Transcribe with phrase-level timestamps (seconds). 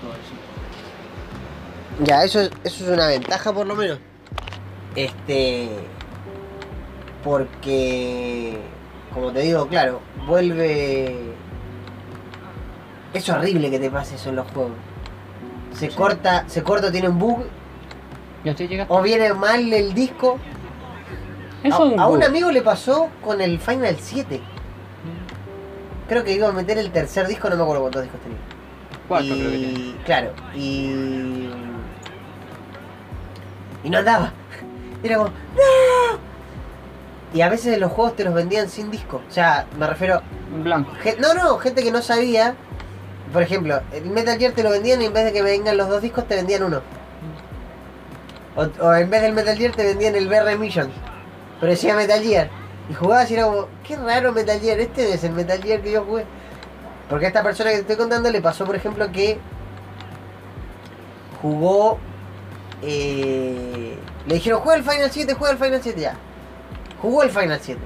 [0.00, 2.04] todo eso.
[2.04, 3.98] Ya, eso, es- eso es una ventaja por lo menos.
[4.96, 5.68] Este.
[7.24, 8.58] Porque.
[9.12, 11.32] Como te digo, claro, vuelve.
[13.14, 14.72] Es horrible que te pase eso en los juegos.
[15.72, 15.96] Se Sí.
[15.96, 17.44] corta, se corta, tiene un bug,
[18.88, 20.38] o viene mal el disco.
[21.64, 22.24] Eso a, un a un bug.
[22.28, 24.40] amigo le pasó con el Final 7.
[26.08, 28.38] Creo que iba a meter el tercer disco, no me acuerdo cuántos discos tenía.
[29.08, 29.94] Cuatro y, creo que tiene.
[30.04, 31.48] Claro, y.
[33.84, 34.32] Y no andaba.
[35.02, 35.30] Era como.
[35.30, 36.18] ¡No!
[37.34, 39.22] Y a veces los juegos te los vendían sin disco.
[39.28, 40.22] O sea, me refiero.
[40.62, 40.92] Blanco.
[41.18, 42.54] No, no, gente que no sabía.
[43.32, 45.76] Por ejemplo, el Metal Gear te lo vendían y en vez de que me vengan
[45.76, 46.80] los dos discos te vendían uno.
[48.56, 50.90] O, o en vez del Metal Gear te vendían el BR Mission.
[51.60, 52.48] Pero decía Metal Gear.
[52.88, 55.92] Y jugabas y era como, qué raro Metal Gear, este es el Metal Gear que
[55.92, 56.24] yo jugué.
[57.08, 59.38] Porque a esta persona que te estoy contando le pasó, por ejemplo, que
[61.40, 61.98] jugó.
[62.82, 66.14] eh, le dijeron, juega el Final 7, juega el Final 7 ya.
[67.02, 67.80] Jugó el Final 7.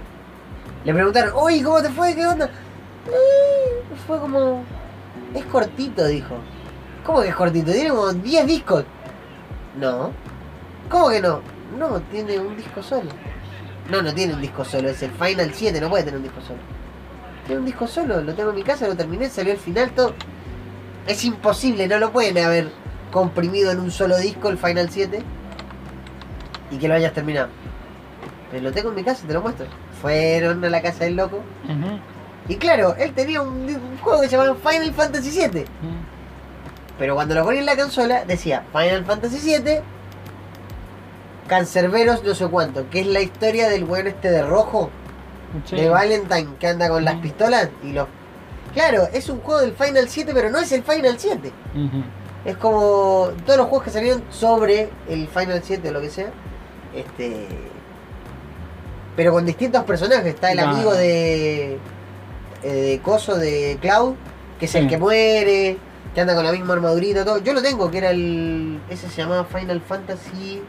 [0.84, 2.14] Le preguntaron, oye, ¿cómo te fue?
[2.14, 2.46] ¿Qué onda?
[3.06, 4.64] "Eh", fue como.
[5.34, 6.34] Es cortito, dijo.
[7.06, 7.72] ¿Cómo que es cortito?
[7.72, 8.84] Tiene como 10 discos.
[9.80, 10.10] No.
[10.90, 11.40] ¿Cómo que no?
[11.78, 13.10] No, tiene un disco solo.
[13.90, 16.40] No, no tiene un disco solo, es el Final 7, no puede tener un disco
[16.42, 16.58] solo.
[17.46, 20.14] Tiene un disco solo, lo tengo en mi casa, lo terminé, salió el final, todo.
[21.06, 22.68] Es imposible, no lo pueden haber
[23.10, 25.22] comprimido en un solo disco el Final 7
[26.70, 27.48] y que lo hayas terminado.
[28.50, 29.66] Pero lo tengo en mi casa, te lo muestro.
[30.00, 31.40] Fueron a la casa del loco.
[32.48, 35.64] Y claro, él tenía un, un juego que se llamaba Final Fantasy 7.
[36.98, 39.82] Pero cuando lo ponía en la consola, decía Final Fantasy 7,
[41.48, 44.90] Cancerberos no sé cuánto, que es la historia del weón este de rojo,
[45.66, 45.76] Sí.
[45.76, 47.20] de Valentine, que anda con las Mm.
[47.22, 48.06] pistolas y los...
[48.74, 51.52] Claro, es un juego del Final 7, pero no es el Final 7.
[51.74, 52.02] Ujú.
[52.44, 56.30] Es como todos los juegos que salieron sobre el Final 7 o lo que sea.
[56.94, 57.46] Este.
[59.14, 60.34] Pero con distintos personajes.
[60.34, 61.74] Está el amigo de.
[62.62, 64.14] eh, de Coso de Cloud,
[64.58, 65.76] que es el que muere,
[66.14, 67.38] que anda con la misma armadurita, todo.
[67.38, 68.80] Yo lo tengo, que era el.
[68.88, 70.62] Ese se llamaba Final Fantasy.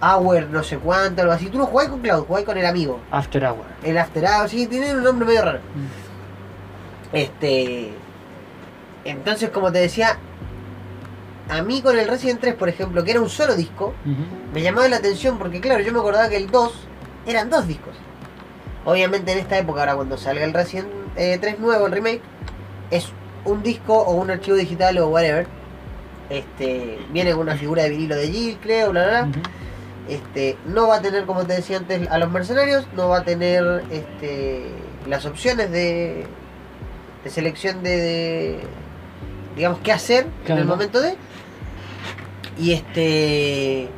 [0.00, 1.46] Hour, no sé cuánto, algo así.
[1.46, 3.00] Tú no jugás con Cloud, jugás con el amigo.
[3.10, 3.64] After Hour.
[3.82, 5.58] El After Hour, sí, tiene un nombre medio raro.
[5.58, 7.16] Mm.
[7.16, 7.92] Este.
[9.04, 10.18] Entonces, como te decía,
[11.48, 13.94] a mí con el Resident 3, por ejemplo, que era un solo disco,
[14.52, 16.72] me llamaba la atención porque, claro, yo me acordaba que el 2
[17.26, 17.94] eran dos discos.
[18.84, 22.20] Obviamente, en esta época, ahora cuando salga el Resident eh, 3 nuevo, el remake,
[22.90, 23.08] es
[23.44, 25.46] un disco o un archivo digital o whatever.
[26.28, 29.30] Este, viene con una figura de vinilo de Jill, creo, bla, bla, bla.
[29.30, 29.40] Ujú.
[30.08, 33.24] Este, no va a tener, como te decía antes, a los mercenarios, no va a
[33.24, 34.70] tener este,
[35.06, 36.26] las opciones de,
[37.24, 38.60] de selección de, de,
[39.54, 41.16] digamos, qué hacer en el momento de.
[42.58, 43.88] Y este.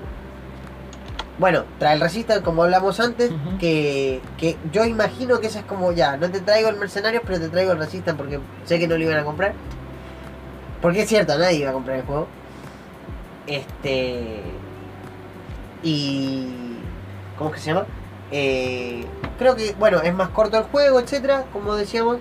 [1.38, 5.91] Bueno, trae el Resistance, como hablamos antes, que, que yo imagino que esa es como
[5.93, 8.99] ya, no te traigo el Mercenarios, pero te traigo el Resistance porque sé que no
[8.99, 9.54] lo iban a comprar.
[10.82, 12.26] Porque es cierto, nadie iba a comprar el juego.
[13.47, 14.43] Este.
[15.83, 16.47] Y.
[17.39, 17.87] ¿Cómo es que se llama?
[18.33, 19.05] Eh,
[19.39, 22.19] creo que, bueno, es más corto el juego, etcétera, como decíamos.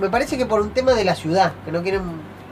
[0.00, 2.02] Me parece que por un tema de la ciudad, que no quieren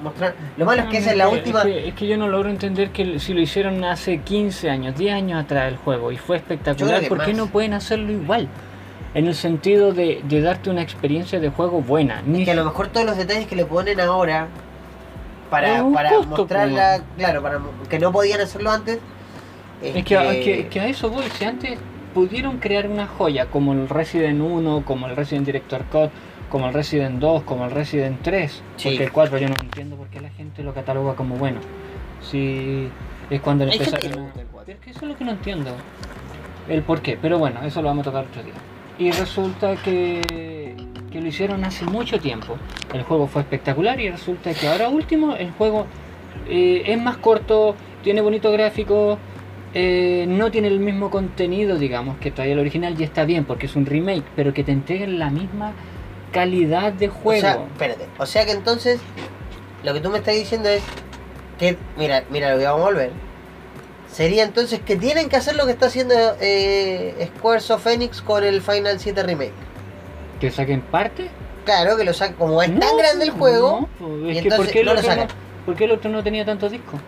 [0.03, 0.35] mostrar.
[0.57, 1.63] Lo malo es que esa es la última.
[1.63, 5.15] que, es que yo no logro entender que si lo hicieron hace 15 años, 10
[5.15, 7.37] años atrás el juego y fue espectacular, ¿por qué más.
[7.37, 8.49] no pueden hacerlo igual?
[9.15, 12.23] En el sentido de, de darte una experiencia de juego buena.
[12.25, 14.49] Ni que a lo mejor todos los detalles que le ponen ahora
[15.51, 18.99] para, para costo, mostrarla, claro, para que no podían hacerlo antes.
[19.83, 20.31] Es que, a-
[20.69, 21.79] que- a eso voy, si antes
[22.15, 26.11] pudieron crear una joya como el Resident 1, como el Resident Director Cut,
[26.51, 28.89] como el Resident 2, como el Resident 3, Sí.
[28.91, 31.61] porque el 4 yo no entiendo por qué la gente lo cataloga como bueno.
[32.21, 32.89] Si
[33.31, 34.23] es cuando le empezaron a...
[34.25, 34.75] gusta el 4.
[34.75, 35.71] Es que eso es lo que no entiendo.
[36.69, 38.53] El por qué, pero bueno, eso lo vamos a tocar otro día.
[38.99, 40.77] Y resulta que,
[41.11, 42.57] que lo hicieron hace mucho tiempo.
[42.93, 45.87] El juego fue espectacular y resulta que ahora último el juego
[46.49, 47.75] eh, es más corto,
[48.05, 49.19] tiene bonito gráfico,
[49.75, 53.67] eh, no tiene el mismo contenido, digamos, que traía el original y está bien porque
[53.67, 55.73] es un remake, pero que te entreguen la misma
[56.33, 57.41] calidad de O juego.
[57.41, 58.07] sea, espérate.
[58.19, 59.01] O sea que entonces,
[59.83, 60.83] lo que tú me estás diciendo es
[61.59, 63.11] que, mira, mira lo que vamos a volver.
[64.11, 68.61] Sería entonces que tienen que hacer lo que está haciendo eh, Squaresoft Phoenix con el
[68.61, 69.53] Final 7 Remake.
[70.39, 71.29] que saquen parte.
[71.65, 74.67] Claro, que lo saca, como es tan grande el juego, no, y es que ¿por
[74.69, 75.29] qué no lo sacan.
[75.65, 77.01] ¿Por qué el otro no tenía tantos discos?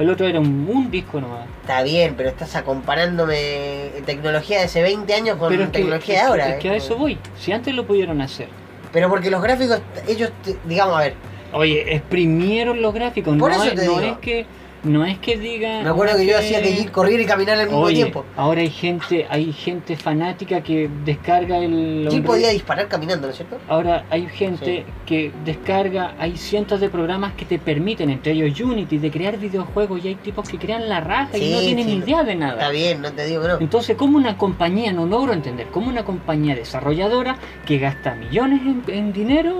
[0.00, 1.46] El otro era un, un disco nomás.
[1.60, 6.48] está bien, pero estás comparándome tecnología de hace 20 años con Pero tecnología de ahora.
[6.48, 6.58] es eh.
[6.60, 7.18] que a eso voy.
[7.38, 8.48] Si antes lo pudieron hacer.
[8.92, 10.30] Pero porque los gráficos, ellos,
[10.64, 11.14] digamos, a ver,
[11.52, 13.36] Oye, exprimieron los gráficos.
[13.36, 14.12] Por no eso es, te no digo.
[14.12, 14.46] es que
[14.82, 15.82] no es que diga.
[15.82, 18.24] Me acuerdo que yo hacía que ir, correr y caminar al mismo Oye, tiempo.
[18.36, 21.70] ahora hay gente, hay gente fanática que descarga el
[22.08, 23.58] ¿Quién Unreal- podía disparar caminando, no es cierto?
[23.68, 28.98] Ahora hay gente que descarga, hay cientos de programas que te permiten, entre ellos Unity,
[28.98, 31.92] de crear videojuegos y hay tipos que crean la raja y Sí, no tienen sí.
[31.96, 32.70] idea de Está nada.
[32.70, 33.58] bien, no te digo que no.
[33.60, 37.36] Entonces, como una compañía, no logro entender, como una compañía desarrolladora
[37.66, 39.54] que gasta millones en, en dinero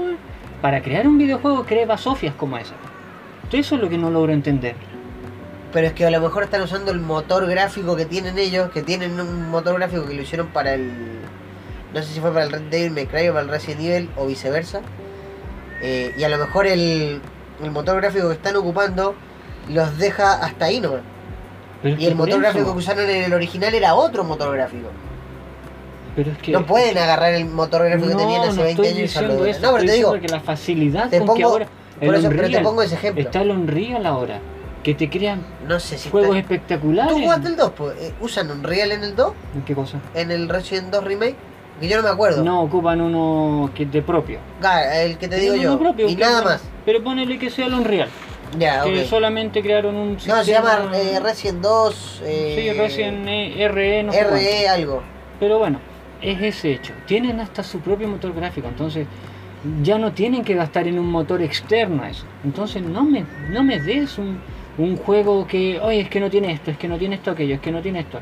[0.62, 2.74] para crear un videojuego, crea basofias como esa.
[3.44, 4.76] Entonces, eso es lo que no logro entender.
[5.72, 8.82] Pero es que a lo mejor están usando el motor gráfico que tienen ellos, que
[8.82, 10.90] tienen un motor gráfico que lo hicieron para el.
[11.94, 14.10] No sé si fue para el Red Devil May Cry o para el Resident Evil
[14.16, 14.80] o viceversa.
[15.82, 17.20] Eh, y a lo mejor el,
[17.62, 19.14] el motor gráfico que están ocupando
[19.68, 21.00] los deja hasta ahí nomás.
[21.82, 24.88] Pero Y el motor eso- gráfico que usaron en el original era otro motor gráfico.
[26.16, 28.86] pero es que No pueden agarrar el motor gráfico que tenían hace no 20 estoy
[28.88, 31.66] años diciendo eso, No, pero te digo, que la facilidad te con que ahora
[32.04, 33.22] por eso, pero te Unreal, pongo ese ejemplo.
[33.22, 34.40] está el Unreal ahora,
[34.82, 37.12] que te crean No sé si juegos está- espectaculares.
[37.14, 37.72] ¿Tú jugaste el 2?
[37.76, 39.32] Pues, eh, ¿Usan Unreal en el 2?
[39.54, 39.98] ¿En ¿Qué cosa?
[40.14, 41.36] ¿En el Resident 2 Remake?
[41.80, 42.42] Que yo no me acuerdo.
[42.44, 44.38] No, ocupan uno que de propio.
[44.62, 45.78] Ah, el que te digo yo.
[45.78, 46.62] propio, y nada más.
[46.84, 48.08] Pero ponele que sea el Unreal.
[48.58, 52.22] Ya, Que solamente crearon un No, se llama eh, Resident 2.
[52.24, 54.34] Eh, Sí, Resident E- RE, no sé cuánto.
[54.36, 55.02] RE algo.
[55.38, 55.78] Pero bueno,
[56.20, 56.92] es ese hecho.
[57.06, 59.06] Tienen hasta su propio motor gráfico, entonces
[59.82, 62.24] ya no tienen que gastar en un motor externo a eso.
[62.44, 64.40] Entonces no me, no me des un,
[64.78, 67.54] un juego que, oye, es que no tiene esto, es que no tiene esto, aquello,
[67.56, 68.20] es que no tiene esto.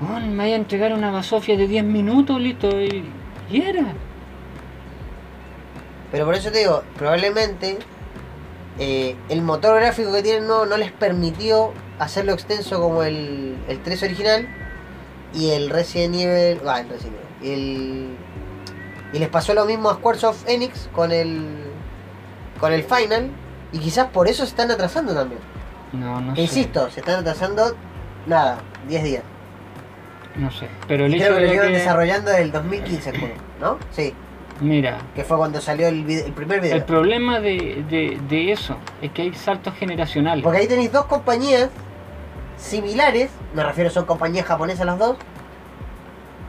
[0.00, 3.04] Oh, me vaya a entregar una basofia de 10 minutos, listo, y,
[3.50, 3.94] y era.
[6.10, 7.78] Pero por eso te digo, probablemente
[8.78, 13.82] eh, el motor gráfico que tienen no, no les permitió hacerlo extenso como el, el
[13.82, 14.48] 3 original
[15.34, 16.66] y el Resident Evil.
[16.66, 17.16] Va, el Resident.
[17.42, 18.16] Y, el,
[19.12, 21.46] y les pasó lo mismo a Squaresoft Enix con el,
[22.60, 23.30] con el Final.
[23.72, 25.40] Y quizás por eso se están atrasando también.
[25.92, 26.42] No, no sé.
[26.42, 27.74] insisto, se están atrasando,
[28.26, 28.58] nada,
[28.88, 29.22] 10 días.
[30.36, 30.68] No sé.
[30.88, 33.20] Pero el Y hecho creo que lo de llevan que, desarrollando desde el 2015 el
[33.20, 33.78] juego, ¿no?
[33.90, 34.14] Sí,
[34.60, 36.76] mira, que fue cuando salió el, vide- el primer video.
[36.76, 40.42] el problema de, de, de eso es que hay saltos generacionales.
[40.42, 41.68] Porque ahí tenéis dos compañías
[42.56, 45.16] similares, me refiero son compañías japonesas las dos,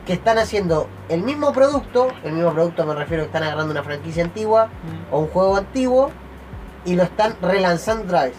[0.06, 3.82] que están haciendo el mismo producto, el mismo producto me refiero que están agarrando una
[3.82, 5.14] franquicia antigua Mm.
[5.14, 6.10] o un juego antiguo
[6.84, 8.34] y lo están relanzando otra vez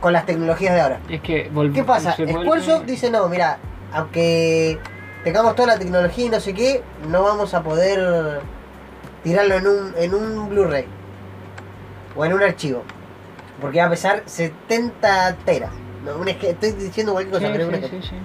[0.00, 1.00] con las tecnologías de ahora.
[1.08, 2.12] Es que ¿Qué pasa?
[2.12, 3.58] Squaresoft dice, no, mira,
[3.92, 4.78] aunque
[5.24, 8.40] tengamos toda la tecnología y no sé qué, no vamos a poder
[9.22, 10.86] tirarlo en un, en un Blu-ray
[12.16, 12.82] o en un archivo.
[13.60, 15.70] Porque va a pesar 70 teras.
[16.04, 18.16] No, estoy diciendo cualquier cosa, Sí, un sí, sí.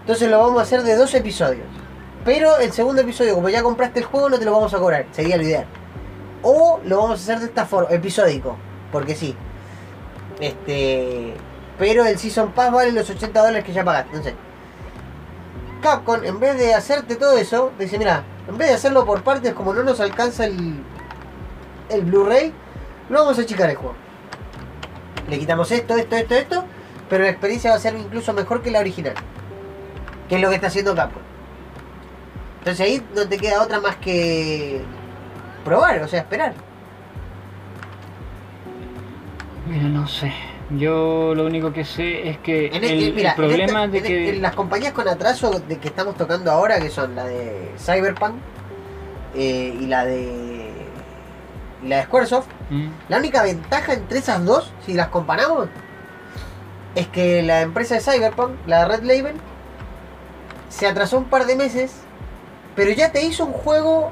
[0.00, 1.66] Entonces lo vamos a hacer de dos episodios.
[2.24, 5.06] Pero el segundo episodio, como ya compraste el juego, no te lo vamos a cobrar.
[5.12, 5.66] Sería lo ideal.
[6.42, 8.56] O lo vamos a hacer de esta forma, episódico.
[8.90, 9.36] Porque sí.
[10.40, 11.34] Este.
[11.78, 14.10] Pero el Season Pass vale los 80 dólares que ya pagaste.
[14.10, 14.34] Entonces.
[15.82, 19.52] Capcom, en vez de hacerte todo eso, dice, mira, en vez de hacerlo por partes,
[19.52, 20.80] como no nos alcanza el,
[21.88, 22.52] el Blu-ray,
[23.08, 23.96] lo vamos a achicar el juego.
[25.28, 26.64] Le quitamos esto, esto, esto, esto,
[27.10, 29.14] pero la experiencia va a ser incluso mejor que la original.
[30.28, 31.22] Que es lo que está haciendo Capcom.
[32.60, 34.82] Entonces ahí no te queda otra más que
[35.64, 36.54] probar, o sea, esperar.
[39.66, 40.32] Mira, no sé.
[40.70, 43.90] Yo lo único que sé es que En el, este- el mira, en problema este-
[43.90, 44.30] de en- que...
[44.36, 48.34] en las compañías con atraso de que estamos tocando ahora, que son la de Cyberpunk
[49.34, 50.70] eh, y la de
[51.84, 55.68] y la de Squaresoft, Mm, la única ventaja entre esas dos, si las comparamos,
[56.94, 59.34] es que la empresa de Cyberpunk, la de Red Label,
[60.70, 61.92] se atrasó un par de meses,
[62.74, 64.10] pero ya te hizo un juego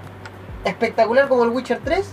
[0.64, 2.12] espectacular como el Witcher 3.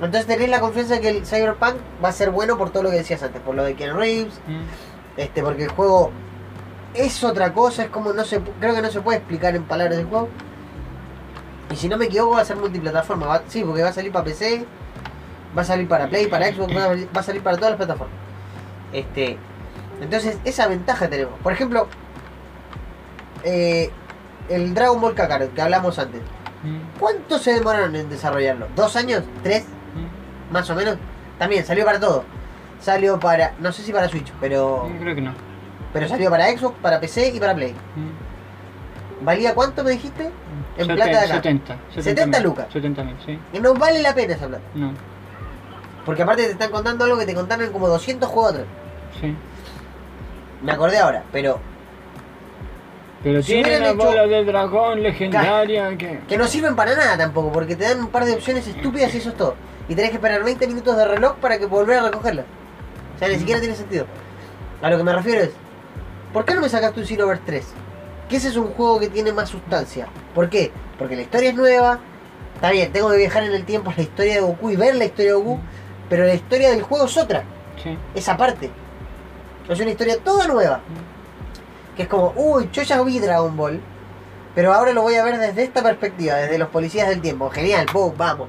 [0.00, 2.90] Entonces tenés la confianza de que el Cyberpunk va a ser bueno por todo lo
[2.90, 5.18] que decías antes, por lo de Ken Reeves, mm.
[5.20, 6.10] este, porque el juego
[6.94, 9.98] es otra cosa, es como no se creo que no se puede explicar en palabras
[9.98, 10.28] el juego.
[11.70, 14.10] Y si no me equivoco va a ser multiplataforma, va- sí, porque va a salir
[14.12, 14.66] para PC,
[15.56, 17.78] va a salir para Play, para Xbox, va a, va a salir para todas las
[17.78, 18.16] plataformas.
[18.92, 19.38] Este,
[20.00, 21.38] entonces esa ventaja tenemos.
[21.40, 21.86] Por ejemplo,
[23.44, 23.90] eh,
[24.48, 26.20] el Dragon Ball Kakarot que hablamos antes.
[26.62, 28.66] Mm, ¿Cuánto se demoraron en desarrollarlo?
[28.76, 29.22] ¿Dos años?
[29.42, 29.64] ¿Tres?
[30.52, 30.96] Más o menos.
[31.38, 32.24] También salió para todo.
[32.80, 35.32] Salió para, no sé si para Switch, pero creo que no.
[35.92, 37.72] pero salió para Xbox, para PC y para Play.
[37.72, 39.24] Mm.
[39.24, 40.30] ¿Valía cuánto me dijiste?
[40.76, 41.34] En Seten- plata de acá.
[41.34, 41.76] 70.
[41.94, 42.66] 70 mil, lucas.
[42.72, 43.38] 70 mil, sí.
[43.52, 44.64] Y no vale la pena esa plata.
[44.74, 44.92] No,
[46.04, 48.66] Porque aparte te están contando algo que te contaron como 200 juegos atrás.
[49.20, 49.34] sí.
[50.62, 51.58] Me acordé ahora, pero
[53.22, 56.20] Pero Si tiene la hecho- bola de dragón legendaria que...
[56.28, 59.18] que no sirven para nada tampoco, porque te dan un par de opciones estúpidas y
[59.18, 59.54] eso es todo.
[59.92, 62.44] Y tenés que esperar 20 minutos de reloj para que volver a recogerla.
[63.14, 63.38] O sea, ni Mm.
[63.38, 64.06] siquiera tiene sentido.
[64.80, 65.50] A lo que me refiero es,
[66.32, 67.64] ¿por qué no me sacaste un Xenoverse 3?
[68.28, 70.06] Que ese es un juego que tiene más sustancia.
[70.34, 70.72] ¿Por qué?
[70.98, 71.98] Porque la historia es nueva.
[72.54, 74.94] Está bien, tengo que viajar en el tiempo a la historia de Goku y ver
[74.94, 75.58] la historia de Goku,
[76.08, 77.42] pero la historia del juego es otra,
[77.82, 77.98] Sí.
[78.14, 78.70] es aparte.
[79.68, 80.80] Es una historia toda nueva.
[81.96, 83.80] Que es como, uy, yo ya vi Dragon Ball,
[84.54, 87.50] pero ahora lo voy a ver desde esta perspectiva, desde los policías del tiempo.
[87.50, 88.48] Genial, boom, vamos.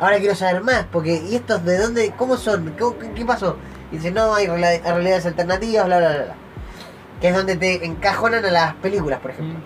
[0.00, 2.74] Ahora quiero saber más, porque ¿y estos de dónde, cómo son?
[3.16, 3.56] ¿Qué, pasó?
[3.90, 6.34] Y dice, no, hay reali- realidades alternativas, bla, bla, bla, bla.
[7.20, 9.58] Que es donde te encajonan a las películas, por ejemplo.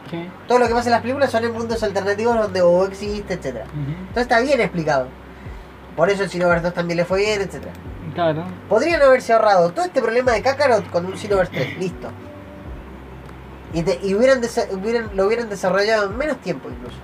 [0.48, 3.46] Todo lo que pasa en las películas son en mundos alternativos donde Goku existe, etc.
[3.76, 5.08] Entonces está bien explicado.
[5.96, 7.64] Por eso el Xenoverse 2 también le fue bien, etc.
[8.14, 8.44] Claro.
[8.70, 12.08] Podrían haberse ahorrado todo este problema de Kakarot con un Xenoverse 3, listo.
[13.74, 14.40] Y, te- y hubieran,
[14.72, 16.96] hubieran- lo hubieran desarrollado en menos tiempo incluso.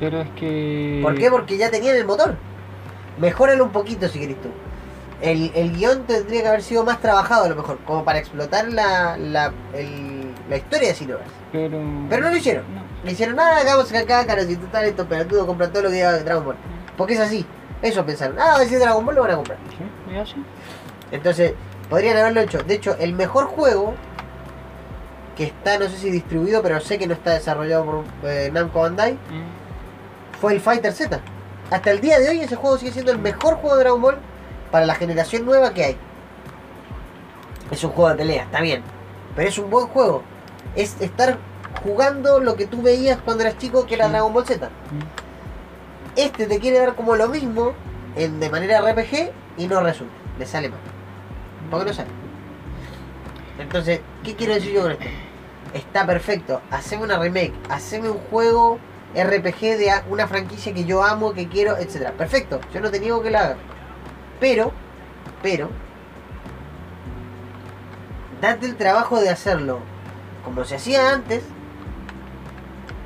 [0.00, 1.00] Pero es que.
[1.02, 1.30] ¿Por qué?
[1.30, 2.34] Porque ya tenían el motor.
[3.18, 4.48] Mejóralo un poquito si querés tú.
[5.20, 8.68] El, el guion tendría que haber sido más trabajado a lo mejor, como para explotar
[8.68, 11.30] la, la, el- la historia de Xenoverse.
[11.52, 11.78] Pero.
[12.10, 12.64] Pero no lo hicieron.
[12.74, 12.82] No.
[13.04, 16.18] Le hicieron nada, hagamos acá Kakarot y total estos pelotudos compran todo lo que diga
[16.18, 16.56] Dragon Ball.
[16.96, 17.46] Porque es así.
[17.82, 18.36] Eso pensaron.
[18.38, 19.58] Ah, si es Dragon Ball lo van a comprar.
[19.70, 20.34] Sí.
[21.10, 21.54] Entonces,
[21.88, 22.58] podrían haberlo hecho.
[22.62, 23.94] De hecho, el mejor juego
[25.36, 28.80] que está, no sé si distribuido, pero sé que no está desarrollado por eh, Namco
[28.80, 30.38] Bandai, Mm.
[30.40, 31.20] fue el Fighter Z.
[31.72, 34.18] Hasta el día de hoy ese juego sigue siendo el mejor juego de Dragon Ball
[34.70, 35.96] para la generación nueva que hay.
[37.70, 38.82] Es un juego de pelea, está bien.
[39.34, 40.22] Pero es un buen juego.
[40.76, 41.38] Es estar
[41.82, 44.08] jugando lo que tú veías cuando eras chico, que era.
[44.08, 44.68] Dragon Ball Z.
[46.14, 47.72] Este te quiere dar como lo mismo
[48.16, 50.12] en, de manera RPG y no resulta.
[50.38, 50.80] Le sale mal.
[51.70, 52.10] Porque no sale.
[53.58, 55.06] Entonces, ¿qué quiero decir yo con esto?
[55.72, 56.60] Está perfecto.
[56.70, 57.54] Haceme una remake.
[57.70, 58.78] Haceme un juego
[59.14, 62.12] RPG de una franquicia que yo amo, que quiero, etcétera.
[62.12, 62.60] Perfecto.
[62.72, 63.56] Yo no te niego que la haga.
[64.40, 64.72] Pero,
[65.42, 65.70] pero,
[68.40, 69.80] date el trabajo de hacerlo
[70.44, 71.44] como se hacía antes,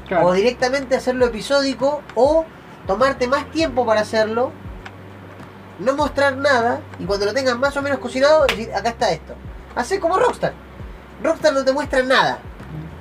[0.09, 0.27] Claro.
[0.29, 2.47] o directamente hacerlo episódico, o
[2.87, 4.53] tomarte más tiempo para hacerlo,
[5.81, 9.35] no mostrar nada, y cuando lo tengas más o menos cocinado, decir, acá está esto.
[9.75, 10.55] Hacer como Rockstar.
[11.23, 12.39] Rockstar no te muestra nada.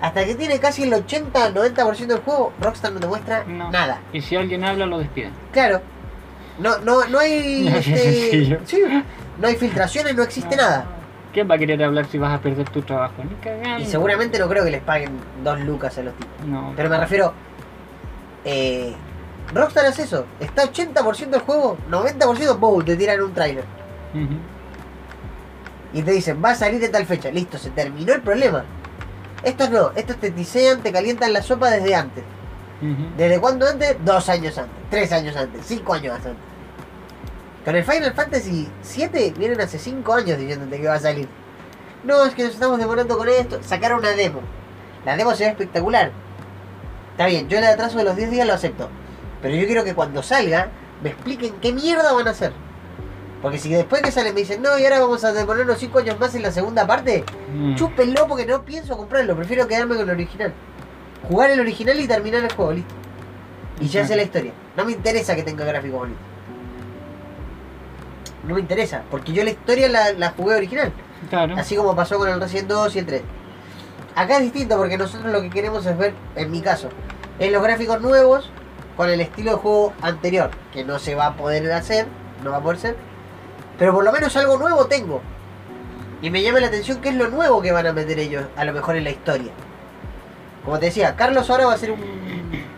[0.02, 3.72] Hasta que tiene casi el 80-90% del juego, Rockstar no te muestra No.
[3.72, 4.02] nada.
[4.14, 5.32] Y si alguien habla, lo despiden.
[5.52, 5.82] Claro.
[6.60, 7.68] No, no, no hay.
[7.76, 8.82] Este, sí,
[9.40, 10.86] no hay filtraciones, no existe nada.
[11.34, 13.16] ¿Quién va a querer hablar si vas a perder tu trabajo?
[13.24, 13.80] Ni cagando.
[13.84, 15.12] Y seguramente no creo que les paguen
[15.44, 16.48] dos lucas a los tipos.
[16.48, 16.72] No.
[16.78, 17.34] Pero me refiero.
[18.46, 18.94] Eh,
[19.54, 20.26] Rockstar hace eso.
[20.40, 23.66] Está 80% del juego, 90% boom, te tiran un trailer.
[24.14, 24.36] Ujú.
[25.94, 27.30] Y te dicen, va a salir de tal fecha.
[27.32, 28.64] Listo, se terminó el problema.
[29.44, 32.24] Estos no, estos te tisean, te calientan la sopa desde antes.
[33.18, 33.96] ¿Desde cuándo antes?
[34.04, 36.34] Dos años antes, tres años antes, cinco años antes.
[37.64, 41.28] Con el Final Fantasy 7 vienen hace cinco años diciéndote que va a salir.
[42.04, 43.64] No, es que nos estamos demorando con esto.
[43.64, 44.42] Sacaron una demo.
[45.04, 46.12] La demo se ve espectacular.
[47.12, 48.90] Está bien, yo el atraso de los 10 días lo acepto.
[49.42, 50.70] Pero yo quiero que cuando salga
[51.02, 52.54] me expliquen qué mierda van a hacer.
[53.42, 56.20] Porque si después que sale me dicen, no, y ahora vamos a demorarnos 5 años
[56.20, 57.24] más en la segunda parte,
[57.54, 57.76] Mm.
[57.76, 59.36] chúpenlo porque no pienso comprarlo.
[59.36, 60.54] Prefiero quedarme con el original.
[61.28, 62.94] Jugar el original y terminar el juego, listo.
[63.80, 64.52] Y ya sé la historia.
[64.78, 66.22] No me interesa que tenga gráficos bonitos.
[68.48, 70.92] No me interesa, porque yo la historia la, la jugué original.
[71.30, 71.56] Claro.
[71.58, 73.22] Así como pasó con el Resident 2 y el 3.
[74.16, 76.90] Acá es distinto porque nosotros lo que queremos es ver, en mi caso,
[77.40, 78.50] es los gráficos nuevos
[78.96, 82.06] con el estilo de juego anterior, que no se va a poder hacer,
[82.44, 82.96] no va a poder ser.
[83.78, 85.22] Pero por lo menos algo nuevo tengo.
[86.22, 88.66] Y me llama la atención qué es lo nuevo que van a meter ellos, a
[88.66, 89.52] lo mejor en la historia.
[90.64, 92.00] Como te decía, Carlos ahora va a ser un,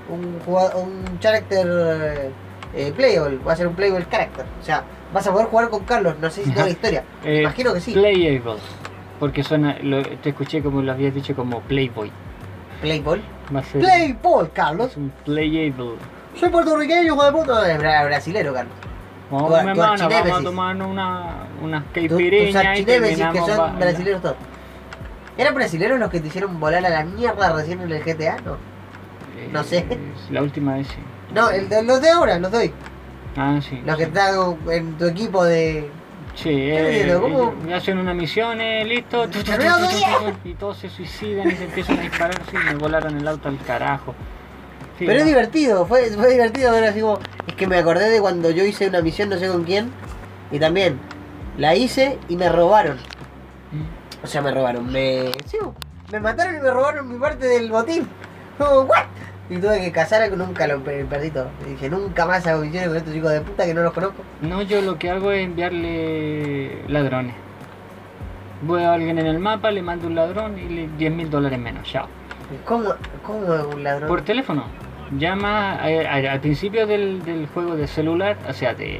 [0.09, 0.41] un,
[0.75, 2.31] un character eh,
[2.75, 4.45] eh, playable, va a ser un playable character.
[4.61, 7.03] O sea, vas a poder jugar con Carlos, no sé si toda la historia.
[7.23, 7.93] Eh, Imagino que sí.
[7.93, 8.55] Playable.
[9.19, 12.11] Porque suena, lo, te escuché como lo habías dicho como Playboy.
[12.81, 13.21] Playball.
[13.55, 14.91] Va a ser Playball, Carlos.
[14.91, 15.95] es un Playable.
[16.35, 17.45] Soy puertorriqueño, hijo de puta.
[17.53, 18.73] No, es bra- brasilero, Carlos.
[19.29, 20.85] Vamos, Tu- mi vamos a
[21.61, 24.35] una, caipiriñas y que son brasileros todos.
[25.37, 28.37] ¿Eran brasileros los que te hicieron volar a la mierda recién en el GTA?
[28.43, 28.53] No.
[29.37, 29.85] Eh, no sé.
[30.31, 30.97] La última vez sí.
[31.33, 32.73] No, el los de ahora, los de hoy.
[33.35, 33.81] Ah, sí.
[33.85, 34.33] Los que están
[34.71, 35.91] en tu equipo de.
[36.33, 37.53] Sí, eh, ¿cómo?
[37.67, 39.25] eh, hacen una misión, eh, listo,
[40.43, 43.57] y todos se suicidan y se empiezan a disparar, sí, me volaron el auto al
[43.59, 44.13] carajo.
[44.97, 47.19] Sí, Pero es divertido, fue, fue divertido ver así como.
[47.47, 49.91] Es que me acordé de cuando yo hice una misión, no sé con quién.
[50.51, 50.99] Y también
[51.57, 52.97] la hice y me robaron.
[53.71, 54.23] Mm.
[54.23, 54.91] O sea, me robaron.
[54.91, 55.31] Me.
[55.45, 55.57] sí,
[56.11, 58.07] me mataron y me robaron mi parte del botín.
[58.57, 59.05] Como, ¿what?
[59.49, 61.47] Y tuve que casar con nunca lo el perrito.
[61.65, 64.23] Y dije, nunca más hago misiones con estos chicos de puta que no los conozco.
[64.41, 67.35] No, yo lo que hago es enviarle ladrones.
[68.61, 71.59] Voy a alguien en el mapa, le mando un ladrón y le 10 mil dólares
[71.59, 71.87] menos.
[71.87, 72.07] Chao.
[72.65, 72.93] ¿Cómo,
[73.25, 74.09] cómo es un ladrón?
[74.09, 74.65] Por teléfono.
[75.17, 78.99] Llama eh, al principio del, del juego de celular, o sea, de,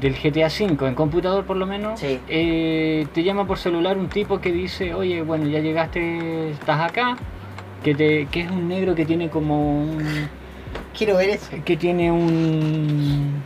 [0.00, 2.18] del GTA V, en computador por lo menos, Sí.
[2.28, 7.16] eh, te llama por celular un tipo que dice, oye, bueno, ya llegaste, estás acá,
[7.84, 10.28] que, te, que es un negro que tiene como un...
[10.96, 11.50] Quiero ver eso.
[11.64, 13.42] que tiene un...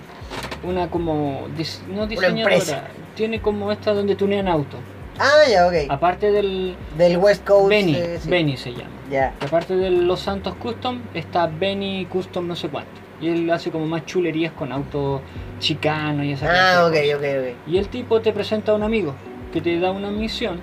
[0.65, 1.49] Una como...
[1.59, 4.81] dis- no diseñadora, tiene como esta donde tunean autos.
[5.23, 5.75] Ah, ya, ok.
[5.89, 6.75] Aparte del...
[6.99, 7.69] Del West Coast.
[7.69, 8.29] Benny, eh, sí.
[8.29, 8.91] Benny se llama.
[9.11, 9.35] Ya.
[9.41, 12.91] Aparte de Los Santos Custom, está Benny Custom no sé cuánto.
[13.21, 15.21] Y él hace como más chulerías con autos
[15.61, 17.53] chicanos y esa Ah, ok, clase de ok, cosas.
[17.53, 17.69] ok.
[17.73, 19.15] Y el tipo te presenta a un amigo
[19.53, 20.59] que te da una misión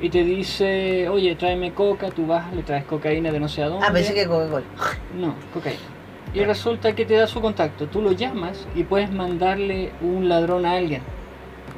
[0.00, 3.68] y te dice, oye, tráeme coca, tú vas, le traes cocaína de no sé a
[3.68, 3.86] dónde.
[3.88, 4.64] Ah, pensé que Coca-Cola.
[5.18, 5.80] No, cocaína.
[6.34, 10.66] Y resulta que te da su contacto, tú lo llamas y puedes mandarle un ladrón
[10.66, 11.00] a alguien.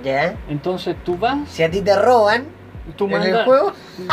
[0.06, 0.36] Ya.
[0.48, 2.44] Entonces tú vas, Si a ti te roban
[2.96, 3.72] tú en el mandas, juego,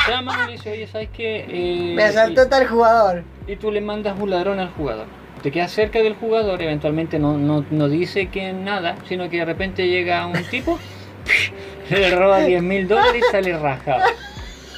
[0.10, 1.46] llamas y le dices, oye, ¿sabes qué?
[1.48, 3.24] Eh, me asaltó tal jugador.
[3.48, 5.06] y tú le mandas un ladrón al jugador.
[5.44, 9.46] Te quedas cerca del jugador, eventualmente no, no, no dice que nada, sino que de
[9.46, 10.80] repente llega un tipo,
[11.92, 14.04] le roba 10 mil dólares y sale rajado.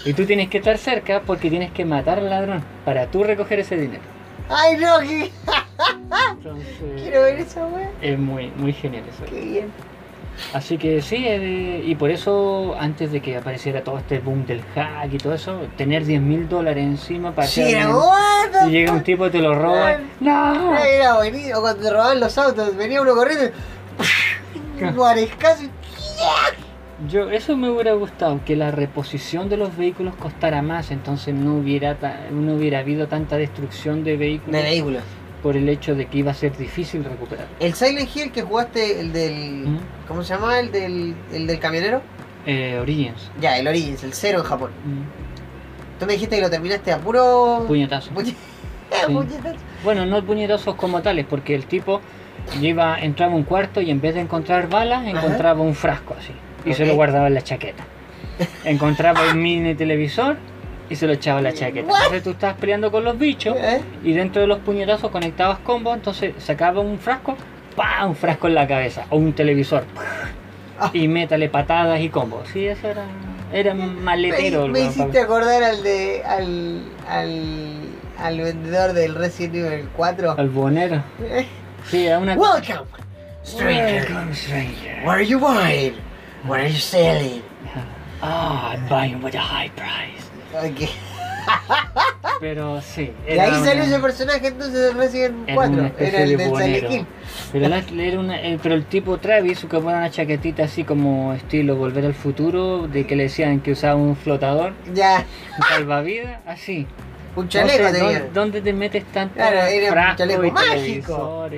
[0.03, 3.59] Y tú tienes que estar cerca porque tienes que matar al ladrón para tú recoger
[3.59, 4.03] ese dinero.
[4.49, 4.99] Ay, no,
[6.31, 6.67] Entonces,
[6.97, 7.89] quiero ver esa wea.
[8.01, 9.23] es muy, muy genial eso.
[9.31, 9.94] Qué bien.
[10.53, 14.61] Así que sí, eh, y por eso antes de que apareciera todo este boom del
[14.75, 18.97] hack y todo eso, tener 10 mil dólares encima para Sí, que y llega un
[18.97, 19.05] fuck?
[19.05, 19.97] tipo y te lo roba.
[20.19, 20.77] ¡No!
[20.77, 23.45] Era buenísimo cuando te robaban los autos, venía uno corriendo
[24.79, 25.69] y un guarescazo y
[27.09, 31.55] Yo, eso me hubiera gustado, que la reposición de los vehículos costara más, entonces no
[31.55, 35.03] hubiera, ta- no hubiera habido tanta destrucción de vehículos de vehículos.
[35.45, 37.45] Por el hecho de que iba a ser difícil recuperar.
[37.59, 39.67] El Silent Hill que jugaste, el del.
[39.67, 39.79] ¿Mm?
[40.07, 40.59] ¿Cómo se llama?
[40.59, 42.01] El del, el del camionero.
[42.47, 44.71] Eh, Origins, Ya, el Origins, el cero en Japón.
[44.83, 47.63] mm, Tú me dijiste que lo terminaste a puro.
[47.67, 48.09] puñetazo.
[48.23, 48.35] Sí.
[49.05, 49.55] puñetazo.
[49.83, 52.01] Bueno, no puñetazos como tales, porque el tipo
[52.59, 56.31] iba, entraba a un cuarto y en vez de encontrar balas, encontraba un frasco así.
[56.67, 57.83] Y se lo guardaba en la chaqueta.
[58.65, 60.37] Encontraba un mini televisor
[60.89, 61.87] y se lo echaba la chaqueta.
[61.87, 61.97] What?
[61.97, 63.81] Entonces tú estabas peleando con los bichos ¿Eh?
[64.03, 67.35] y dentro de los puñetazos conectabas combos, entonces sacaba un frasco,
[67.75, 68.09] ¡pam!
[68.09, 69.83] un frasco en la cabeza, o un televisor,
[70.93, 72.47] y métale patadas y combos.
[72.51, 73.05] Sí, eso era,
[73.53, 74.67] era maletero.
[74.67, 76.23] Me, me hiciste acordar al de.
[76.25, 76.81] al.
[77.07, 77.41] al.
[78.19, 80.35] al vendedor del Resident Evil 4.
[80.37, 81.03] Al bonero.
[81.21, 81.45] Eh,
[81.89, 82.85] Sí, era una Welcome,
[83.43, 84.07] stranger.
[84.09, 85.01] Welcome, stranger.
[85.05, 85.93] What are you buying?
[86.47, 87.43] What are you selling?
[88.23, 90.24] Ah, I'm buying with a high price.
[92.39, 93.11] Pero sí.
[93.25, 95.73] Era ahí salió ese personaje entonces del Resident era 4.
[95.73, 96.47] una especie Era el de
[96.89, 97.05] del.
[97.51, 101.33] Pero, la- era una- eh, pero el tipo Travis, que ponía una chaquetita así como
[101.33, 105.23] estilo Volver al Futuro, de que le decían que usaba un flotador, Ya,
[105.57, 106.87] un salvavidas, así.
[107.35, 108.19] un chaleco No sé, tenía.
[108.19, 111.49] ¿dónde, dónde te metes tanto Claro, era un chaleco mágico.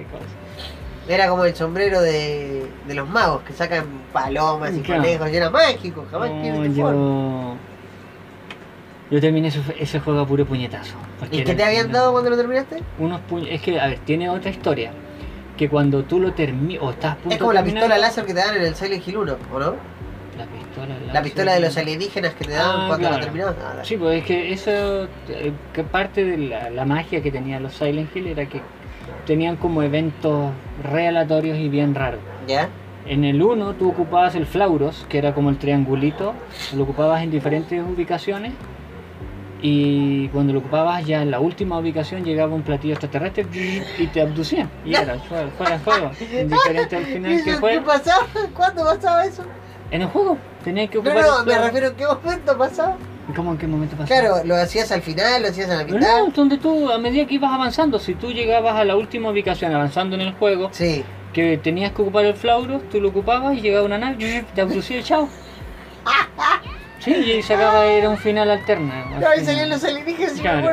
[1.10, 5.02] Era como el sombrero de, de los magos que sacan palomas y Claro.
[5.04, 5.32] conejos.
[5.32, 7.56] Y era mágico, jamás No, tiene tu forma.
[9.12, 9.20] Yo...
[9.22, 10.96] Terminé ese, ese juego a puro puñetazo.
[11.32, 12.82] ¿Y qué te habían dado cuando lo terminaste?
[13.00, 13.48] unos puños.
[13.52, 14.92] Es que, a ver, tiene otra historia.
[15.58, 16.84] Que cuando tú lo terminas.
[16.84, 18.76] O estás a punto Es como de la pistola láser que te dan en el
[18.76, 19.76] Silent Hill 1, ¿o no?
[20.38, 21.24] La pistola La láser.
[21.24, 23.56] pistola de los alienígenas que te dan Ah, cuando lo terminabas.
[23.60, 23.80] Ah.
[23.84, 25.06] Sí, pues es que eso.
[25.30, 28.62] eh, Que parte de la, la magia que tenían los Silent Hill era que
[29.26, 30.52] tenían como eventos
[30.84, 32.20] re aleatorios y bien raros.
[32.48, 32.70] ¿Ya?
[33.08, 36.34] En el 1 tú ocupabas el Flauros, que era como el triangulito,
[36.76, 38.52] lo ocupabas en diferentes ubicaciones.
[39.62, 43.46] Y cuando lo ocupabas ya en la última ubicación llegaba un platillo extraterrestre
[43.98, 44.70] y te abducían.
[44.86, 46.12] Y era fuera, fuera de juego.
[46.42, 47.82] Indiferente al ¿Y final que ¿Qué fue.
[47.82, 48.28] pasaba?
[48.56, 49.44] ¿Cuándo pasaba eso?
[49.90, 51.26] En el juego tenías que No, ocupar.
[51.26, 52.98] no, el me refiero a qué momento pasaba.
[53.36, 54.08] ¿Cómo en qué momento pasó?
[54.08, 56.00] Claro, lo hacías al final, lo hacías a la mitad.
[56.00, 59.74] No, donde tú, a medida que ibas avanzando, si tú llegabas a la última ubicación
[59.74, 61.04] avanzando en el juego, Sí.
[61.34, 65.00] que tenías que ocupar el Flauros, tú lo ocupabas y llegaba una nave, te abducía
[65.00, 65.28] y chao.
[67.00, 68.92] Sí, y se acaba, era un final alterno.
[68.92, 70.70] al No, ahí salían los alienígenas Claro.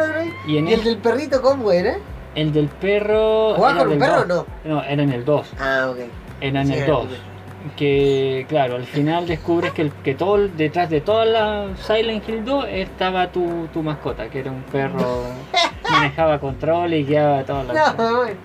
[0.47, 1.97] Y en ¿Y el el, del perrito cómo era?
[2.35, 3.55] el del perro.
[3.55, 4.47] ¿Jugabas era con un perro o no?
[4.65, 5.47] No, era en el 2.
[5.61, 5.99] Ah, ok.
[6.41, 7.07] Era en Sí, el era 2.
[7.13, 12.29] el Que, claro, al final descubres que, el, que todo detrás de toda la Silent
[12.29, 15.23] Hill 2 estaba tu, tu mascota, que era un perro,
[15.91, 17.93] manejaba control y guiaba toda la.
[17.93, 18.37] No, bueno.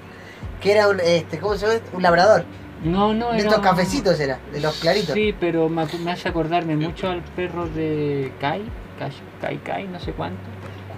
[0.62, 1.80] Que era un, este, ¿cómo se llama?
[1.94, 2.44] Un labrador.
[2.84, 3.50] No, no, De era.
[3.50, 5.14] estos cafecitos era, de los claritos.
[5.14, 8.62] Sí, pero me, acu- me hace acordarme mucho al perro de Kai,
[8.98, 9.12] Kai,
[9.42, 10.40] Kai, Kai, no sé cuánto.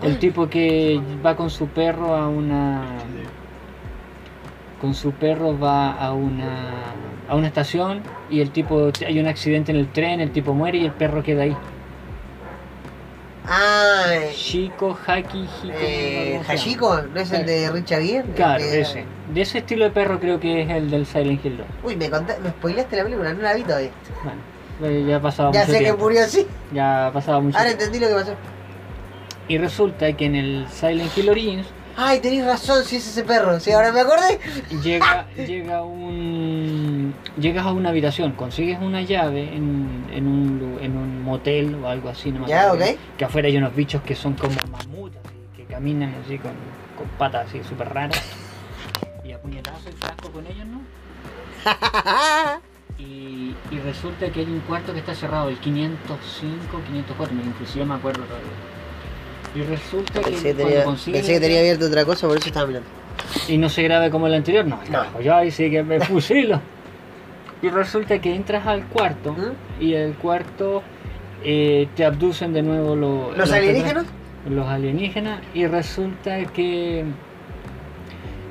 [0.03, 2.83] El tipo que va con su perro a una.
[4.79, 6.93] Con su perro va a una.
[7.29, 8.89] a una estación y el tipo.
[9.05, 11.55] hay un accidente en el tren, el tipo muere y el perro queda ahí.
[13.47, 15.73] Ah, Chico, Haki, Hiko.
[15.73, 16.53] eh, no.
[16.53, 18.29] Hachiko, ¿no es el de Richard Gere?
[18.35, 19.05] Claro, que- ese.
[19.33, 21.65] De ese estilo de perro creo que es el del Silent Hill 2.
[21.83, 23.89] Uy, me, conté, me spoileaste la película, no la vi todavía.
[24.23, 24.41] Bueno,
[24.83, 26.03] eh, ya ha pasado Ya mucho sé que tiempo.
[26.03, 26.45] murió así.
[26.73, 27.85] Ya ha pasado mucho Ahora tiempo.
[27.85, 28.35] entendí lo que pasó.
[29.47, 33.59] Y resulta que en el Silent Hill Origins Ay, tenés razón, si es ese perro.
[33.59, 34.39] Sí, ahora me acordé.
[34.81, 37.13] llega, llega un.
[37.37, 41.87] Llegas a una habitación, consigues una llave en, en, un, lu- en un motel o
[41.87, 42.97] algo así, no me Ya, acuerdo ok.
[43.17, 45.21] Que afuera hay unos bichos que son como mamutas,
[45.55, 46.51] que caminan así con,
[46.97, 48.21] con patas así súper raras.
[49.23, 50.81] Y a puñetazo y frasco con ellos, ¿no?
[52.97, 57.83] Y, y resulta que hay un cuarto que está cerrado, el 505, 504, me- inclusive
[57.85, 58.47] me acuerdo todavía.
[59.55, 62.47] Y resulta que, Pensé que cuando tenía, pensé que tenía abierto otra cosa, por eso
[62.47, 62.87] estaba mirando.
[63.47, 64.91] y no se grabe como el anterior, no, No.
[64.91, 66.61] carajo, yo ahí sí que me fusilo.
[67.61, 69.83] Y resulta que entras al cuarto ¿Mm?
[69.83, 70.81] y el cuarto
[71.43, 74.05] eh, te abducen de nuevo lo- ¿Los alienígenas?
[74.49, 77.03] los alienígenas y resulta que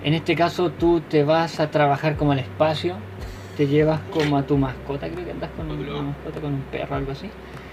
[0.04, 2.94] en este caso tú te vas a trabajar como al espacio,
[3.56, 6.94] te llevas como a tu mascota, creo que andas con una mascota, con un perro,
[6.96, 7.28] algo así,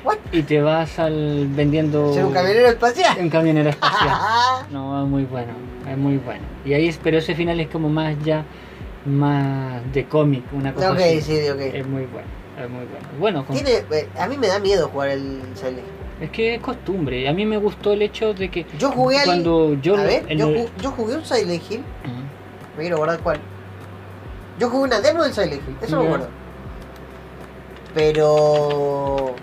[0.08, 0.18] What?
[0.32, 3.18] y te vas al vendiendo ¿Ser un camionero espacial?
[3.20, 4.10] un camionero espacial.
[4.72, 5.54] No, es muy bueno,
[5.90, 6.42] es muy bueno.
[6.66, 8.44] Y ahí, pero ese final es como más ya,
[9.06, 11.22] más de cómic, una cosa ok, así.
[11.22, 11.60] sí, ok.
[11.60, 12.28] Es muy bueno,
[12.62, 13.08] es muy bueno.
[13.20, 15.84] Bueno, con- Tiene, eh, a mí me da miedo jugar el Silent Hill.
[16.26, 17.28] es que es costumbre.
[17.30, 19.26] A mí me gustó el hecho de que Yo jugué al.
[19.26, 20.26] cuando yo a ver,
[20.82, 21.80] yo, jugué un Silent Hill.
[22.04, 22.14] Ujú.
[22.76, 23.40] Me quiero guardar cuál.
[24.60, 26.28] Yo jugué una demo del Silent Hill, eso me acuerdo.
[27.94, 29.36] Pero.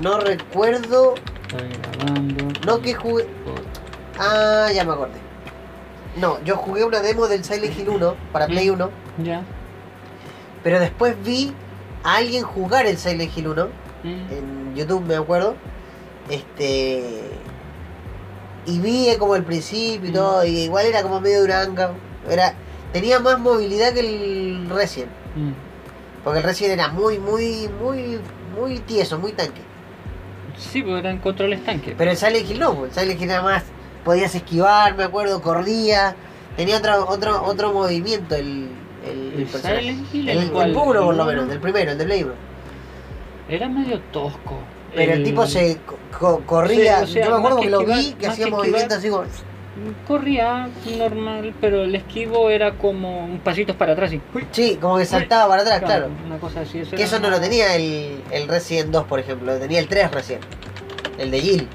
[0.00, 1.14] No recuerdo.
[1.48, 2.44] Estoy grabando.
[2.66, 3.26] No que jugué.
[4.18, 5.20] Ah, ya me acordé.
[6.16, 8.74] No, yo jugué una demo del Silent Hill 1 para Play Mm.
[8.74, 8.90] 1.
[9.24, 9.42] Ya.
[10.62, 11.52] Pero después vi
[12.04, 13.68] a alguien jugar el Silent Hill 1
[14.04, 14.08] Mm.
[14.32, 15.54] en YouTube, me acuerdo.
[16.28, 17.30] Este.
[18.66, 20.14] Y vi eh, como el principio y Mm.
[20.14, 21.92] todo, y igual era como medio duranga.
[22.28, 22.54] Era,
[22.92, 25.10] tenía más movilidad que el Resident.
[25.34, 25.52] Mm.
[26.22, 28.20] Porque el Resident era muy, muy, muy,
[28.56, 29.60] muy tieso, muy tanque.
[30.56, 31.94] Sí, porque eran controles tanques.
[31.96, 33.64] Pero el Silent Hill no, el Silent Hill era más.
[34.04, 36.14] Podías esquivar, me acuerdo, corría.
[36.56, 38.68] Tenía otro, otro, otro movimiento el,
[39.06, 39.80] el, el El personaje.
[39.80, 41.98] Silent Hill, El, el el cual- puro, por lo el menos, uno, el primero, el
[41.98, 42.32] de Play 1.
[43.48, 44.58] Era medio tosco.
[44.94, 46.98] Pero el, tipo se co- co- corría.
[46.98, 49.24] Sí, o sea, yo me acuerdo que, lo vi que hacía movimientos así como.
[50.06, 54.20] Corría normal, pero el esquivo era como un pasito para atrás y.
[54.50, 56.08] Sí, como que saltaba para atrás, claro.
[56.26, 56.80] Una cosa así.
[56.80, 59.78] Eso, Que eso no una- lo tenía el, el Resident 2, por ejemplo, lo tenía
[59.78, 60.40] el 3 recién.
[61.18, 61.68] El de Jill.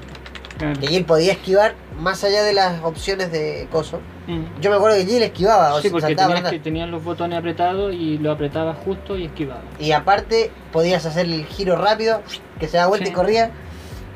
[0.58, 0.78] Claro.
[0.80, 4.00] Que Jill podía esquivar más allá de las opciones de coso.
[4.28, 4.60] Mm.
[4.60, 7.92] Yo me acuerdo que Jill esquivaba, o Sí, porque saltaba que, tenías los botones apretados
[7.94, 9.62] y lo apretabas justo y esquivaba.
[9.80, 12.22] Y aparte, podías hacer el giro rápido,
[12.60, 13.12] que se da vuelta Sí.
[13.12, 13.50] y corría.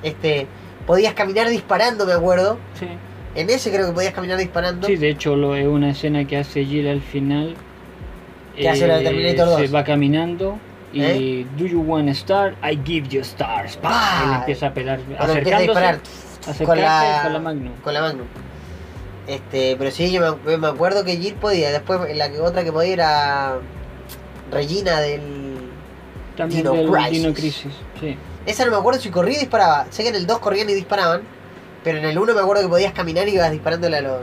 [0.03, 0.47] Este,
[0.87, 2.59] podías caminar disparando, me acuerdo.
[2.79, 2.87] Sí.
[3.35, 4.87] En ese creo que podías caminar disparando.
[4.87, 7.55] Sí, de hecho lo, es una escena que hace Jill al final.
[8.57, 9.61] Que hace la de Terminator 2.
[9.61, 10.59] Se va caminando
[10.93, 11.47] y ¿Eh?
[11.57, 12.55] Do you want a star?
[12.63, 13.77] I give you stars.
[13.77, 14.25] ¡Pah!
[14.25, 16.01] Él empieza a pelar, Cuando a acercándose, disparar
[16.47, 17.73] acercarse con la, con la Magnum.
[17.83, 18.27] con la Magnum.
[19.27, 21.71] Este, pero sí, yo me, me acuerdo que Jill podía.
[21.71, 23.59] Después la que, otra que podía era
[24.51, 25.71] Regina del.
[26.37, 27.13] También Dino del Crisis.
[27.13, 27.73] Dino Crisis.
[28.01, 28.17] Sí.
[28.45, 29.87] Esa no me acuerdo si corría y disparaba.
[29.91, 31.23] Sé que en el 2 corrían y disparaban.
[31.85, 34.21] Pero en el 1 me acuerdo que podías caminar y ibas disparándole a los,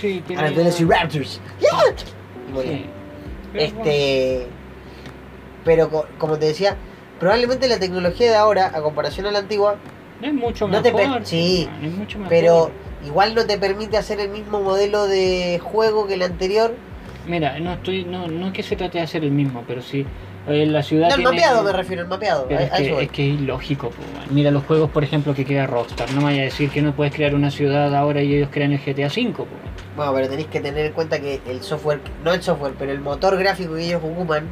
[0.00, 1.40] Sí, a tenía- los Velociraptors.
[1.60, 2.76] Y morían.
[2.76, 2.84] sí.
[3.52, 4.46] Pero bueno, Este.
[5.64, 6.76] Pero co- como te decía,
[7.20, 9.76] probablemente la tecnología de ahora, a comparación a la antigua,
[10.20, 11.20] es mucho no mejor.
[11.24, 12.30] sí, es mucho mejor.
[12.30, 12.70] pero
[13.04, 16.74] igual no te permite hacer el mismo modelo de juego que el anterior.
[17.26, 20.04] Mira, no estoy, no, no es que se trate de hacer el mismo, pero sí
[20.48, 22.46] eh, la ciudad No, el tiene- mapeado me refiero, el mapeado.
[22.48, 24.02] Pero es a que, es que es ilógico, po.
[24.30, 26.10] Mira los juegos, por ejemplo, que crea Rockstar.
[26.12, 28.72] No me vaya a decir que no puedes crear una ciudad ahora y ellos crean
[28.72, 29.46] el GTA V, po.
[29.96, 33.00] Bueno, pero tenéis que tener en cuenta que el software, no el software, pero el
[33.00, 34.46] motor gráfico que ellos ocupan,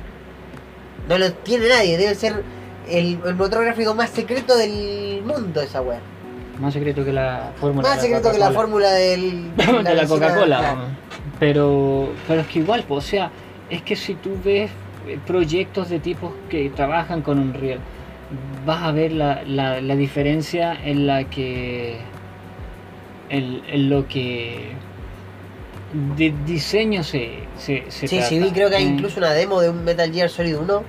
[1.09, 1.97] no lo tiene nadie.
[1.97, 2.43] Debe ser
[2.89, 6.01] el, el motor gráfico más secreto del mundo esa wea.
[6.61, 10.07] Más secreto que la fórmula Más de la secreto que la fórmula del, de la
[10.07, 10.59] Coca-Cola.
[10.59, 10.81] claro.
[11.39, 13.31] Pero, pero es que igual, po, o sea,
[13.71, 14.71] es que si tú ves
[15.27, 17.81] proyectos de tipos que trabajan con Unreal,
[18.67, 21.99] vas a ver la, la, la diferencia en la que.
[23.29, 24.73] En, en lo que.
[26.17, 28.29] De diseño se, se, se Sí, trata.
[28.29, 30.83] sí, vi, creo que hay Eh, incluso una demo de un Metal Gear Solid 1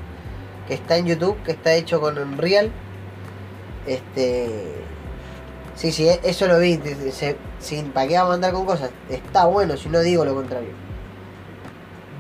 [0.68, 2.70] que está en YouTube, que está hecho con Unreal.
[3.88, 4.48] Este.
[5.76, 6.80] Sí, sí, e- eso lo vi.
[7.12, 8.92] se- sin, ¿Para qué vamos a andar con cosas?
[9.10, 10.70] Está bueno, si no digo lo contrario.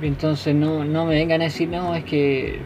[0.01, 2.59] Entonces no, no me vengan a decir, no, es que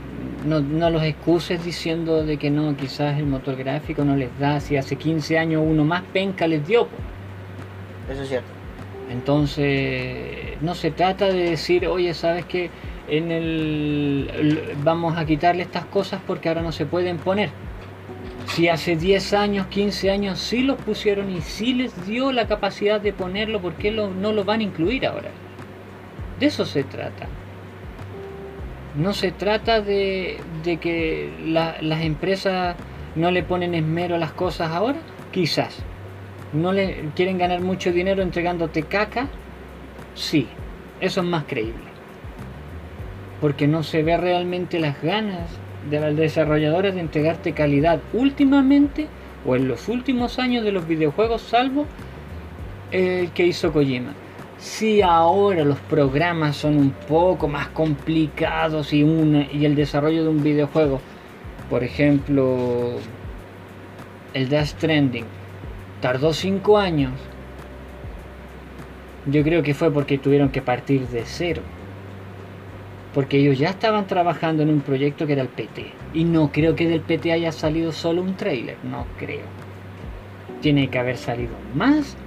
[0.45, 4.59] no, no los excuses diciendo de que no, quizás el motor gráfico no les da,
[4.59, 6.87] si hace 15 años uno más penca les dio.
[6.87, 6.95] po.
[8.11, 8.47] Eso es cierto.
[9.11, 12.69] Entonces no se trata de decir, oye, ¿sabes que
[13.07, 17.49] En el, el- vamos a quitarle estas cosas porque ahora no se pueden poner.
[18.47, 22.99] Si hace 10 años, 15 años sí los pusieron y sí les dio la capacidad
[22.99, 25.29] de ponerlo, ¿por qué lo- no lo van a incluir ahora?
[26.39, 27.27] De eso se trata.
[28.95, 30.37] No se trata de,
[30.81, 32.75] que la- las empresas
[33.15, 34.99] no le ponen esmero a las cosas ahora,
[35.31, 35.79] quizás.
[36.53, 39.27] No le quieren ganar mucho dinero entregándote caca,
[40.13, 40.47] sí,
[41.01, 41.83] eso es más creíble.
[43.41, 45.49] Porque no se ve realmente las ganas
[45.89, 49.07] de las desarrolladoras de entregarte calidad últimamente
[49.45, 51.85] o en los últimos años de los videojuegos, salvo
[52.91, 54.13] el que hizo Kojima.
[54.57, 60.29] Si ahora los programas son un poco más complicados y, una, y el desarrollo de
[60.29, 61.01] un videojuego,
[61.69, 62.95] por ejemplo,
[64.33, 65.25] el Death Stranding,
[66.01, 67.11] tardó 5 años,
[69.25, 71.61] yo creo que fue porque tuvieron que partir de cero.
[73.13, 75.91] Porque ellos ya estaban trabajando en un proyecto que era el PT.
[76.13, 79.45] Y no creo que del PT haya salido solo un trailer, no creo.
[80.61, 82.17] Tiene que haber salido más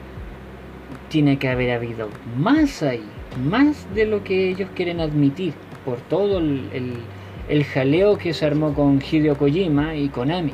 [1.08, 3.04] tiene que haber habido más ahí,
[3.44, 9.00] más de lo que ellos quieren admitir, por todo el, jaleo que se armó con
[9.00, 10.52] Hideo Kojima y Konami,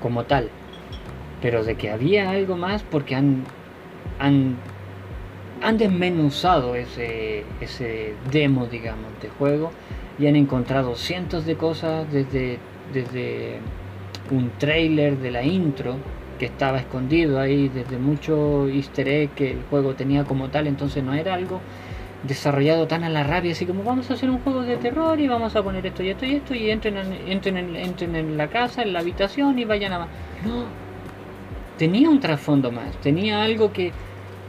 [0.00, 0.48] como tal.
[1.40, 3.44] Pero de que había algo más porque han,
[4.18, 4.56] han,
[5.62, 9.70] han desmenuzado ese, ese demo, digamos, de juego
[10.18, 12.58] y han encontrado cientos de cosas desde,
[12.92, 13.58] desde
[14.30, 15.96] un trailer de la intro
[16.42, 21.04] que estaba escondido ahí desde mucho easter egg que el juego tenía como tal, entonces
[21.04, 21.60] no era algo
[22.24, 25.28] desarrollado tan a la rabia, así como vamos a hacer un juego de terror y
[25.28, 28.36] vamos a poner esto y esto y esto y entren en, entren en, entren en
[28.36, 29.98] la casa, en la habitación y vayan a...
[30.44, 30.64] No,
[31.78, 33.92] tenía un trasfondo más, tenía algo que,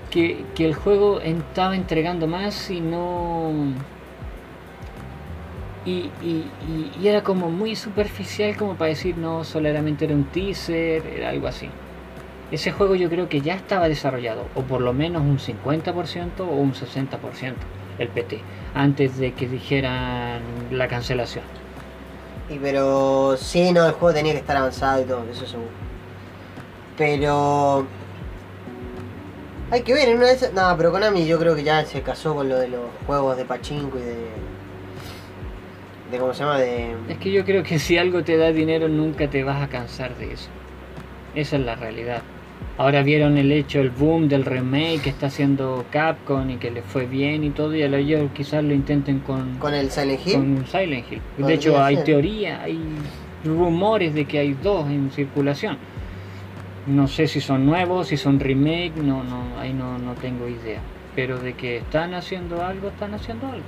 [0.09, 3.51] que, que el juego estaba entregando más y no...
[5.85, 10.23] Y, y, y, y era como muy superficial como para decir no, solamente era un
[10.23, 11.69] teaser, era algo así.
[12.51, 16.45] Ese juego yo creo que ya estaba desarrollado, o por lo menos un 50% o
[16.45, 17.53] un 60%
[17.99, 18.41] el PT,
[18.73, 21.43] antes de que dijeran la cancelación.
[22.49, 25.69] Y pero sí, no, el juego tenía que estar avanzado y todo, eso seguro.
[26.97, 27.87] Pero
[29.71, 30.53] hay que ver, en una de esas.
[30.53, 33.45] No, pero Konami yo creo que ya se casó con lo de los juegos de
[33.45, 34.17] pachinko y de.
[36.11, 36.95] de cómo se llama, de.
[37.09, 40.15] Es que yo creo que si algo te da dinero nunca te vas a cansar
[40.17, 40.49] de eso.
[41.33, 42.21] Esa es la realidad.
[42.75, 46.81] Ahora vieron el hecho, el boom del remake que está haciendo Capcom y que le
[46.81, 50.33] fue bien y todo, y a ellos quizás lo intenten con, con el Silent Hill.
[50.33, 51.21] con Silent Hill.
[51.37, 52.79] De hecho, hay teoría, hay
[53.45, 55.77] rumores de que hay dos en circulación.
[56.87, 60.81] No sé si son nuevos, si son remake, no, no, ahí no, no tengo idea.
[61.15, 63.63] Pero de que están haciendo algo, están haciendo algo.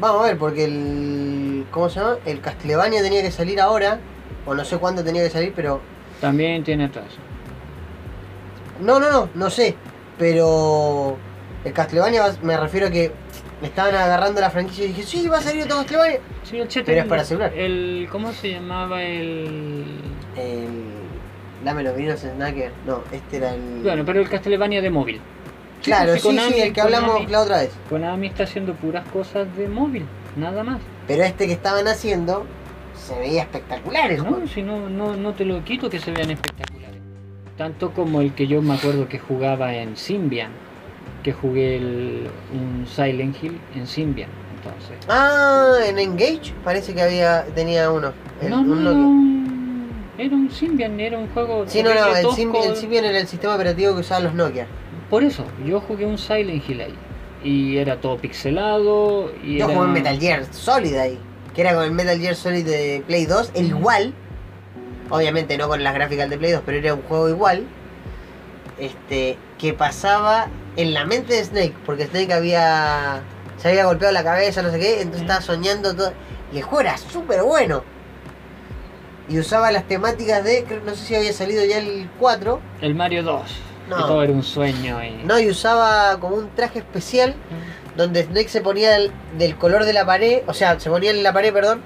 [0.00, 1.66] Vamos a ver, porque el.
[1.70, 2.16] ¿Cómo se llama?
[2.26, 4.00] El Castlevania tenía que salir ahora,
[4.44, 5.80] o no sé cuándo tenía que salir, pero.
[6.20, 7.18] También tiene atraso.
[8.82, 9.74] No, no, no, no sé.
[10.18, 11.16] Pero.
[11.64, 13.12] El Castlevania, va- me refiero a que
[13.60, 16.18] me estaban agarrando la franquicia y dije, sí, va a salir otro Castlevania.
[16.42, 17.52] Sí, el Pero es para celular.
[17.54, 19.84] El, ¿Cómo se llamaba el...?
[20.36, 20.68] El.
[21.64, 22.72] Dame los vinos Snacker.
[22.86, 23.82] No, este era el.
[23.84, 25.20] Bueno, pero el Castlevania de móvil.
[25.82, 27.70] claro, Sí, sí, Konami- sí, el que hablamos Konami- la otra vez.
[27.88, 30.04] Konami está haciendo puras cosas de móvil,
[30.36, 30.80] nada más.
[31.06, 32.44] Pero este que estaban haciendo
[32.96, 34.38] se veía espectacular el juego.
[34.38, 36.81] No, si no, no, no te lo quito que se vean espectaculares.
[37.56, 40.50] Tanto como el que yo me acuerdo que jugaba en Symbian,
[41.22, 44.96] que jugué el, un Silent Hill en Symbian, entonces.
[45.08, 48.12] Ah, en Engage parece que había tenía uno.
[48.40, 51.64] El- no, no, un era un, era un Symbian, era un juego.
[51.66, 52.30] Sí, no, no, el.
[52.30, 54.66] Symbian, el Symbian era el sistema operativo que usaban los Nokia.
[55.10, 56.94] Por eso, yo jugué un Silent Hill ahí.
[57.44, 59.30] Y era todo pixelado.
[59.44, 59.74] Y Yo era...
[59.74, 61.18] jugué en Metal Gear Solid ahí,
[61.54, 64.14] que era con el Metal Gear Solid de Play 2, el igual.
[65.12, 67.66] Obviamente no con las gráficas de Play 2, pero era un juego igual.
[68.78, 73.20] Este, que pasaba en la mente de Snake, porque Snake había.
[73.58, 76.14] se había golpeado la cabeza, no sé qué, entonces estaba soñando todo.
[76.50, 77.84] Y el juego era súper bueno.
[79.28, 80.64] Y usaba las temáticas de.
[80.82, 82.58] no sé si había salido ya el 4.
[82.80, 83.42] El Mario 2.
[83.90, 83.96] No.
[83.96, 85.04] Que todo era un sueño.
[85.04, 85.24] Y...
[85.26, 87.34] No, y usaba como un traje especial
[87.98, 91.22] donde Snake se ponía del, del color de la pared, o sea, se ponía en
[91.22, 91.82] la pared, perdón,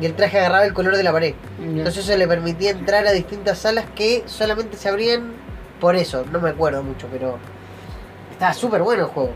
[0.00, 1.34] y el traje agarraba el color de la pared.
[1.60, 5.32] Entonces eso le permitía entrar a distintas salas que solamente se abrían
[5.80, 6.24] por eso.
[6.32, 7.38] No me acuerdo mucho, pero
[8.30, 9.32] estaba súper bueno el juego.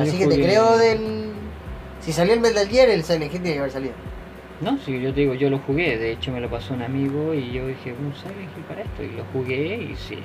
[0.00, 1.32] Así que te creo del...
[2.00, 3.94] Si salió el Metal Gear, el Silent Hill tiene que haber salido.
[4.60, 7.34] No, sí, yo te digo, yo lo jugué, de hecho me lo pasó un amigo
[7.34, 9.02] y yo dije, ¿cómo Silent Hill para esto?
[9.02, 10.18] Y lo jugué y sí,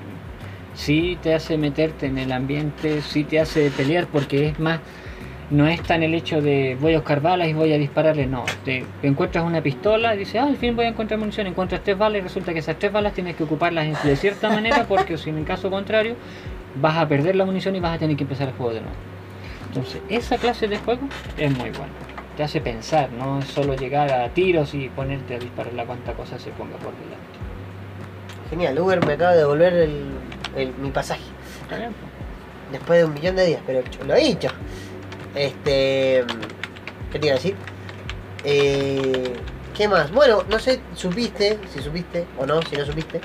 [0.75, 4.79] sí te hace meterte en el ambiente, sí te hace pelear porque es más,
[5.49, 8.43] no es tan el hecho de voy a buscar balas y voy a dispararle, no,
[8.65, 11.97] te encuentras una pistola y dices, ah, al fin voy a encontrar munición, encuentras tres
[11.97, 15.29] balas y resulta que esas tres balas tienes que ocuparlas de cierta manera porque si
[15.29, 16.15] en el caso contrario
[16.81, 18.95] vas a perder la munición y vas a tener que empezar el juego de nuevo.
[19.67, 21.01] Entonces, esa clase de juego
[21.37, 21.93] es muy buena.
[22.35, 26.13] Te hace pensar, no es solo llegar a tiros y ponerte a disparar la cuanta
[26.13, 27.37] cosa se ponga por delante.
[28.49, 30.03] Genial, Uber me acaba de devolver el,
[30.55, 31.21] el- mi pasaje.
[31.63, 31.89] ¿Está?
[32.71, 34.49] Después de un millón de días, pero lo he dicho.
[35.37, 36.23] Este.
[37.11, 37.55] ¿Qué te iba a decir?
[38.43, 39.33] Eh,
[39.75, 40.11] ¿Qué más?
[40.11, 43.21] Bueno, no sé, supiste, si supiste o no, si no supiste.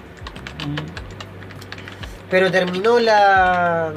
[2.30, 3.92] Pero terminó la.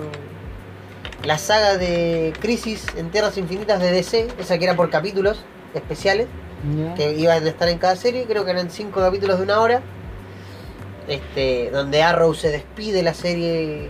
[1.24, 6.28] La saga de Crisis en Tierras Infinitas de DC, esa que era por capítulos especiales,
[6.96, 9.82] que iban a estar en cada serie, creo que eran cinco capítulos de una hora.
[11.08, 13.90] Este, donde Arrow se despide de la serie,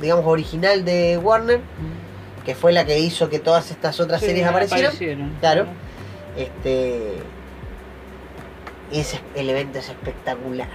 [0.00, 2.03] digamos, original de Warner, Mm.
[2.44, 4.86] Que fue la que hizo que todas estas otras Sí, series aparecieran.
[4.86, 5.66] aparecieron, Claro.
[6.36, 7.14] Este.
[8.92, 10.68] Ese, el evento es espectacular.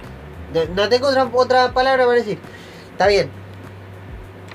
[0.52, 2.38] No, no tengo otra, otra palabra para decir.
[2.92, 3.30] Está bien.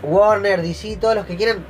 [0.03, 1.65] Warner, DC, todos los que quieran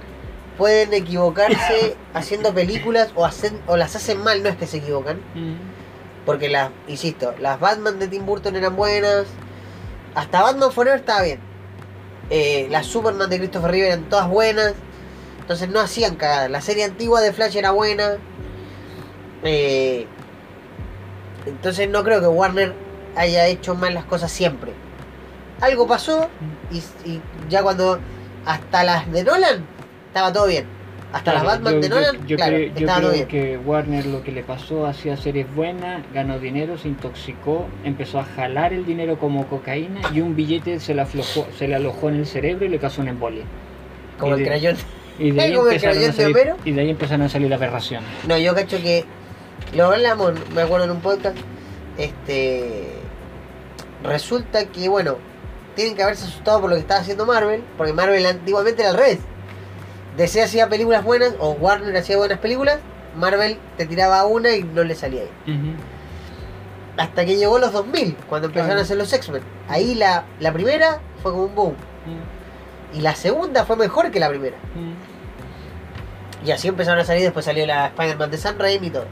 [0.58, 5.18] pueden equivocarse haciendo películas o, hacen, o las hacen mal, no es que se equivocan.
[5.36, 5.56] Mm.
[6.26, 9.28] Porque las, insisto, las Batman de Tim Burton eran buenas.
[10.16, 11.40] Hasta Batman Forever estaba bien.
[12.32, 14.74] Eh, las Superman de Christopher Reeve eran todas buenas.
[15.46, 16.50] Entonces no hacían cagadas.
[16.50, 18.14] La serie antigua de Flash era buena.
[19.44, 20.08] Eh,
[21.46, 22.74] entonces no creo que Warner
[23.16, 24.72] haya hecho mal las cosas siempre.
[25.62, 26.30] Algo pasó
[26.72, 26.78] y,
[27.10, 28.00] y ya cuando
[28.46, 29.64] hasta las de Nolan
[30.08, 30.66] estaba todo bien.
[31.14, 33.28] Hasta Claro, las Batman yo- de Nolan, yo, claro, creo, yo todo creo bien.
[33.28, 38.24] que Warner lo que le pasó, hacía series buenas, ganó dinero, se intoxicó, empezó a
[38.26, 42.16] jalar el dinero como cocaína y un billete se le aflojó, se le alojó en
[42.16, 43.44] el cerebro y le causó una embolia.
[44.20, 44.76] Como y el de- crayón.
[45.18, 46.58] Y de, ahí empezaron a salir, Homero.
[46.66, 48.08] y de ahí empezaron a salir aberraciones.
[48.28, 49.06] No, yo cacho que
[49.74, 51.38] lo hablamos, me acuerdo en un podcast.
[51.98, 52.92] Este.
[54.04, 55.16] Resulta que, bueno,
[55.76, 58.98] tienen que haberse asustado por lo que estaba haciendo Marvel, porque Marvel antiguamente era al
[58.98, 59.20] revés.
[60.18, 62.80] DC hacía películas buenas, o Warner hacía buenas películas,
[63.18, 65.76] Marvel te tiraba una y no le salía ahí.
[66.98, 68.80] Hasta que llegó los 2000, cuando empezaron Claro.
[68.80, 69.42] a hacer los X-Men.
[69.68, 71.76] Ahí la, la primera fue como un boom.
[72.96, 74.58] Y la segunda fue mejor que la primera.
[76.46, 79.06] Y así empezaron a salir, después salió la Spider-Man de Sam Raimi y todo.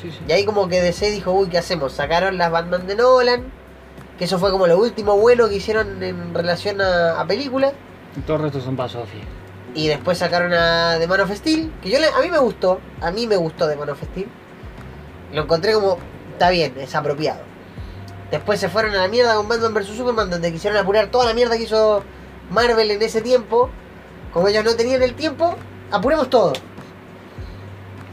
[0.00, 0.18] Sí, sí.
[0.26, 1.92] Y ahí como que DC dijo, uy, ¿qué hacemos?
[1.92, 3.44] Sacaron las Batman de Nolan,
[4.18, 7.72] que eso fue como lo último bueno que hicieron en relación a, a películas.
[8.16, 9.20] Y todo el resto son basofia.
[9.74, 12.80] Y después sacaron a The Man of Steel, que yo le- a mí me gustó,
[13.00, 14.28] a mí me gustó The Man of Steel.
[15.32, 15.98] Lo encontré como,
[16.32, 17.40] está bien, es apropiado.
[18.30, 21.34] Después se fueron a la mierda con Batman vs Superman, donde quisieron apurar toda la
[21.34, 22.02] mierda que hizo
[22.50, 23.70] Marvel en ese tiempo.
[24.32, 25.54] Como ellos no tenían el tiempo,
[25.90, 26.52] apuremos todo.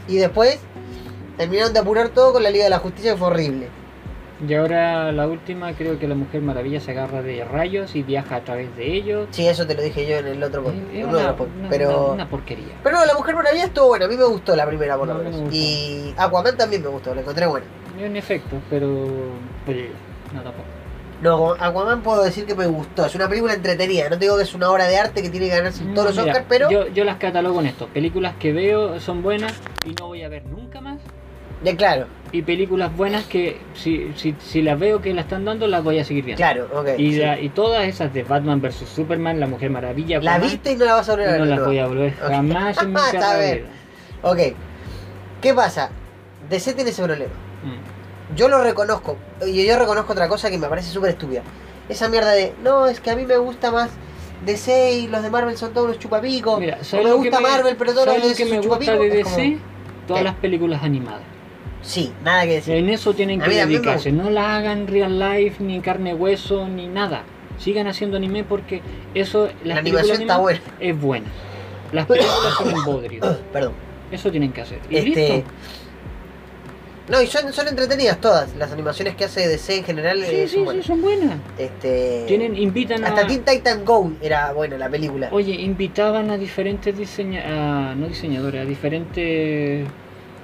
[0.08, 0.58] Y después
[1.36, 3.68] terminaron de apurar todo con la Liga de la Justicia, que fue horrible.
[4.46, 8.36] Y ahora la última, creo que la Mujer Maravilla se agarra de rayos y viaja
[8.36, 9.28] a través de ellos.
[9.30, 10.82] Sí, eso te lo dije yo en el otro podcast.
[10.92, 11.36] En una,
[11.70, 11.88] pero...
[12.06, 12.74] una- una porquería.
[12.82, 15.14] Pero no, la Mujer Maravilla estuvo buena, a mí me gustó la primera por lo
[15.14, 15.54] No, no me menos.
[15.54, 17.66] Y Aquaman también me gustó, la encontré buena.
[18.00, 19.06] En efecto, pero.
[19.64, 19.76] Pues,
[20.34, 20.64] no tampoco.
[21.22, 24.42] No, Aquaman puedo decir que me gustó, es una película entretenida, no te digo que
[24.42, 26.68] es una obra de arte que tiene que ganarse todos los Oscars, pero...
[26.68, 29.54] Yo, yo las catalogo en esto: películas que veo son buenas
[29.86, 31.00] y no voy a ver nunca más.
[31.62, 35.68] Ya, claro, Y películas buenas que si, si, si las veo que la están dando,
[35.68, 36.38] las voy a seguir viendo.
[36.38, 36.88] claro, ok.
[36.98, 37.18] Y, sí.
[37.20, 40.74] la- y todas esas de Batman vs Superman, La Mujer Maravilla, La Aquaman, viste y
[40.76, 41.40] no la vas a volver a ver.
[41.40, 43.68] no de las voy a volver jamás en mi vida.
[44.22, 44.38] Ok,
[45.40, 45.90] ¿qué pasa?
[46.50, 47.32] DC tiene ese problema.
[47.62, 47.91] Mm.
[48.36, 49.16] Yo lo reconozco,
[49.46, 51.42] y yo reconozco otra cosa que me parece súper estúpida.
[51.88, 53.90] Esa mierda de, no, es que a mí me gusta más
[54.46, 56.58] DC y los de Marvel son todos unos chupapicos.
[56.58, 58.60] Mira, o ¿sabes me gusta me- Marvel, pero todos los ¿sabes de lo que DC
[58.60, 59.58] me gusta de Es como- DC?
[60.06, 60.24] Todas ¿Qué?
[60.24, 61.22] las películas animadas.
[61.82, 62.74] Sí, nada que decir.
[62.76, 64.12] En eso tienen que dedicarse.
[64.12, 67.22] No la hagan real life, ni carne hueso, ni nada.
[67.58, 68.82] Sigan haciendo anime porque
[69.14, 70.60] eso, La las animación está buena.
[70.80, 71.26] es buena.
[71.92, 73.20] Las películas son un bodrio.
[73.52, 73.72] Perdón.
[74.10, 74.78] Eso tienen que hacer.
[74.90, 75.50] Y Este, listo.
[77.08, 78.54] No, y son, son entretenidas todas.
[78.56, 80.86] Las animaciones que hace DC en general Sí, eh, sí, son sí, buenas.
[80.86, 81.38] son buenas.
[81.58, 83.08] Este, Tienen, invitan a.
[83.08, 85.28] Hasta Teen Titan Go era buena la película.
[85.32, 89.86] Oye, invitaban a diferentes diseñadores, no diseñadores, a diferentes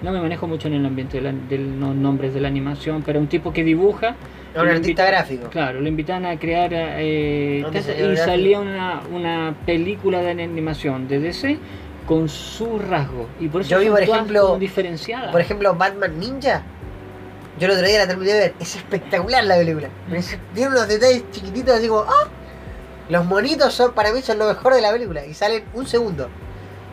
[0.03, 3.03] No me manejo mucho en el ambiente de, la- de los nombres de la animación,
[3.05, 4.15] pero un tipo que dibuja.
[4.57, 5.49] A un artista invita- gráfico.
[5.51, 8.17] Claro, lo invitan a crear eh, y gráfico.
[8.25, 11.59] salía una, una película de animación de DC
[12.09, 13.29] con su rasgo.
[13.39, 14.49] Y por eso Yo vi, por ejemplo-.
[15.31, 16.63] Por ejemplo, Batman Ninja.
[17.59, 18.55] Yo el otro día la terminé de ver.
[18.59, 19.89] Es espectacular la película.
[20.13, 22.03] Es- Tiene unos detalles chiquititos así como.
[22.03, 22.29] ¡Ah!
[23.09, 25.25] Los monitos son para mí son lo mejor de la película.
[25.25, 26.29] Y salen un segundo.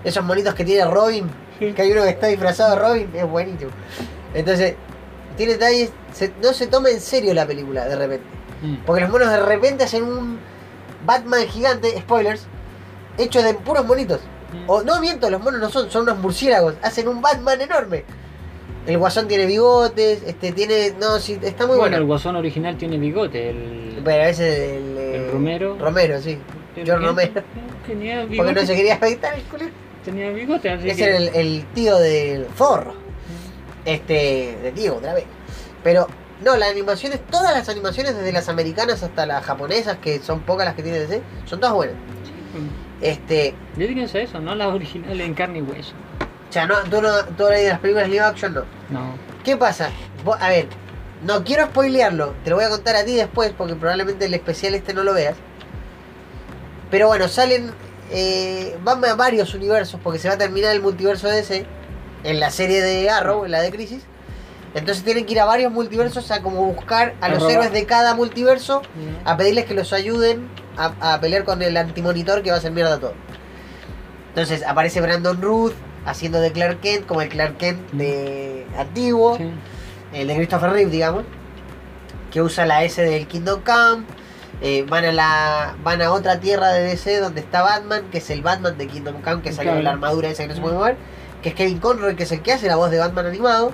[0.04, 1.30] Esos monitos que tiene Robin.
[1.60, 3.10] Que hay uno que está disfrazado de Robin.
[3.16, 3.72] Es buenísimo.
[4.34, 4.76] Entonces,
[5.38, 5.92] tiene detalles.
[6.14, 8.26] se- no se toma en serio la película de repente.
[8.62, 8.76] Mm.
[8.86, 10.40] Porque los monos de repente hacen un
[11.06, 12.46] Batman gigante, spoilers,
[13.18, 14.20] hecho de puros monitos.
[14.68, 18.04] O no miento, los monos no son, son unos murciélagos, hacen un Batman enorme.
[18.86, 20.94] El guasón tiene bigotes, este tiene.
[21.00, 22.06] No, sí, está muy bueno, el bueno.
[22.08, 23.50] guasón original tiene bigote.
[23.50, 25.78] El, Bueno, a veces el, eh, el Romero.
[25.80, 26.38] Romero, sí.
[26.76, 27.42] el- John Romero.
[27.88, 28.54] Tenía Porque bigote.
[28.54, 29.66] no se quería afeitar el culo.
[30.04, 32.94] Tenía bigote, así Ese que- era el, el tío del zorro.
[33.86, 34.58] Este.
[34.62, 35.26] de Diego otra vez.
[35.84, 36.08] Pero,
[36.44, 40.66] no, las animaciones, todas las animaciones, desde las americanas hasta las japonesas, que son pocas
[40.66, 41.96] las que tiene DC, son todas buenas.
[43.06, 43.54] Este.
[43.76, 45.94] Dedíquense a eso, no las originales en carne y hueso.
[46.50, 48.62] O sea, no, tú no, tú de las películas live action no.
[48.90, 49.14] No.
[49.44, 49.90] ¿Qué pasa?
[50.24, 50.68] Vos- a ver,
[51.24, 54.74] no quiero spoilearlo, te lo voy a contar a ti después porque probablemente el especial
[54.76, 55.36] este no lo veas.
[56.92, 57.72] Pero bueno, salen.
[58.12, 61.66] Eh, van a varios universos porque se va a terminar el multiverso de DC
[62.24, 64.04] en la serie de Arrow, en la de Crisis.
[64.76, 67.54] Entonces tienen que ir a varios multiversos a como buscar a A los robar.
[67.54, 68.82] héroes de cada multiverso
[69.24, 70.48] a pedirles que los ayuden
[70.78, 73.14] a, a pelear con el antimonitor que va a hacer mierda todo.
[74.30, 75.74] Entonces aparece Brandon Ruth
[76.06, 79.50] haciendo de Clark Kent como el Clark Kent de antiguo Sí.
[80.14, 81.24] el de Christopher Reeve, digamos,
[82.32, 84.04] que usa la S del Kingdom Come.
[84.62, 88.30] eh, van a la van a otra tierra de DC donde está Batman, que es
[88.30, 90.76] el Batman de Kingdom Come, que salió con la armadura esa que no se puede
[90.76, 90.98] mover,
[91.42, 93.72] que es Kevin Conroy, que es el que hace la voz de Batman animado.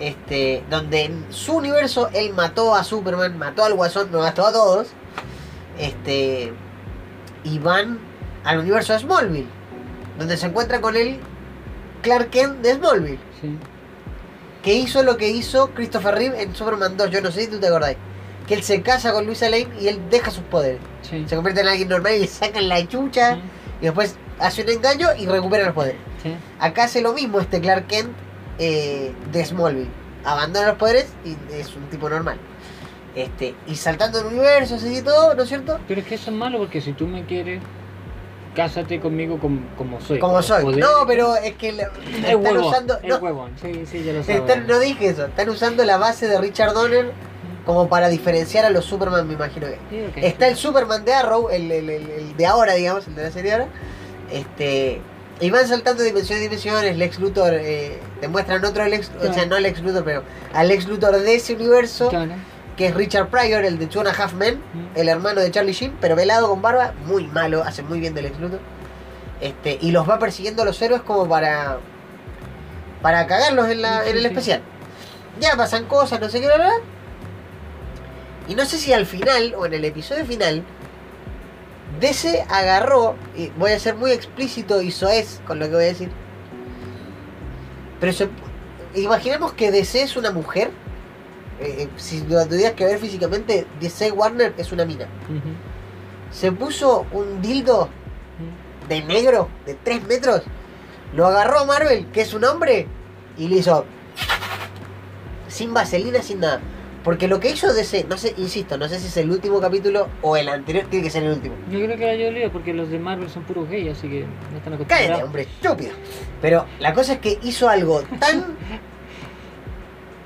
[0.00, 4.52] Este, donde en su universo él mató a Superman, mató al Guasón, no mató a
[4.52, 4.88] todos.
[5.78, 6.52] Este,
[7.44, 7.98] y van
[8.44, 9.46] al universo de Smallville,
[10.18, 11.18] donde se encuentra con el
[12.02, 13.56] Clark Kent de Smallville Sí.
[14.62, 17.58] que hizo lo que hizo Christopher Reeve en Superman 2, yo no sé si tú
[17.60, 17.94] te acordás.
[18.46, 20.80] Que él se casa con Luisa Lane y él deja sus poderes.
[21.02, 21.24] Sí.
[21.28, 23.40] Se convierte en alguien normal y le sacan la chucha Sí.
[23.82, 26.00] y después hace un engaño y recupera los poderes.
[26.58, 28.08] Acá hace lo mismo este Clark Kent
[28.58, 29.90] eh, de Smallville.
[30.24, 32.38] Abandona los poderes y es un tipo normal.
[33.18, 35.78] Este, y saltando en universos y todo, ¿no es cierto?
[35.88, 37.60] Pero es que eso es malo porque si tú me quieres,
[38.54, 40.18] cásate conmigo como, como soy.
[40.18, 40.62] Como soy.
[40.62, 40.78] poder.
[40.80, 42.64] No, pero es que Es están huevón.
[42.64, 42.98] usando.
[43.02, 43.50] es no, huevón.
[43.60, 45.26] Sí, sí, ya lo están- no dije eso.
[45.26, 47.12] Están usando la base de Richard Donner
[47.66, 49.78] como para diferenciar a los Superman, me imagino que.
[50.14, 50.20] Sí.
[50.26, 53.30] Está el Superman de Arrow, el, el- el- el de ahora, digamos, el de la
[53.30, 53.68] serie de ahora.
[54.30, 55.00] Este,
[55.40, 56.96] y van saltando de dimensión a dimensiones.
[56.96, 60.86] Lex Luthor, eh, te muestran otro Lex, o sea, no Lex Luthor, pero al Lex
[60.88, 62.32] Luthor de ese universo, Claro.
[62.78, 64.62] Que es Richard Pryor, el de Two and a Half Men,
[64.94, 68.22] el hermano de Charlie Sheen, pero velado con barba, muy malo, hace muy bien de
[68.22, 68.60] Lex Luthor.
[69.40, 71.78] Este, y los va persiguiendo a los héroes como para
[73.02, 74.28] para cagarlos en, la, Sí, en el sí.
[74.28, 74.62] especial.
[75.40, 76.72] Ya pasan cosas, no sé qué, bla, bla.
[78.48, 80.64] Y no sé si al final o en el episodio final
[82.00, 85.88] DC agarró, y voy a ser muy explícito y soez con lo que voy a
[85.88, 86.10] decir.
[88.00, 88.28] Pero se,
[88.94, 90.70] imaginemos que DC es una mujer.
[91.60, 95.06] Eh, eh, si lo tuvieras que ver físicamente, DC Warner es una mina.
[96.30, 97.88] Se puso un dildo
[98.88, 100.42] de negro de 3 metros.
[101.14, 102.86] Lo agarró Marvel, que es un hombre,
[103.36, 103.84] y le hizo.
[105.48, 106.60] Sin vaselina, sin nada.
[107.04, 110.08] Porque lo que hizo DC, no sé, insisto, no sé si es el último capítulo
[110.20, 111.54] o el anterior, tiene que ser el último.
[111.70, 114.26] Yo creo que la yo leo porque los de Marvel son puros gays, así que
[114.52, 115.24] no están Cállate, acostumbrados.
[115.24, 115.92] hombre, estúpido.
[116.42, 118.56] Pero la cosa es que hizo algo tan.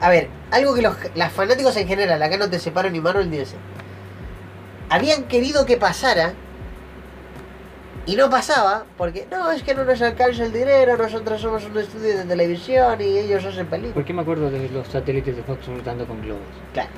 [0.03, 3.31] A ver, algo que los las fanáticos en general, acá no te separan ni Marvel
[3.31, 3.55] ni DC.
[4.91, 6.35] Habían querido que pasara.
[8.05, 11.79] Y no pasaba, porque no, es que no nos alcanza el dinero, nosotros somos un
[11.79, 13.95] estudio de televisión y ellos hacen películas.
[13.95, 16.43] ¿Por qué me acuerdo de los satélites de Fox flotando con globos?
[16.73, 16.91] Claro.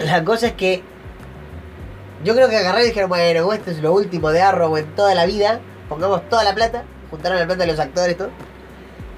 [0.00, 0.82] La cosa es que
[2.24, 5.14] yo creo que agarraron y dijeron, bueno, esto es lo último de Arrow en toda
[5.14, 6.82] la vida, pongamos toda la plata,
[7.12, 8.30] juntaron la plata de los actores y todo.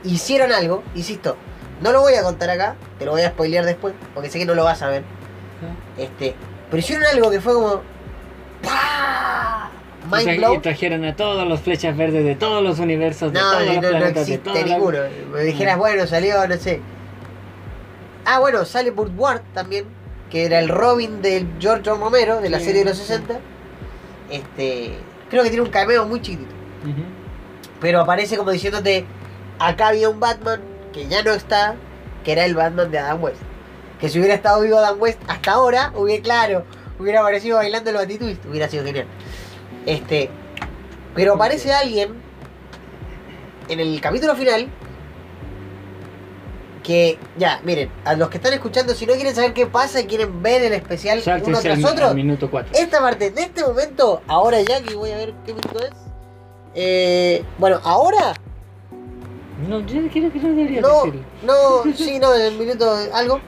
[0.04, 1.38] Hicieron algo, insisto,
[1.80, 4.46] no lo voy a contar acá, te lo voy a spoilear después, porque sé que
[4.46, 5.02] no lo vas a ver.
[5.96, 6.34] Este,
[6.70, 7.82] pero hicieron algo que fue como
[8.62, 9.70] ¡pah!
[10.04, 10.54] Y Mind tra-.
[10.54, 13.66] Y trajeron a todos los flechas verdes de todos los universos, de No, todos y
[13.66, 14.98] los no, no planetas, de existe las- ninguno.
[15.32, 15.80] Me dijeras, Mm.
[15.80, 16.80] bueno, salió, no sé.
[18.24, 19.84] Ah, bueno, sale Ward también,
[20.30, 23.04] que era el Robin de George Romero, de la Sí, serie de los sí.
[23.04, 23.38] 60.
[24.30, 24.98] Este,
[25.30, 26.52] creo que tiene un cameo muy chiquitito.
[27.80, 29.04] Pero aparece como diciéndote,
[29.58, 30.60] acá había un Batman
[30.92, 31.76] que ya no está,
[32.24, 33.40] que era el Batman de Adam West.
[34.00, 36.64] Que si hubiera estado vivo Adam West hasta ahora, hubiera, claro,
[36.98, 39.06] hubiera aparecido bailando el Batitwist, hubiera sido genial.
[39.86, 40.30] Este,
[41.14, 42.14] pero aparece alguien
[43.68, 44.68] en el capítulo final
[46.82, 50.06] que, ya, miren, a los que están escuchando, si no quieren saber qué pasa y
[50.06, 52.72] quieren ver el especial uno tras al, otro, minuto 4.
[52.78, 55.90] esta parte, en este momento, ahora ya que voy a ver qué minuto es.
[56.74, 58.32] Eh, bueno, ahora
[59.66, 61.20] No, yo quiero que no debería no, decirlo.
[61.44, 63.40] no, sí, no, en el minuto algo.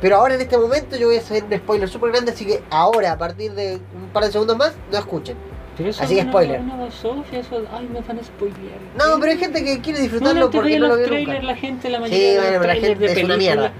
[0.00, 2.62] Pero ahora en este momento yo voy a hacer un spoiler súper grande, así que
[2.70, 5.36] ahora, a partir de un par de segundos más, no escuchen.
[5.76, 6.60] Pero eso Así que una- spoiler.
[6.60, 8.78] Una basofia, eso, ay, me van a spoilear.
[8.96, 11.52] No, pero hay gente que quiere No, disfrutarlo no, porque no lo vio trailers, nunca.
[11.52, 13.72] la gente, la Sí, mayoría de los bueno, la gente de es una mierda.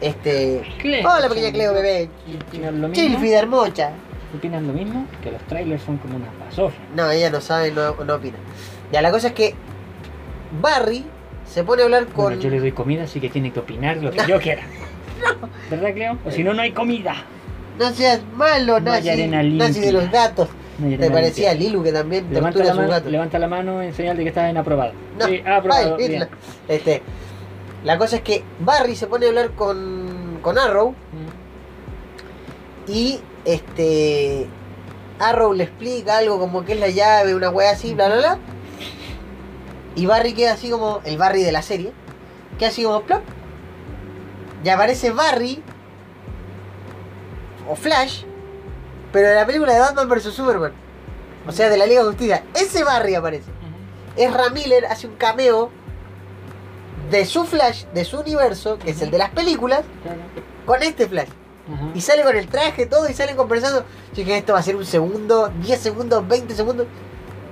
[0.00, 0.62] Este.
[0.78, 2.10] Cleo, Hola, pequeña Cleo, bebé.
[2.92, 3.90] Chilfi de hermocha.
[4.36, 6.82] Opinan lo mismo, que los trailers son como unas basofias.
[6.96, 8.36] No, ella no sabe, no, no opina.
[8.92, 9.54] Ya, la cosa es que
[10.60, 11.04] Barry
[11.46, 12.24] se pone a hablar con.
[12.26, 14.26] Bueno, yo le doy comida, así que tiene que opinar lo que No.
[14.28, 14.62] yo quiera.
[15.70, 16.18] ¿Verdad, Cleo?
[16.26, 17.14] O si no, no hay comida.
[17.78, 20.48] No seas malo, nazi, nazi de los gatos.
[20.98, 21.54] Te parecía a.
[21.54, 23.12] Lilu que también Levanta tortura la, a sus mano, gatos.
[23.12, 24.92] levanta la mano en señal de que estás en aprobado.
[25.18, 25.96] No, Sí, aprobado.
[25.98, 26.12] ay, bien.
[26.12, 26.28] Hitler.
[26.68, 27.02] Este,
[27.84, 32.90] la cosa es que Barry se pone a hablar con, con Arrow Mm.
[32.90, 34.46] y este
[35.18, 38.38] Arrow le explica algo como que es la llave, una wea así, bla bla bla.
[39.96, 41.92] Y Barry queda así como el Barry de la serie,
[42.58, 43.22] queda así como plop.
[44.64, 45.62] Y aparece Barry
[47.68, 48.24] o Flash,
[49.12, 50.72] pero de la película de Batman vs Superman.
[51.46, 52.44] O sea, de la Liga de Justicia.
[52.54, 53.50] Ese Barry aparece.
[54.16, 55.70] Ezra Miller hace un cameo
[57.10, 60.20] de su Flash, de su universo, que es el de las películas, Claro.
[60.66, 61.28] con este Flash.
[61.94, 63.80] Y sale con el traje, todo, y salen conversando.
[63.80, 66.86] Yo dije, esto va a ser un segundo, 10 segundos, 20 segundos.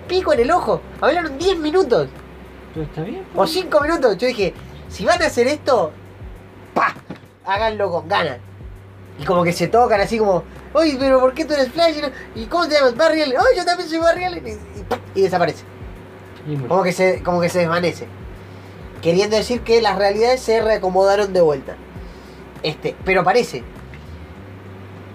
[0.07, 0.80] Pico en el ojo.
[1.01, 2.09] Hablaron 10 minutos
[2.75, 3.25] Pero está bien.
[3.33, 3.51] o pues.
[3.51, 4.18] 5 minutos.
[4.18, 4.55] Yo dije,
[4.89, 5.93] si van a hacer esto,
[6.75, 6.95] pa,
[7.45, 8.39] háganlo con ganas.
[9.18, 10.43] Y como que se tocan así como,
[10.73, 11.97] oye, pero ¿por qué tú eres Flash?
[12.35, 12.97] ¿Y cómo te llamas?
[12.97, 13.39] Barry Allen.
[13.39, 14.47] Oye, yo también soy Barry Allen.
[14.47, 15.01] Y, y ¡pap!
[15.14, 15.64] y desaparece.
[16.66, 18.07] Como que, se, como que se desvanece.
[19.01, 21.77] Queriendo decir que las realidades se reacomodaron de vuelta.
[22.62, 23.62] Este, pero parece.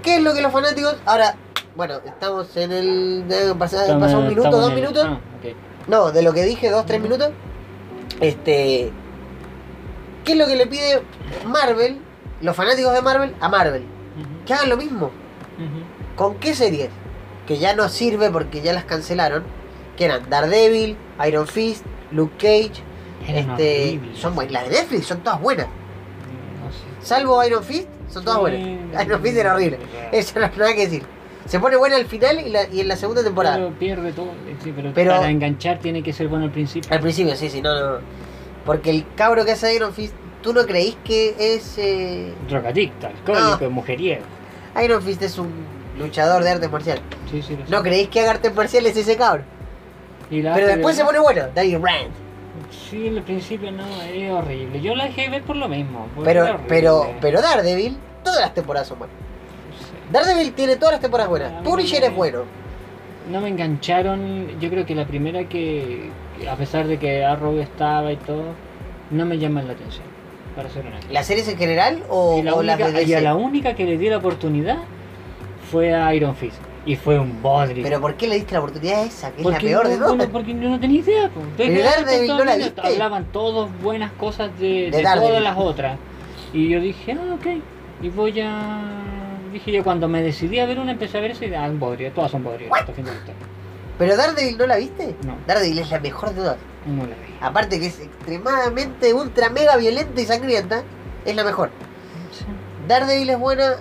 [0.04, 0.96] ¿Qué es lo que los fanáticos.
[1.06, 1.36] Ahora,
[1.76, 3.56] bueno, estamos en el.
[3.58, 5.06] pasar un minuto, dos minutos.
[5.08, 5.20] Ah.
[5.88, 7.32] No, de lo que dije, dos, tres minutos.
[8.22, 8.92] Este.
[10.24, 11.02] ¿Qué es lo que le pide
[11.46, 12.00] Marvel,
[12.42, 13.84] los fanáticos de Marvel, a Marvel?
[14.46, 15.12] Que hagan lo mismo.
[16.16, 16.90] ¿Con qué series?
[17.48, 19.44] Que ya no sirve porque ya las cancelaron.
[19.96, 20.96] Que eran Daredevil,
[21.28, 22.84] Iron Fist, Luke Cage.
[23.28, 24.20] Eran este, horribles.
[24.20, 24.54] son buenas.
[24.54, 25.68] Las de Netflix son todas buenas.
[25.68, 27.08] No sé.
[27.08, 28.42] Salvo Iron Fist, son todas Sí.
[28.42, 29.06] buenas.
[29.06, 29.80] Iron Fist era horrible.
[30.12, 31.04] Eso no hay nada que decir.
[31.48, 33.56] Se pone buena al final y, la- y en la segunda temporada.
[33.58, 34.32] Pero pierde todo.
[34.64, 36.92] Sí, pero, Pero- para enganchar tiene que ser bueno al principio.
[36.94, 37.98] Al principio, sí, sí, no, no.
[38.66, 41.78] Porque el cabro que hace Iron Fist, ¿tú no creís que es.
[41.78, 43.70] eh, Drogadicto, alcohólico, No.
[43.70, 44.24] mujeriego.
[44.84, 45.50] Iron Fist es un
[45.98, 47.02] luchador de artes marciales.
[47.32, 47.72] Sí, sí, lo sé.
[47.72, 49.44] ¿No creéis que haga artes marciales ese cabro?
[50.30, 52.12] Y la Pero después de se pone bueno, Danny Rand.
[52.90, 54.82] Sí, al principio no, es horrible.
[54.82, 56.08] Yo la dejé de ver por lo mismo.
[56.26, 59.16] Pero, pero, pero Daredevil, todas las temporadas son buenas.
[60.12, 61.52] Daredevil tiene todas las temporadas buenas.
[61.52, 62.44] mí Punisher es bueno.
[63.32, 64.60] No me engancharon.
[64.60, 66.10] Yo creo que la primera que,
[66.50, 68.44] a pesar de que Arrow estaba y todo,
[69.12, 70.06] no me llaman la atención.
[70.56, 71.08] Para ser honesto.
[71.12, 73.86] ¿Las series en general o, la o las única, de y a la única que
[73.86, 74.78] le di la oportunidad
[75.72, 76.58] fue a Iron Fist.
[76.86, 77.84] Y fue un bodrio.
[77.84, 79.32] Pero ¿por qué le diste la oportunidad a esa?
[79.32, 80.16] Que es la peor de todas.
[80.16, 81.30] bueno, porque yo no tenía idea.
[81.58, 82.82] Desde Daredevil, ¿no la viste?
[82.82, 85.98] Hablaban todos buenas cosas de, De de todas las otras.
[86.54, 87.48] Y yo dije, ah, ok.
[88.02, 89.17] Y voy a.
[89.52, 92.12] Dije yo, cuando me decidí a ver una, empecé a ver y ah, un bodrio.
[92.12, 93.36] Todas son fin de historia.
[93.98, 95.16] ¿Pero Daredevil no la viste?
[95.26, 95.36] No.
[95.48, 96.58] Daredevil es la mejor de todas.
[96.86, 97.36] No la vi.
[97.42, 100.84] Aparte que es extremadamente ultra mega violenta y sangrienta,
[101.26, 101.70] es la mejor.
[102.32, 102.46] Sí.
[102.88, 103.76] Daredevil es buena.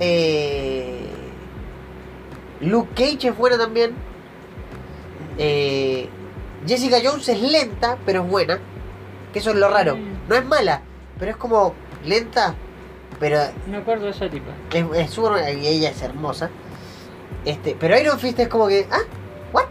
[0.00, 1.06] eh,
[2.60, 3.92] Luke Cage es buena también.
[5.38, 6.08] eh,
[6.66, 8.58] Jessica Jones es lenta, pero es buena.
[9.32, 9.96] Que eso es lo raro.
[10.28, 10.82] No es mala,
[11.18, 12.54] pero es como lenta,
[13.20, 13.38] pero
[13.68, 14.50] Me acuerdo de esa tipa.
[14.72, 16.50] es, es súper y ella es hermosa.
[17.44, 18.98] Este, pero Iron Fist es como que, ah,
[19.52, 19.64] what?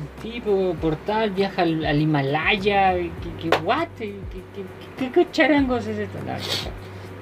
[0.00, 2.92] Un tipo portal viaja al, al Himalaya.
[2.94, 3.10] ¿Qué,
[3.50, 3.88] qué, what?
[3.98, 4.64] ¿Qué, qué,
[4.98, 6.18] qué, qué charangos es esto?
[6.26, 6.32] No.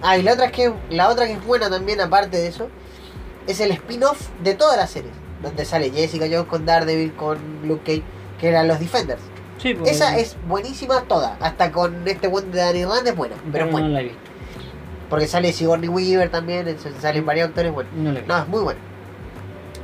[0.02, 2.68] Ah, y la otra es que la otra que es buena también aparte de eso
[3.46, 7.82] es el spin-off de todas las series, donde sale Jessica Jones con Daredevil con Luke
[7.84, 8.02] Cage,
[8.40, 9.20] que eran los Defenders.
[9.58, 13.36] Sí, pues, Esa es buenísima toda, hasta con este buen de Danny Rand es buena,
[13.36, 13.88] pero Pero no buena.
[13.88, 14.18] la he visto.
[15.12, 17.92] Porque sale Sigourney Weaver también, entonces salen varios actores buenos.
[17.92, 18.12] No.
[18.26, 18.80] No, es muy buena.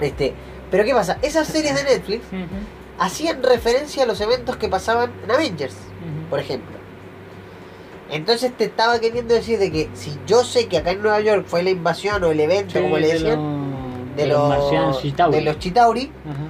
[0.01, 0.33] Este,
[0.70, 1.18] pero ¿qué pasa?
[1.20, 2.24] Esas series de Netflix
[2.99, 5.74] hacían referencia a los eventos que pasaban en Avengers,
[6.31, 6.79] por ejemplo.
[8.11, 11.45] Entonces te estaba queriendo decir de que si yo sé que acá en Nueva York
[11.47, 15.37] fue la invasión o el evento, Sí, como le de decían, de, de los Chitauri.
[15.37, 16.41] de los Chitauri, Ajá.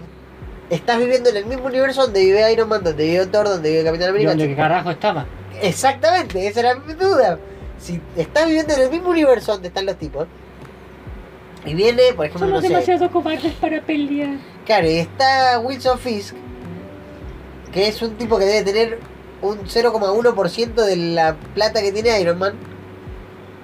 [0.71, 3.83] estás viviendo en el mismo universo donde vive Iron Man, donde vive Thor, donde vive
[3.83, 4.31] Capitán ¿Y América.
[4.37, 5.27] dónde carajo estaba?
[5.61, 7.41] Exactamente, esa era mi duda.
[7.79, 10.27] Si estás viviendo en el mismo universo donde están los tipos,
[11.65, 14.37] y viene, por ejemplo, Somos no sé, demasiado cobardes para pelear.
[14.65, 16.35] claro, y está Wilson Fisk,
[17.73, 18.99] que es un tipo que debe tener
[19.43, 22.55] un 0,1% de la plata que tiene Iron Man.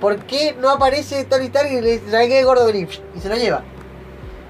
[0.00, 2.86] ¿Por qué no aparece Tony Stark y le dice, ¿sabes qué, gordo, vení?
[3.16, 3.62] Y se lo lleva.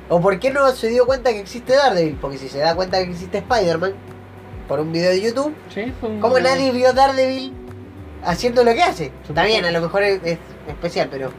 [0.08, 2.16] ¿O por qué no se dio cuenta que existe Daredevil?
[2.20, 3.94] Porque si se da cuenta que existe Spider-Man,
[4.68, 7.52] por un video de YouTube, Sí, fue un- ¿Cómo nadie vio Daredevil
[8.24, 9.12] haciendo lo que hace?
[9.28, 11.30] Está bien, a lo mejor es, es especial, pero.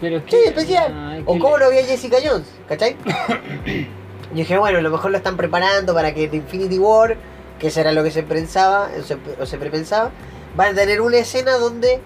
[0.00, 0.94] Pero es que, Sí, especial.
[1.10, 2.46] ay, ¿O cómo le- lo vio Jessica Jones?
[2.68, 2.96] ¿Cachai?
[3.66, 7.16] Yo dije, bueno, a lo mejor lo están preparando para que en Infinity War,
[7.58, 10.10] que eso era lo que se pensaba, o se, o se prepensaba,
[10.56, 12.00] van a tener una escena donde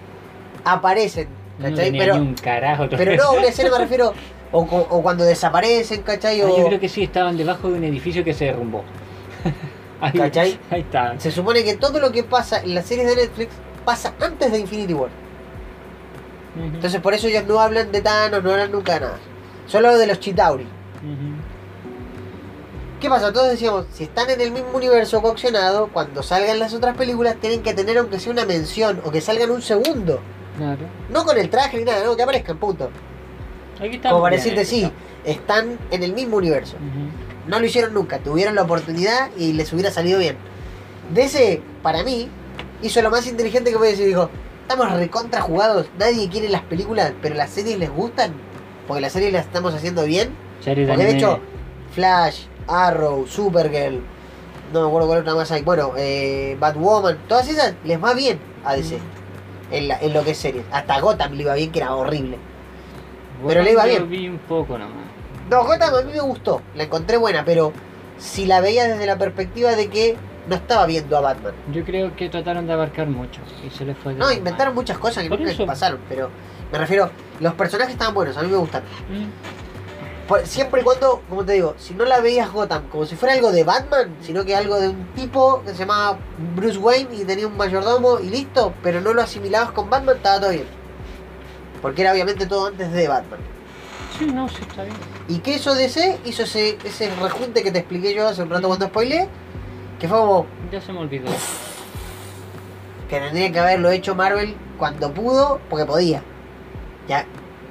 [0.63, 1.27] aparecen,
[1.61, 1.91] ¿cachai?
[1.91, 2.87] pero, ni un carajo.
[2.89, 4.13] pero no, una escena me refiero,
[4.51, 6.41] o, o cuando desaparecen, ¿cachai?
[6.41, 8.83] Ah, O, yo creo que sí, estaban debajo de un edificio que se derrumbó.
[10.01, 10.59] ahí, ¿Cachai?
[10.69, 11.19] Ahí está.
[11.19, 13.51] Se supone que todo lo que pasa en las series de Netflix
[13.85, 15.09] pasa antes de Infinity War.
[16.55, 19.19] Entonces por eso ellos no hablan de Thanos, no hablan nunca de nada.
[19.67, 20.67] Solo de los Chitauri.
[22.99, 23.33] ¿Qué pasa?
[23.33, 27.63] Todos decíamos, si están en el mismo universo coaccionado, cuando salgan las otras películas tienen
[27.63, 30.19] que tener aunque sea una mención o que salgan un segundo.
[30.57, 30.81] Claro.
[31.09, 32.91] No con el traje ni nada, no, que aparezcan, punto.
[33.79, 34.09] Aquí está.
[34.09, 34.91] Como para decirte, sí,
[35.23, 35.59] está.
[35.59, 36.77] están en el mismo universo.
[37.47, 40.37] No lo hicieron nunca, tuvieron la oportunidad y les hubiera salido bien.
[41.11, 42.29] DC, para mí,
[42.81, 44.29] hizo lo más inteligente que puede decir, dijo,
[44.61, 48.33] estamos recontra jugados, nadie quiere las películas, pero las series les gustan,
[48.87, 50.29] porque las series las estamos haciendo bien.
[50.61, 51.39] Series de Porque de hecho,
[51.93, 54.01] Flash, Arrow, Supergirl,
[54.73, 58.39] no me acuerdo cuál otra más hay, bueno, eh, Batwoman, todas esas les va bien
[58.63, 58.97] a DC.
[59.71, 60.65] En, la- en lo que es series.
[60.71, 62.37] Hasta Gotham le iba bien, que era horrible.
[63.47, 64.09] pero le iba Yo bien.
[64.09, 65.05] vi un poco nomás.
[65.49, 67.73] No, Gotham a mí me gustó, la encontré buena, pero
[68.17, 70.15] si la veía desde la perspectiva de que
[70.47, 71.53] no estaba viendo a Batman.
[71.71, 74.97] Yo creo que trataron de abarcar mucho y se les fue de No, inventaron muchas
[74.97, 75.65] cosas que Por nunca eso.
[75.65, 76.29] pasaron, pero
[76.71, 78.83] me refiero, los personajes estaban buenos, a mí me gustan.
[80.27, 83.35] Por- siempre y cuando, como te digo, si no la veías Gotham como si fuera
[83.35, 86.17] algo de Batman, sino que algo de un tipo que se llamaba
[86.55, 90.39] Bruce Wayne y tenía un mayordomo y listo, pero no lo asimilabas con Batman, estaba
[90.39, 90.65] todo bien.
[91.81, 93.39] Porque era obviamente todo antes de Batman.
[93.39, 94.19] Mm.
[94.19, 94.95] Sí, no, sí, está bien.
[95.27, 98.67] Y que eso DC hizo ese, ese rejunte que te expliqué yo hace un rato
[98.67, 99.27] cuando spoileé,
[100.01, 101.27] que fue como Ya se me olvidó.
[103.09, 106.23] que tendría que haberlo hecho Marvel cuando pudo, porque podía.
[107.07, 107.25] Ya,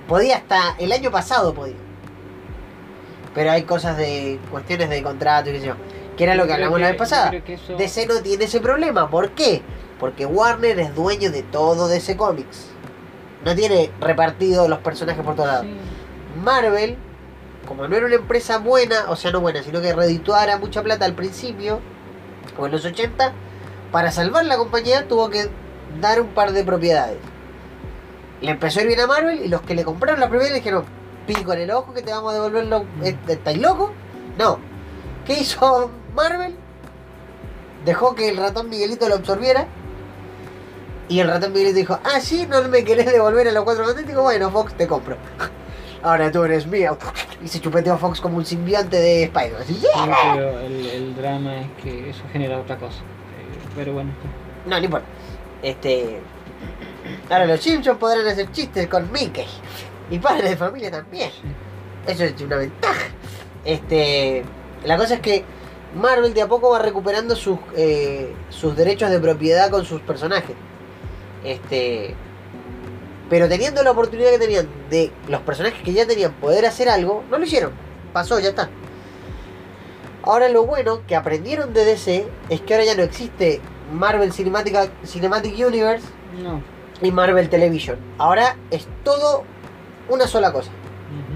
[0.06, 1.74] podía hasta el año pasado podía.
[3.34, 5.74] Pero hay cosas de cuestiones de contrato y qué sé yo.
[6.16, 7.32] Que era lo que hablamos la vez pasada.
[7.32, 9.08] eso- DC no tiene ese problema.
[9.10, 9.62] ¿Por qué?
[9.98, 12.68] Porque Warner es dueño de todo DC Comics.
[13.44, 15.66] No tiene repartido los personajes por todos lados.
[15.66, 15.74] Sí.
[16.44, 16.96] Marvel,
[17.66, 21.04] como no era una empresa buena, o sea, no buena, sino que redituara mucha plata
[21.06, 21.80] al principio,
[22.60, 23.32] o en los 80,
[23.90, 25.48] para salvar la compañía tuvo que
[26.00, 27.18] dar un par de propiedades.
[28.40, 30.58] Le empezó a ir bien a Marvel y los que le compraron la propiedad le
[30.58, 30.84] dijeron,
[31.26, 32.84] pico en el ojo que te vamos a devolver lo...
[33.02, 33.90] ¿est- ¿Estáis locos?
[34.38, 34.58] No.
[35.26, 36.54] ¿Qué hizo Marvel?
[37.84, 39.66] Dejó que el ratón Miguelito lo absorbiera.
[41.08, 44.22] Y el ratón Miguelito dijo, ah, sí, no me querés devolver a los cuatro fantásticos,
[44.22, 45.16] bueno, Fox, te compro.
[46.02, 46.96] Ahora tú eres mío.
[47.42, 49.30] Y se chupeteó a Fox como un simbionte de
[49.66, 50.32] Sí, ¡yeah!
[50.34, 52.98] pero el, el drama es que eso genera otra cosa.
[52.98, 54.10] Eh, Pero bueno,
[54.66, 55.06] No, no importa.
[55.62, 56.20] Este.
[57.28, 59.46] Ahora los Simpsons podrán hacer chistes con Mickey.
[60.10, 61.30] Y padres de familia también.
[62.06, 63.06] Eso es una ventaja.
[63.64, 64.42] Este.
[64.84, 65.44] La cosa es que
[65.94, 70.56] Marvel de a poco va recuperando sus, eh, sus derechos de propiedad con sus personajes.
[71.44, 72.14] Este.
[73.30, 77.24] Pero teniendo la oportunidad que tenían de los personajes que ya tenían poder hacer algo,
[77.30, 77.72] no lo hicieron.
[78.12, 78.68] Pasó, ya está.
[80.22, 83.60] Ahora lo bueno que aprendieron de DC es que ahora ya no existe
[83.92, 86.04] Marvel Cinematic, Cinematic Universe
[86.42, 86.62] No.
[87.00, 87.96] y Marvel Television.
[88.18, 89.44] Ahora es todo
[90.08, 90.70] una sola cosa.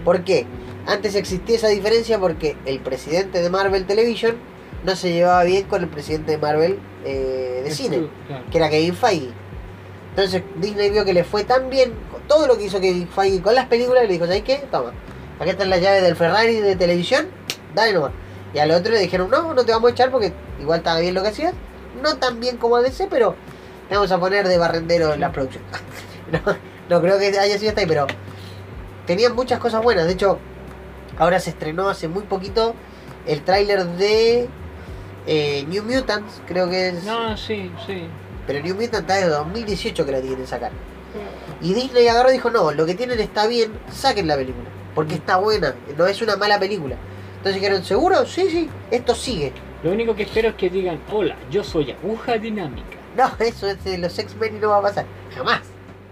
[0.04, 0.46] ¿Por qué?
[0.86, 4.36] Antes existía esa diferencia porque el presidente de Marvel Television
[4.84, 8.44] no se llevaba bien con el presidente de Marvel eh, de Es cine, tú, claro.
[8.50, 9.30] que era Kevin Feige.
[10.14, 11.92] Entonces Disney vio que le fue tan bien
[12.28, 14.64] todo lo que hizo Kevin Feige con las películas le dijo, ¿sabes qué?
[14.70, 14.92] Toma,
[15.40, 17.26] acá están las llaves del Ferrari de televisión,
[17.74, 18.12] dale nomás.
[18.54, 21.14] Y al otro le dijeron, no, no te vamos a echar porque igual estaba bien
[21.14, 21.52] lo que hacías.
[22.00, 23.34] No tan bien como DC, pero
[23.88, 25.64] te vamos a poner de barrendero en la producción.
[26.32, 26.40] no,
[26.88, 28.06] no creo que haya sido hasta ahí, pero
[29.06, 30.06] tenían muchas cosas buenas.
[30.06, 30.38] De hecho,
[31.18, 32.74] ahora se estrenó hace muy poquito
[33.26, 34.48] el tráiler de
[35.26, 37.04] eh, New Mutants, creo que es...
[37.04, 38.06] No, sí, sí.
[38.46, 40.72] Pero New Mutant está desde 2018 que la tienen que sacar.
[41.60, 44.68] Y Disney agarró y dijo, no, lo que tienen está bien, saquen la película.
[44.94, 46.96] Porque está buena, no es una mala película.
[47.36, 48.26] Entonces dijeron, ¿seguro?
[48.26, 49.52] Sí, sí, esto sigue.
[49.82, 52.88] Lo único que espero es que digan, hola, yo soy aguja dinámica.
[53.14, 55.06] No, eso es de los X-Men y no va a pasar.
[55.36, 55.60] Jamás.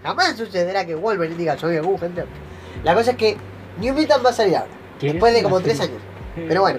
[0.05, 2.37] Jamás sucederá que Wolverine diga, soy aguja dinámica.
[2.85, 3.37] La cosa es que
[3.81, 4.71] New Mutant va a salir ahora.
[5.01, 6.01] ¿Quieres Después de como tres años.
[6.37, 6.79] Pero bueno.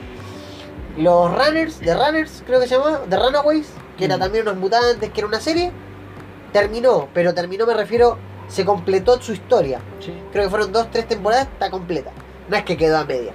[0.98, 3.68] Los Runners, The Runners, creo que se llamaba, The Runaways,
[3.98, 4.20] que era Mm.
[4.20, 5.72] también unos mutantes, que era una serie,
[6.52, 8.18] terminó, pero terminó me refiero,
[8.48, 9.80] se completó su historia.
[10.00, 10.14] Sí.
[10.32, 12.12] Creo que fueron dos, tres temporadas, está completa.
[12.50, 13.32] No es que quedó a media.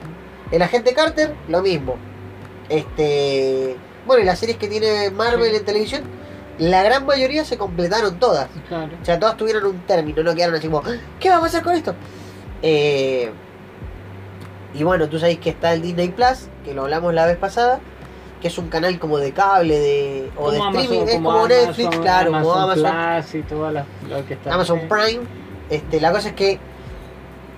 [0.51, 1.97] El agente Carter, lo mismo.
[2.69, 3.77] Este.
[4.07, 5.57] Bueno, y las series que tiene Marvel Sí.
[5.57, 6.03] en televisión,
[6.59, 8.49] la gran mayoría se completaron todas.
[8.69, 8.91] Claro.
[9.01, 11.63] O sea, todas tuvieron un término, no quedaron así como, "Ah, ¿qué va a pasar
[11.63, 11.95] con esto?
[12.63, 13.31] Eh,
[14.75, 17.81] y bueno, tú sabes que está el Disney Plus, que lo hablamos la vez pasada,
[18.41, 21.87] que es un canal como de cable de, o de streaming, Amazon- es como Netflix,
[21.87, 24.55] Amazon- claro, como Amazon, Plus y todo lo que está.
[24.55, 25.21] Amazon Prime.
[25.71, 26.59] Este, la cosa es que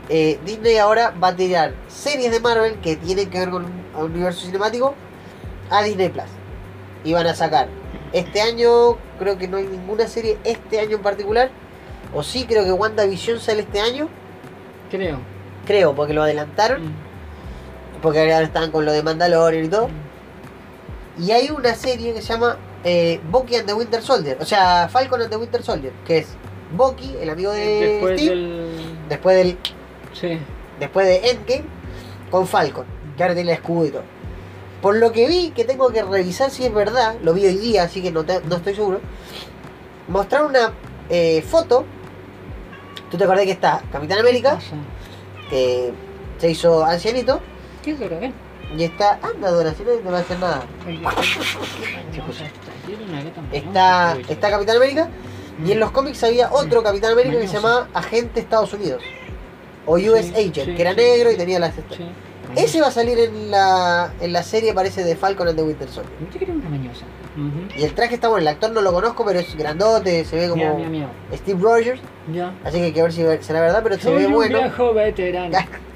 [0.09, 4.03] eh, Disney ahora va a tirar series de Marvel que tienen que ver con un
[4.03, 4.95] universo cinemático
[5.71, 6.25] a Disney Plus.
[7.05, 7.69] Y van a sacar
[8.13, 11.51] este año, creo que no hay ninguna serie este año en particular.
[12.13, 14.09] O sí, creo que WandaVision sale este año.
[14.91, 15.19] Creo.
[15.67, 16.87] Creo, porque lo adelantaron.
[16.89, 16.95] Mm.
[18.03, 19.89] Porque ahora están con lo de Mandalorian y todo.
[21.19, 24.39] Y hay una serie que se llama eh, Bucky and the Winter Soldier.
[24.41, 25.93] O sea, Falcon and the Winter Soldier.
[26.07, 26.29] Que es
[26.77, 27.65] Bucky, el amigo de
[28.01, 28.35] Después Steve.
[28.37, 28.71] del.
[29.09, 29.59] Después del
[30.13, 30.39] Sí.
[30.79, 31.65] después de Endgame
[32.31, 32.85] con Falcon,
[33.17, 34.03] que ahora tiene el escudo y todo.
[34.81, 37.83] Por lo que vi, que tengo que revisar si es verdad, lo vi hoy día,
[37.83, 39.01] así que no, te- no estoy seguro.
[40.09, 40.73] Mostraron una
[41.11, 41.85] eh, foto.
[43.11, 44.77] ¿Tú te acordás que está Capitán América, Pasa.
[45.51, 45.93] que
[46.39, 47.41] se hizo ancianito?
[47.83, 48.35] ¿Qué es lo que ven?
[48.77, 49.19] Y está.
[49.23, 50.63] Anda, Dora, si no te va a hacer nada.
[53.53, 55.09] Está, está Capitán América.
[55.65, 59.03] Y en los cómics había otro Capitán América que se llamaba Agente Estados Unidos.
[59.87, 61.75] O US Sí, Agent, sí, que era negro y tenía las.
[61.75, 62.07] Sí.
[62.57, 65.89] Ese va a salir en la, en la serie, parece, de Falcon and the Winter
[65.89, 66.13] Soldier.
[66.33, 67.05] Yo una mañosa.
[67.37, 67.79] Ujú.
[67.81, 70.49] Y el traje está bueno, el actor no lo conozco, pero es grandote, se ve
[70.49, 70.79] como.
[71.35, 72.01] Steve Rogers.
[72.33, 72.55] Ya.
[72.65, 74.59] Así que hay que ver si será verdad, pero se ve un bueno.
[74.59, 75.57] viejo veterano.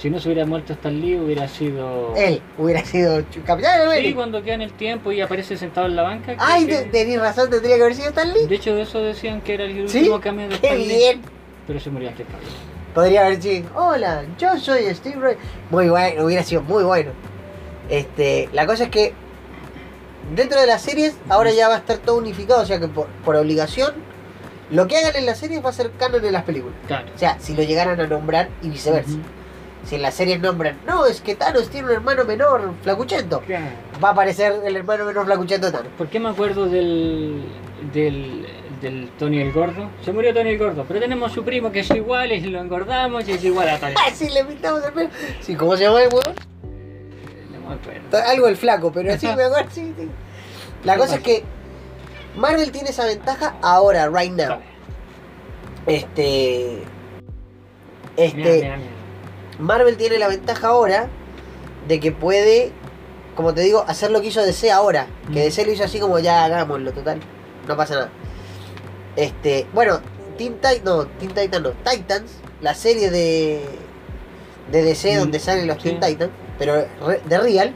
[0.00, 2.14] Si no se hubiera muerto Stan Lee, hubiera sido.
[2.16, 4.16] Él hubiera sido Capitán Sí, América.
[4.16, 6.34] cuando queda en el tiempo y aparece sentado en la banca.
[6.38, 8.46] Ay, que- te- tenés razón, tendría que haber sido Stan Lee.
[8.46, 9.98] De hecho, de eso decían que era el ¿Sí?
[9.98, 11.20] último cambio de Qué Stan Lee, bien.
[11.66, 12.32] Pero se murió antes que.
[12.94, 15.38] Podría haber sido, hola, yo soy Steve Rogers.
[15.70, 17.10] Muy bueno, hubiera sido muy bueno.
[17.90, 19.12] Este, la cosa es que
[20.34, 23.06] dentro de las series ahora ya va a estar todo unificado, o sea que por,
[23.24, 23.92] por obligación
[24.70, 26.74] lo que hagan en las series va a ser canon en las películas.
[26.86, 27.06] Claro.
[27.14, 29.18] O sea, si lo llegaran a nombrar y viceversa.
[29.84, 33.40] Si en las series nombran, no, es que Thanos tiene un hermano menor, flacuchento.
[33.40, 33.66] Claro.
[34.02, 35.92] Va a aparecer el hermano menor flacuchento de Thanos.
[35.96, 37.42] ¿Por qué me acuerdo del,
[37.92, 38.46] del,
[38.82, 39.88] del Tony el Gordo?
[40.04, 43.26] Se murió Tony el Gordo, pero tenemos su primo que es igual y lo engordamos
[43.28, 43.94] y es igual a Tony.
[43.96, 45.10] Ah, sí, le pintamos el pelo.
[45.40, 46.34] Sí, ¿cómo se llama el huevón?
[47.52, 48.28] No me acuerdo.
[48.30, 50.08] Algo el flaco, pero sí me acuerdo, sí, sí.
[50.84, 51.42] La cosa es que
[52.36, 54.48] Marvel tiene esa ventaja ahora, right now.
[54.50, 54.62] Vale.
[55.86, 56.82] Este.
[58.16, 58.36] Mira, Este.
[58.38, 58.90] mira, mira.
[59.60, 61.08] Marvel tiene la ventaja ahora
[61.88, 62.72] de que puede,
[63.36, 65.06] como te digo, hacer lo que hizo DC ahora.
[65.32, 65.44] Que Mm.
[65.44, 67.20] DC lo hizo así como ya hagámoslo, total.
[67.68, 68.10] No pasa nada.
[69.16, 69.66] Este.
[69.72, 70.00] Bueno,
[70.38, 70.84] Teen Titan.
[70.84, 71.70] No, Teen Titan no.
[71.72, 73.60] Titans, la serie de.
[74.70, 75.90] De DC Mm, donde salen los sí.
[75.90, 77.74] Teen Titans, pero re- de Real.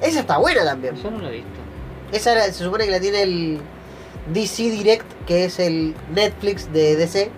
[0.00, 0.94] Esa está buena también.
[0.96, 1.48] Eso no lo he visto.
[2.12, 3.60] Esa se supone que la tiene el
[4.32, 7.30] DC Direct, que es el Netflix de DC.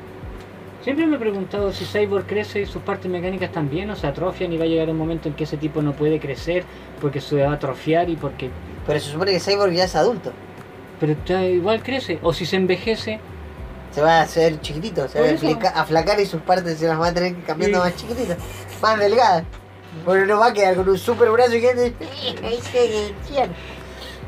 [0.84, 4.52] Siempre me he preguntado si Cyborg crece y sus partes mecánicas también o se atrofian
[4.52, 6.64] y va a llegar un momento en que ese tipo no puede crecer
[7.00, 8.50] porque se va a atrofiar y porque...
[8.86, 10.32] Pero se supone que Cyborg ya es adulto.
[11.00, 12.18] Pero igual crece.
[12.22, 13.18] O si se envejece,
[13.92, 17.06] Se va a hacer chiquitito, se va a aflacar y sus partes se las va
[17.08, 17.84] a tener que cambiando Sí.
[17.84, 18.38] más chiquititas,
[18.82, 19.44] más delgadas.
[20.04, 21.94] Porque no va a quedar con un super brazo gigante.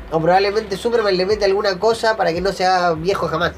[0.09, 3.51] O probablemente Superman le mete alguna cosa para que no sea viejo jamás.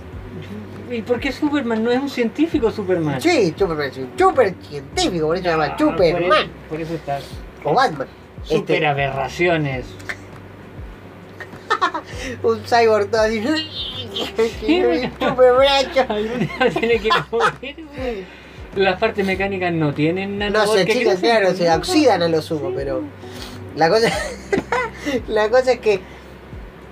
[0.92, 3.22] ¿Y por qué Superman no es un científico Superman?
[3.22, 6.32] Sí, Superman es un super científico, por eso se llama Ah, Por Superman.
[6.44, 7.20] eso, por eso está.
[7.64, 8.08] O Batman.
[8.44, 9.86] Super Este, aberraciones.
[12.44, 13.42] un cyborg todo así.
[15.20, 18.26] super día tiene que.
[18.76, 22.42] Las partes mecánicas no tienen No nanobot se crecen, claro, se no, oxidan a lo
[22.42, 22.74] sumo, sí.
[22.78, 23.02] pero
[23.76, 24.12] la cosa,
[25.28, 26.00] la cosa es que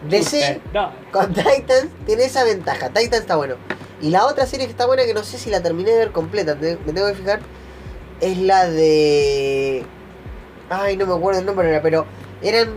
[0.10, 0.92] DC Super, no.
[1.12, 2.90] con Titans tiene esa ventaja.
[2.90, 3.56] Titans está bueno.
[4.02, 6.12] Y la otra serie que está buena, que no sé si la terminé de ver
[6.12, 7.40] completa, te- me tengo que fijar,
[8.22, 9.84] es la de.
[10.70, 12.06] Ay, no me acuerdo el nombre, ahora, pero
[12.42, 12.70] eran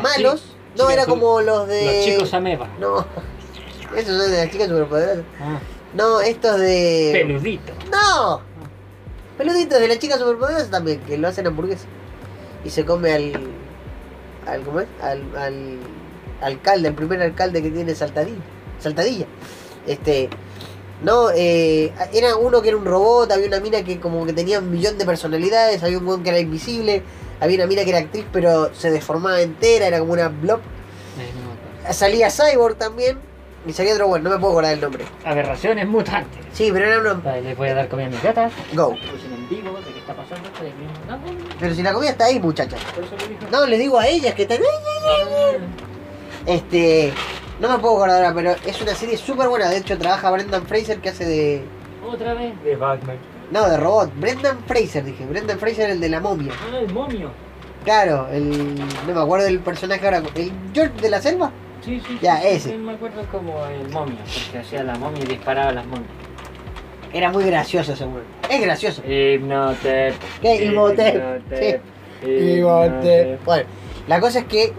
[0.00, 0.54] malos.
[0.76, 1.84] No, era como los de.
[1.84, 2.68] Los chicos ameba.
[2.78, 3.04] No.
[3.96, 5.24] Esos son de las chicas superpoderosas.
[5.40, 5.58] Ah,
[5.94, 7.10] No, estos de.
[7.12, 7.72] peludito.
[7.90, 8.42] ¡No!
[9.38, 11.86] Peluditos de la chica superpoderosa también, que lo hacen hamburguesa.
[12.64, 13.32] Y se come al.
[14.46, 14.86] al ¿Cómo es?
[15.02, 15.78] Al, al
[16.42, 18.42] alcalde, el primer alcalde que tiene Saltadilla.
[18.78, 19.26] Saltadilla.
[19.86, 20.28] Este.
[21.02, 24.58] No, eh, era uno que era un robot, había una mina que como que tenía
[24.58, 27.02] un millón de personalidades, había un weón que era invisible,
[27.40, 30.60] había una mina que era actriz pero se deformaba entera, era como una blob.
[31.16, 31.92] No.
[31.92, 33.18] Salía Cyborg también,
[33.66, 35.04] y salía otro bueno, no me puedo acordar el nombre.
[35.24, 36.44] Aberraciones mutantes.
[36.52, 37.20] Sí, pero era uno...
[37.22, 38.52] Vale, les voy a dar comida a mis gatas.
[38.72, 38.96] Go.
[41.60, 42.76] Pero si la comida está ahí, muchacha.
[43.50, 44.58] No, les digo a ellas que están...
[46.46, 47.12] Este.
[47.60, 49.68] No me puedo acordar ahora, pero es una serie súper buena.
[49.68, 51.64] De hecho, trabaja Brendan Fraser que hace de.
[52.06, 52.52] Otra vez.
[52.62, 53.16] De Batman.
[53.50, 54.12] No, de robot.
[54.16, 55.24] Brendan Fraser, dije.
[55.26, 56.52] Brendan Fraser, el de la momia.
[56.52, 57.30] Ah, el momio.
[57.84, 58.76] Claro, el.
[58.76, 60.22] No me acuerdo del personaje ahora.
[60.36, 61.50] ¿El George de la selva?
[61.84, 62.18] Sí, sí.
[62.22, 62.70] Ya, sí, ese.
[62.70, 66.10] sí, me acuerdo como el momio, porque hacía la momia y disparaba a las momias.
[67.12, 68.22] Era muy gracioso ese weón.
[68.50, 69.02] Es gracioso.
[69.04, 70.14] Hipnotep.
[70.42, 70.64] ¿Qué?
[70.66, 71.42] Imhotep.
[72.22, 72.28] Sí.
[72.30, 73.44] Hipnotep.
[73.44, 73.68] Bueno,
[74.06, 74.72] la cosa es que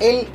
[0.00, 0.26] él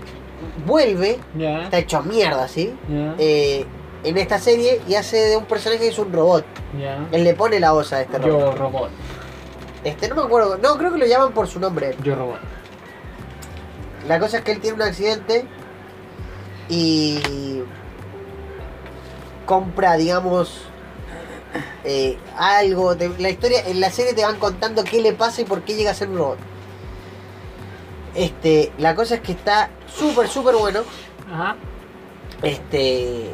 [0.65, 1.19] vuelve,
[1.63, 2.75] está hecho mierda, ¿sí?
[3.17, 3.65] Eh,
[4.03, 6.45] en esta serie y hace de un personaje que es un robot.
[7.11, 8.55] Él le pone la osa a este robot.
[8.55, 8.89] Yo robot.
[9.83, 10.57] Este, no me acuerdo.
[10.57, 11.95] No, creo que lo llaman por su nombre.
[12.03, 12.39] Yo robot.
[14.07, 15.45] La cosa es que él tiene un accidente
[16.69, 17.61] y
[19.45, 20.61] compra, digamos,
[21.83, 22.95] eh, algo.
[22.95, 25.75] te- la historia, en la serie te van contando qué le pasa y por qué
[25.75, 26.37] llega a ser un robot.
[28.15, 30.81] Este, la cosa es que está súper, súper bueno.
[31.31, 31.55] Ajá.
[32.41, 33.29] Este.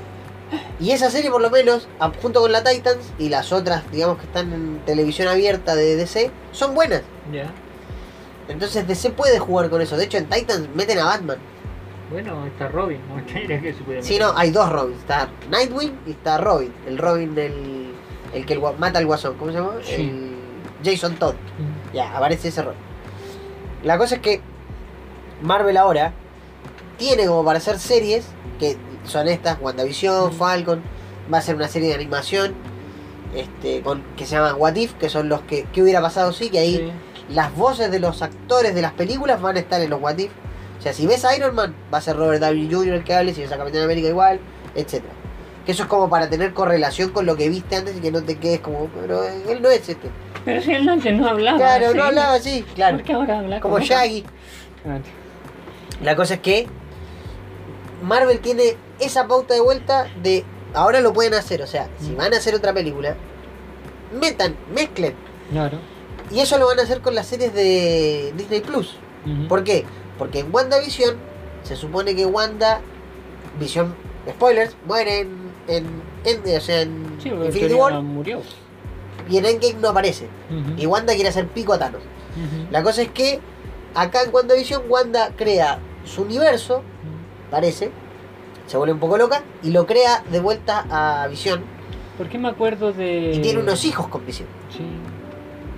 [0.80, 1.88] Y esa serie, por lo menos,
[2.22, 6.30] junto con la Titans y las otras, digamos, que están en televisión abierta de DC,
[6.52, 7.04] son buenas.
[7.32, 7.52] Ya.
[8.50, 9.96] Entonces DC puede jugar con eso.
[9.96, 11.38] De hecho, en Titans meten a Batman.
[12.10, 13.00] Bueno, está Robin.
[13.48, 15.00] que se puede Sí, no, hay dos Robins.
[15.00, 16.74] Está Nightwing y está Robin.
[16.86, 17.94] El Robin del.
[18.34, 19.36] El que el mata al guasón.
[19.38, 19.74] ¿Cómo se llama?
[19.84, 19.94] Sí.
[19.94, 20.36] El
[20.84, 21.34] Jason Todd.
[21.34, 21.96] Mm.
[21.96, 22.80] Ya, aparece ese Robin.
[23.84, 24.42] La cosa es que
[25.42, 26.14] Marvel ahora
[26.98, 28.26] tiene como para hacer series
[28.60, 30.32] que son estas, WandaVision.
[30.34, 30.82] Falcon,
[31.34, 32.54] va a ser una serie de animación
[33.36, 36.50] este, con, que se llama What If, que son los que, ¿qué hubiera pasado sí,
[36.50, 37.34] que ahí Sí.
[37.34, 40.32] las voces de los actores de las películas van a estar en los What If.
[40.78, 42.96] O sea, si ves a Iron Man, va a ser Robert Downey Jr.
[42.96, 44.39] el que hable, si ves a Capitán América igual,
[44.76, 45.04] etc.
[45.66, 48.24] Que eso es como para tener correlación con lo que viste antes y que no
[48.24, 50.10] te quedes como, pero él no es este.
[50.44, 51.58] Pero si él antes no hablaba.
[51.58, 51.98] claro, así.
[51.98, 52.98] no hablaba así, claro.
[52.98, 54.26] ¿Por qué ahora habla Como como Shaggy.
[56.02, 56.68] La cosa es que
[58.04, 60.43] Marvel tiene esa pauta de vuelta de
[60.74, 62.18] ahora lo pueden hacer, o sea, si Mm.
[62.18, 63.16] van a hacer otra película,
[64.20, 65.14] metan, mezclen.
[65.52, 65.78] Claro.
[66.32, 68.95] Y eso lo van a hacer con las series de Disney Plus.
[69.49, 69.86] ¿Por qué?
[70.18, 71.16] Porque en WandaVision
[71.64, 72.82] se supone que Wanda,
[73.60, 73.93] Vision,
[74.30, 75.86] spoilers, muere en, en,
[76.24, 78.41] en- o sea, en Sí, Infinity War murió.
[79.30, 80.28] y en Endgame no aparece.
[80.78, 82.02] Y Wanda quiere hacer pico a Thanos.
[82.72, 83.39] La cosa es que
[83.93, 86.82] acá en WandaVision Wanda crea su universo,
[87.49, 87.91] parece,
[88.68, 91.62] se vuelve un poco loca y lo crea de vuelta a Visión
[92.18, 93.32] ¿Por qué me acuerdo de.
[93.36, 94.47] y tiene unos hijos con Visión.
[94.70, 94.84] Sí.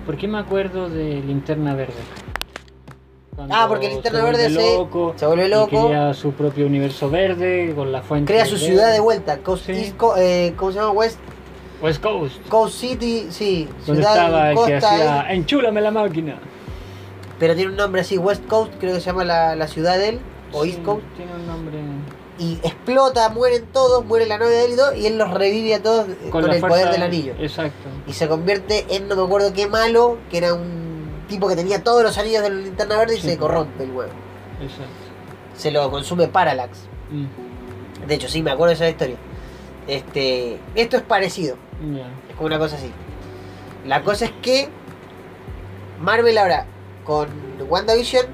[0.04, 1.94] ¿Por qué me acuerdo de Linterna Verde?
[3.34, 7.08] Cuando Ah, porque Linterna se Verde se- loco, Se vuelve loco, crea su propio universo
[7.10, 8.32] verde con la fuente.
[8.32, 8.66] crea su verde.
[8.66, 9.72] ciudad de vuelta, Coast Sí.
[9.72, 10.90] East eh, ¿cómo se llama?
[10.92, 11.18] West
[11.82, 12.46] West Coast.
[12.48, 16.38] Coast City, sí, Donde ciudad estaba el que hacía Enchúlame la máquina.
[17.38, 20.10] Pero tiene un nombre así, West Coast, creo que se llama la, la ciudad de
[20.10, 20.20] él,
[20.52, 21.78] o Sí, East Coast, Tiene un nombre.
[22.38, 25.74] y explota, mueren todos, muere la novia de él y todo, y él los revive
[25.74, 27.34] a todos eh, con, el poder del anillo.
[27.38, 27.88] Exacto.
[28.06, 31.82] Y se convierte en no me acuerdo qué malo, que era un tipo que tenía
[31.82, 33.28] todos los anillos de la linterna verde y Sí.
[33.30, 34.12] se corrompe el huevo.
[34.60, 34.92] Exacto.
[35.56, 36.78] Se lo consume Parallax.
[37.10, 39.16] Mm, De hecho, sí, me acuerdo de esa historia.
[39.86, 41.56] Este, esto es parecido,
[42.28, 42.90] es como una cosa así.
[43.86, 44.68] La cosa es que
[46.00, 46.66] Marvel ahora
[47.04, 47.28] con
[47.68, 48.26] WandaVision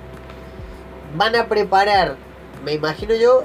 [1.17, 2.17] van a preparar,
[2.65, 3.45] me imagino yo,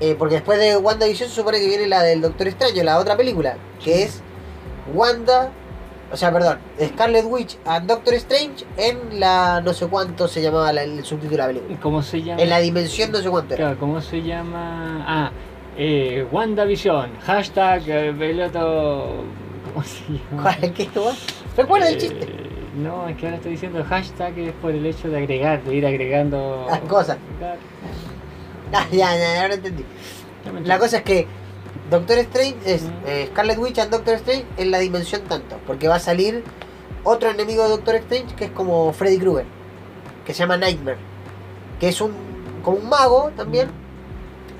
[0.00, 3.16] eh, porque después de WandaVision se supone que viene la del Doctor Extraño, la otra
[3.16, 4.20] película, que es
[4.94, 5.50] Wanda,
[6.12, 10.72] o sea, perdón, Scarlet Witch and Doctor Strange en la no sé cuánto se llamaba
[10.72, 11.80] la- el subtítulo de la película.
[11.80, 12.42] ¿Cómo se llama?
[12.42, 13.64] En la dimensión no sé cuánto era.
[13.64, 15.04] Claro, ¿cómo se llama?
[15.08, 15.30] Ah,
[15.76, 17.18] eh, WandaVision.
[17.24, 19.24] Hashtag eh, Veloto.
[19.72, 20.42] ¿Cómo se llama?
[20.42, 21.16] ¿Cuál-.
[21.56, 22.26] Recuerda el Eh, chiste.
[22.74, 25.86] No, es que ahora estoy diciendo hashtag es por el hecho de agregar, de ir
[25.86, 27.18] agregando Las cosas.
[28.74, 29.84] Ah, ya, ya, ahora entendí.
[30.64, 31.26] La cosa es que
[31.90, 35.96] Doctor Strange es eh, Scarlet Witch and Doctor Strange en la dimensión tanto, porque va
[35.96, 36.42] a salir
[37.04, 39.44] otro enemigo de Doctor Strange que es como Freddy Krueger,
[40.24, 40.96] que se llama Nightmare,
[41.78, 42.12] que es un
[42.62, 43.68] como un mago también,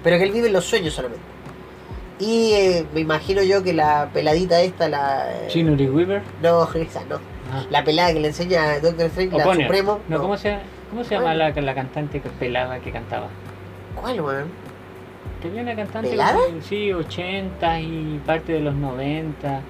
[0.04, 1.24] pero que él vive en los sueños solamente.
[2.18, 5.46] Y eh, me imagino yo que la peladita esta, la.
[5.46, 5.48] eh,
[5.90, 6.22] Weaver.
[6.42, 7.18] No, esa no.
[7.54, 7.64] Ah.
[7.70, 9.62] La pelada que le enseña a Doctor Strange, la O'Connor.
[9.64, 10.00] Supremo.
[10.08, 10.58] No, ¿cómo se,
[10.90, 13.26] cómo se llama la, la cantante que pelada que cantaba?
[14.00, 14.48] ¿Cuál, weón?
[15.42, 16.38] Que había una cantante ¿Pelada?
[16.62, 19.60] sí, 80 y parte de los 90.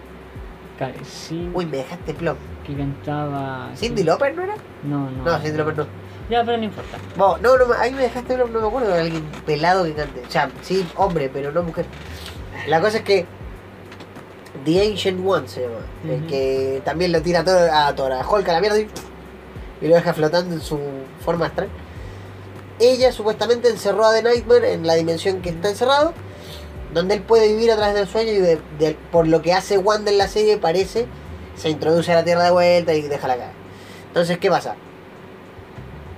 [0.78, 2.36] ca- Sí, Uy, me dejaste plop.
[2.64, 3.70] que cantaba.
[3.74, 4.06] ¿Cindy sí.
[4.06, 4.54] Lauper no era?
[4.84, 5.24] No, no.
[5.24, 5.86] No, Cindy Lauper no.
[6.30, 6.98] Ya, pero no importa.
[7.16, 10.22] Vos, no, no, ahí me dejaste plop, no me acuerdo de alguien pelado que cante.
[10.26, 11.84] O sea, sí, hombre, pero no mujer.
[12.68, 13.26] La cosa es que.
[14.64, 15.78] The Ancient One se llama.
[16.08, 18.88] El que también lo tira todo a Thor, a Hulk a la mierda y,
[19.80, 20.78] y lo deja flotando en su
[21.24, 21.68] forma astral.
[22.78, 26.12] Ella supuestamente encerró a The Nightmare en la dimensión que está encerrado,
[26.94, 29.78] donde él puede vivir a través del sueño y de- de- por lo que hace
[29.78, 31.06] Wanda en la serie parece,
[31.56, 33.52] se introduce a la Tierra de vuelta y deja la cara.
[34.08, 34.74] Entonces, ¿qué pasa?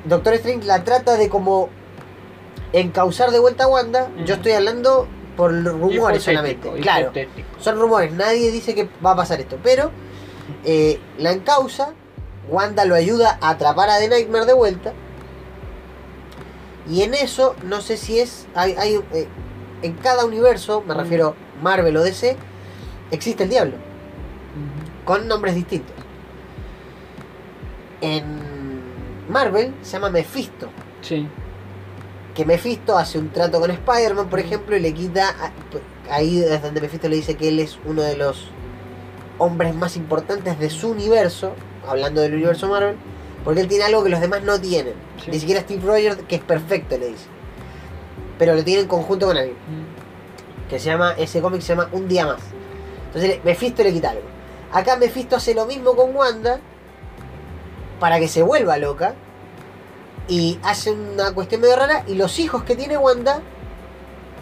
[0.04, 1.68] Doctor Strange la trata de como
[2.72, 4.10] encauzar de vuelta a Wanda.
[4.26, 5.06] Yo estoy hablando
[5.36, 6.70] por rumores solamente.
[6.80, 7.48] Claro, hipotético.
[7.60, 9.90] son rumores, nadie dice que va a pasar esto, pero
[10.64, 11.92] eh, la encausa,
[12.48, 14.92] Wanda lo ayuda a atrapar a The Nightmare de vuelta.
[16.90, 18.46] Y en eso, no sé si es.
[18.54, 19.26] Hay, hay, eh,
[19.80, 20.98] en cada universo, me Mm.
[20.98, 22.36] refiero Marvel o DC,
[23.10, 23.76] existe el diablo,
[25.06, 25.94] con nombres distintos.
[28.02, 28.24] En
[29.30, 30.68] Marvel se llama Mephisto.
[31.00, 31.26] Sí.
[32.34, 35.28] Que Mephisto hace un trato con Spider-Man, por ejemplo, y le quita.
[35.30, 35.52] a-
[36.14, 38.48] Ahí es donde Mephisto le dice que él es uno de los
[39.38, 41.52] hombres más importantes de su universo,
[41.88, 42.96] hablando del universo Marvel,
[43.42, 44.94] porque él tiene algo que los demás no tienen.
[45.24, 45.30] Sí.
[45.30, 47.24] Ni siquiera Steve Rogers, que es perfecto, le dice.
[48.38, 50.68] Pero lo tiene en conjunto con alguien, Mm.
[50.68, 52.40] que se llama, ese cómic se llama Un Día Más.
[53.06, 54.22] Entonces Mephisto le quita algo.
[54.72, 56.60] Acá Mephisto hace lo mismo con Wanda,
[58.00, 59.14] para que se vuelva loca,
[60.28, 63.40] y hace una cuestión medio rara y los hijos que tiene Wanda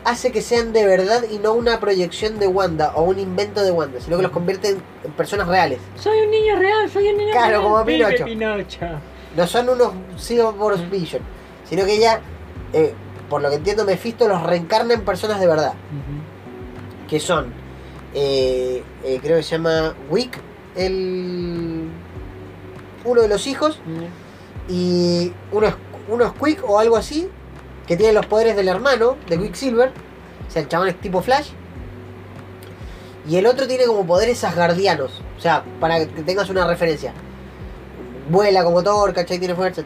[0.05, 3.71] hace que sean de verdad y no una proyección de Wanda o un invento de
[3.71, 5.79] Wanda, sino que los convierte en, en personas reales.
[5.97, 7.63] Soy un niño real, soy un niño Claro, real.
[7.63, 8.25] como Vive Pinocho.
[8.25, 8.79] Pinocho.
[9.37, 11.23] No son unos Cyborg Vision,
[11.69, 12.21] sino que ella,
[12.73, 12.95] eh,
[13.31, 15.75] por lo que entiendo, Mephisto los reencarna en personas de verdad,
[17.09, 17.53] que son,
[18.15, 20.39] eh, eh, creo que se llama Wick,
[20.77, 21.89] el
[23.05, 23.81] uno de los hijos,
[24.69, 25.75] y uno
[26.09, 27.29] uno es Quick o algo así,
[27.87, 29.93] que tiene los poderes del hermano de Quicksilver,
[30.49, 31.51] o sea, el chabón es tipo Flash,
[33.29, 37.13] y el otro tiene como poderes asgardianos, o sea, para que tengas una referencia.
[38.29, 39.39] Vuela como Thor, ¿cachai?
[39.39, 39.83] Tiene fuerza.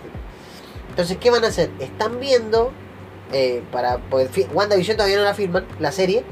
[0.90, 1.70] Entonces, ¿qué van a hacer?
[1.78, 2.72] Están viendo,
[3.32, 6.24] eh, para, pues, WandaVision todavía no la firman, la serie,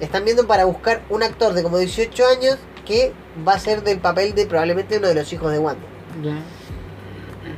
[0.00, 3.12] están viendo para buscar un actor de como 18 años que
[3.46, 5.84] va a ser del papel de probablemente uno de los hijos de Wanda.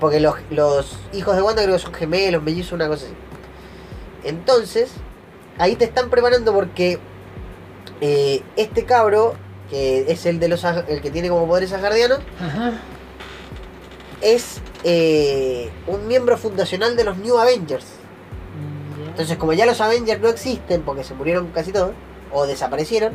[0.01, 3.15] Porque los, los hijos de Wanda creo que son gemelos, mellizos, una cosa así.
[4.25, 4.91] Entonces,
[5.59, 6.99] ahí te están preparando porque
[8.01, 9.35] eh, este cabro,
[9.71, 12.21] que es el de los el que tiene como poderes asgardianos,
[14.21, 17.85] es eh, un miembro fundacional de los New Avengers.
[17.85, 19.09] Mm.
[19.11, 21.93] Entonces, como ya los Avengers no existen porque se murieron casi todos,
[22.33, 23.15] o desaparecieron,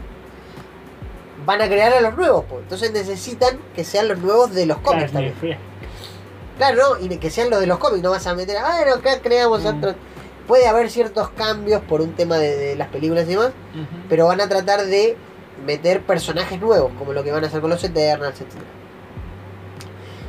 [1.45, 2.45] van a crear a los nuevos.
[2.49, 2.63] pues.
[2.63, 5.35] Entonces necesitan que sean los nuevos de los cómics también.
[6.57, 7.05] Claro, ¿no?
[7.05, 9.63] Y que sean los de los cómics, no vas a meter, ah, no, acá creamos
[9.63, 9.67] Mm.
[9.67, 9.95] otros.
[10.47, 13.51] Puede haber ciertos cambios por un tema de, de las películas y demás,
[14.09, 15.15] pero van a tratar de
[15.65, 18.49] meter personajes nuevos, como lo que van a hacer con los Eternals, etc.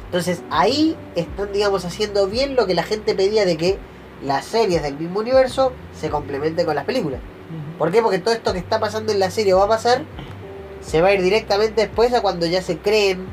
[0.06, 3.78] Entonces ahí están, digamos, haciendo bien lo que la gente pedía de que
[4.22, 7.20] las series del mismo universo se complementen con las películas.
[7.78, 8.00] ¿Por qué?
[8.00, 10.02] Porque todo esto que está pasando en la serie o va a pasar,
[10.80, 13.26] se va a ir directamente después a cuando ya se creen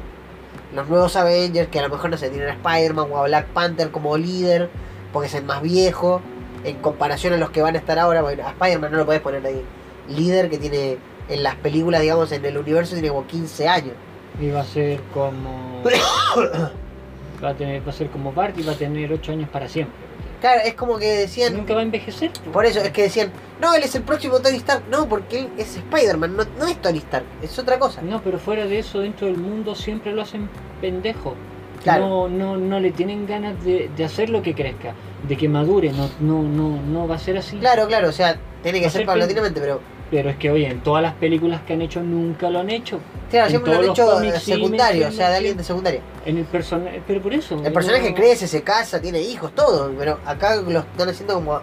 [0.73, 3.47] los nuevos Avengers, que a lo mejor no se tienen a Spider-Man o a Black
[3.47, 4.69] Panther como líder,
[5.11, 6.21] porque es el más viejo,
[6.63, 9.21] en comparación a los que van a estar ahora, bueno, a Spider-Man no lo puedes
[9.21, 9.63] poner ahí
[10.07, 10.97] líder, que tiene
[11.29, 13.93] en las películas, digamos, en el universo tiene como 15 años.
[14.39, 15.83] Y va a ser como.
[17.43, 19.67] va, a tener, va a ser como Bart y va a tener 8 años para
[19.67, 19.95] siempre.
[20.41, 22.31] Claro, es como que decían, Nunca va a envejecer.
[22.51, 23.31] por eso, es que decían,
[23.61, 26.81] no, él es el próximo Tony Stark, no, porque él es Spider-Man, no, no es
[26.81, 28.01] Tony Stark, es otra cosa.
[28.01, 30.49] No, pero fuera de eso, dentro del mundo siempre lo hacen
[30.81, 31.35] pendejo.
[31.83, 32.07] Claro.
[32.07, 34.93] No, no, no le tienen ganas de, de hacer lo que crezca,
[35.27, 37.57] de que madure, no, no, no, no va a ser así.
[37.57, 39.79] Claro, claro, o sea, tiene que Va ser paulatinamente, pero
[40.11, 42.99] Pero es que oye, en todas las películas que han hecho nunca lo han hecho.
[43.29, 46.01] claro, En siempre lo han hecho secundario, o sea, de alguien de secundaria.
[46.25, 47.59] En el personaje, pero por eso.
[47.63, 51.61] El personaje no- crece, se casa, tiene hijos, todo, pero acá lo están haciendo como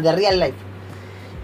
[0.00, 0.54] de real life.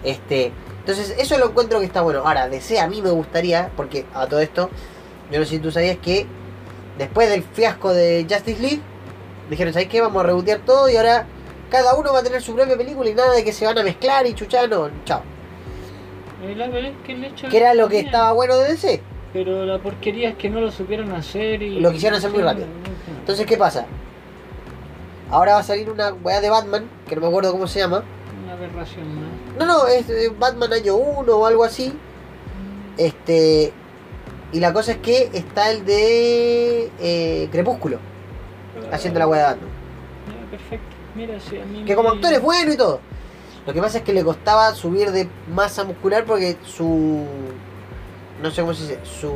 [0.03, 2.19] Este, entonces eso lo encuentro que está bueno.
[2.25, 4.69] Ahora, DC a mí me gustaría, porque a todo esto,
[5.29, 6.25] yo no sé si tú sabías que
[6.97, 8.81] después del fiasco de Justice League,
[9.49, 9.99] dijeron, ¿sabes qué?
[9.99, 11.25] Vamos a rebotear todo y ahora
[11.69, 13.83] cada uno va a tener su propia película y nada de que se van a
[13.83, 14.89] mezclar y chuchar, no,
[16.43, 19.01] Average que el hecho Que era lo que estaba bueno de DC.
[19.33, 21.79] Pero la porquería es que no lo supieron hacer y.
[21.79, 22.67] Lo quisieron hacer muy rápido.
[23.19, 23.85] Entonces, ¿qué pasa?
[25.31, 28.03] Ahora va a salir una weá de Batman, que no me acuerdo cómo se llama.
[28.43, 29.57] Una aberración más.
[29.57, 31.93] No, no, es eh, Batman año 1 o algo así.
[32.97, 33.73] Este.
[34.51, 37.97] Y la cosa es que está el de eh, Crepúsculo,
[38.91, 39.69] haciendo la weá de Batman.
[40.27, 40.95] Ya, perfecto.
[41.15, 42.99] Mira, si a mí Que como actor es bueno y todo.
[43.65, 47.25] Lo que pasa es que le costaba subir de masa muscular porque su.
[48.41, 48.99] No sé cómo se dice.
[49.03, 49.31] Su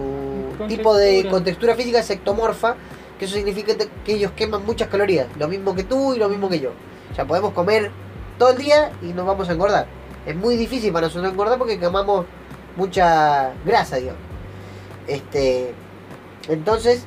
[0.67, 2.75] tipo de contextura física es ectomorfa.
[3.17, 3.73] Que eso significa
[4.05, 5.27] que ellos queman muchas calorías.
[5.39, 6.71] Lo mismo que tú y lo mismo que yo.
[7.11, 7.89] O sea, podemos comer
[8.37, 9.87] todo el día y nos vamos a engordar.
[10.25, 12.25] Es muy difícil para nosotros engordar porque quemamos
[12.75, 14.21] mucha grasa, digamos.
[15.07, 15.73] Este.
[16.49, 17.05] Entonces.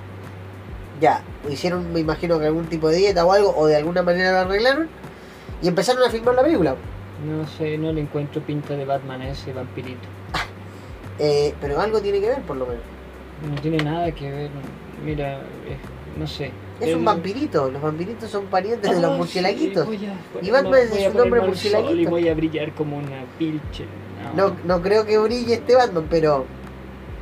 [1.00, 4.32] Ya, hicieron, me imagino que algún tipo de dieta o algo, o de alguna manera
[4.32, 4.88] lo arreglaron.
[5.62, 6.76] Y empezaron a filmar la película.
[7.26, 10.08] No sé, no le encuentro pinta de Batman a ese vampirito.
[11.22, 12.82] Eh, pero algo tiene que ver, por lo menos.
[13.46, 14.50] No tiene nada que ver.
[15.04, 16.50] Mira, es- no sé.
[16.80, 17.70] Es El- un vampirito.
[17.70, 19.86] Los vampiritos son parientes de Ah, los sí, murcielaguitos.
[19.86, 19.90] a-
[20.40, 22.00] Y Batman es nombre ponerme al sol murcielaguito.
[22.00, 23.84] Y voy a brillar como una pilche.
[24.34, 26.46] No, no creo que brille este Batman, pero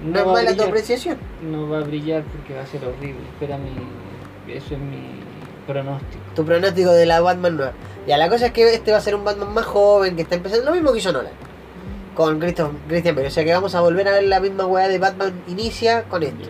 [0.05, 1.19] no, es va a mala tu apreciación.
[1.43, 3.23] No va a brillar porque va a ser horrible.
[3.33, 4.53] Espera mi.
[4.55, 5.19] Eso es mi
[5.73, 6.23] pronóstico.
[6.35, 7.73] Tu pronóstico de la Batman nueva.
[8.07, 10.35] Ya, la cosa es que este va a ser un Batman más joven, que está
[10.35, 10.65] empezando.
[10.65, 11.33] Lo mismo que hizo Nolan.
[12.17, 13.29] Con Christo- Christian Bale.
[13.29, 16.23] O sea que vamos a volver a ver la misma weá de Batman inicia con
[16.25, 16.49] esto.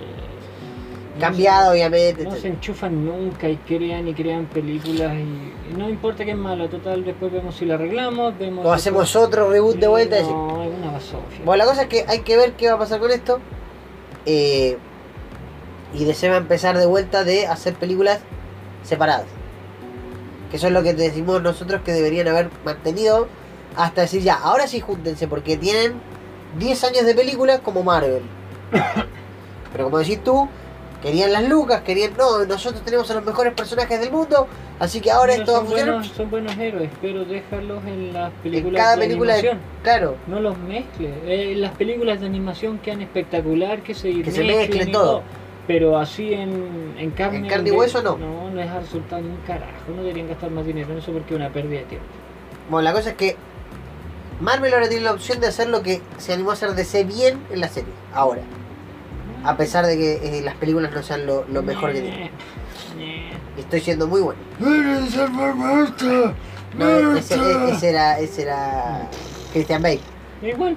[1.14, 2.22] No Cambiado, obviamente.
[2.24, 6.36] No se enchufan nunca y crean y crean películas y, y no importa que es
[6.36, 10.16] malo, total después vemos si la arreglamos, vemos O después- hacemos otro reboot de vuelta.
[10.16, 10.30] y así.
[10.30, 11.40] No, es una basofia.
[11.44, 13.40] Bueno, la cosa es que hay que ver qué va a pasar con esto.
[14.26, 14.78] Eh,
[15.92, 18.20] y DC va a empezar de vuelta de hacer películas
[18.82, 19.26] separadas.
[20.50, 23.28] Que eso es lo que decimos nosotros que deberían haber mantenido
[23.76, 25.94] hasta decir ya, ahora sí júntense porque tienen
[26.58, 28.22] 10 años de películas como Marvel.
[29.72, 30.48] Pero como decís tú,
[31.02, 34.48] querían las lucas, querían, no, nosotros tenemos a los mejores personajes del mundo,
[34.78, 35.94] así que ahora Pero esto va a funcionar.
[35.96, 39.62] buenos, son buenos héroes, pero déjalos en las En películas cada de película, de- animación.
[39.82, 41.12] claro, No los mezcles.
[41.26, 45.22] Eh, las películas de animación quedan espectacular que se, Que se mezclen mezclen y todo.
[45.68, 48.16] Pero así en, en carne, En carne y hueso, no.
[48.16, 49.92] No, no es resultado ni un carajo.
[49.94, 52.06] No deberían gastar más dinero en eso porque es una pérdida de tiempo.
[52.70, 53.36] Bueno, la cosa es que
[54.40, 57.38] Marvel ahora tiene la opción de hacer lo que se animó a hacer DC bien
[57.52, 58.40] en la serie, ahora.
[59.44, 62.30] A pesar de que eh, las películas no sean lo, lo mejor que tienen.
[63.56, 64.40] Estoy siendo muy bueno.
[66.76, 67.36] No, ese,
[67.70, 69.08] ese era, ese era
[69.52, 70.00] Christian Bale.
[70.42, 70.76] Igual.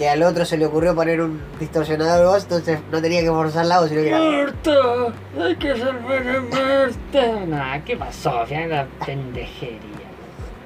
[0.00, 3.28] Que al otro se le ocurrió poner un distorsionador de voz, entonces no tenía que
[3.28, 4.18] forzar la voz, sino que era...
[4.18, 5.14] ¡Marta!
[5.44, 7.46] ¡Hay que salvar a Marta!
[7.46, 8.46] Nah, ¿qué pasó?
[8.46, 9.78] Fíjate la pendejería.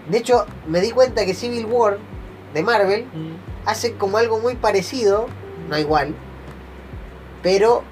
[0.09, 1.99] De hecho, me di cuenta que Civil War
[2.55, 3.35] de Marvel Mm.
[3.66, 5.26] hacen como algo muy parecido,
[5.68, 6.14] no igual,
[7.43, 7.82] pero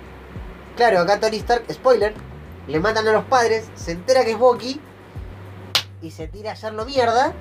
[0.77, 2.15] claro, acá Tony Stark, spoiler,
[2.69, 4.81] le matan a los padres, se entera que es Bucky
[6.03, 7.33] y se tira a hacerlo mierda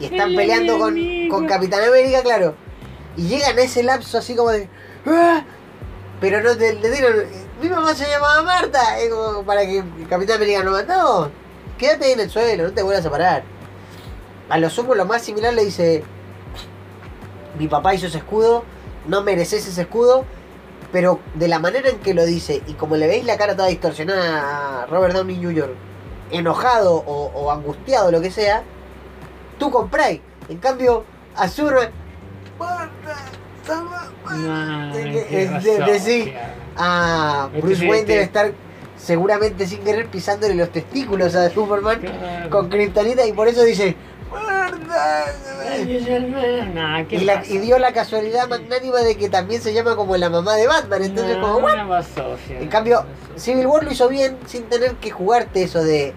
[0.00, 0.96] y están El peleando con,
[1.28, 2.54] con Capitán América, claro,
[3.16, 4.68] y llegan a ese lapso así como de...
[5.06, 5.44] "Ah",
[6.20, 7.12] Pero no te le tiran,
[7.62, 11.30] mi mamá se llamaba Marta, es como para que Capitán América no mató.
[11.76, 13.42] Quédate ahí en el suelo, no te vuelvas a parar.
[14.48, 16.02] A lo sumo, lo más similar le dice:
[17.58, 18.64] Mi papá hizo ese escudo,
[19.06, 20.24] no mereces ese escudo,
[20.92, 23.68] pero de la manera en que lo dice y como le veis la cara toda
[23.68, 25.74] distorsionada a Robert Downey Jr.,
[26.30, 28.62] enojado o, o angustiado, lo que sea,
[29.58, 30.20] tú compráis.
[30.48, 31.04] En cambio,
[31.36, 31.90] a Superman,
[32.58, 33.16] "Marta,
[33.66, 36.18] salva, Nah, de- qué de- de- de- sí.
[36.20, 36.54] basofia.
[36.76, 38.52] a Este Bruce Wayne este- debe estar
[38.96, 42.00] seguramente sin querer pisándole los testículos a Superman
[42.50, 43.96] con kriptonita y por eso dice
[47.08, 50.30] ¿qué y, la- y dio la casualidad magnánima de que también se llama como la
[50.30, 53.04] mamá de Batman entonces Nah, como basofia, en cambio.
[53.36, 56.12] Civil War lo hizo bien sin tener que jugarte eso de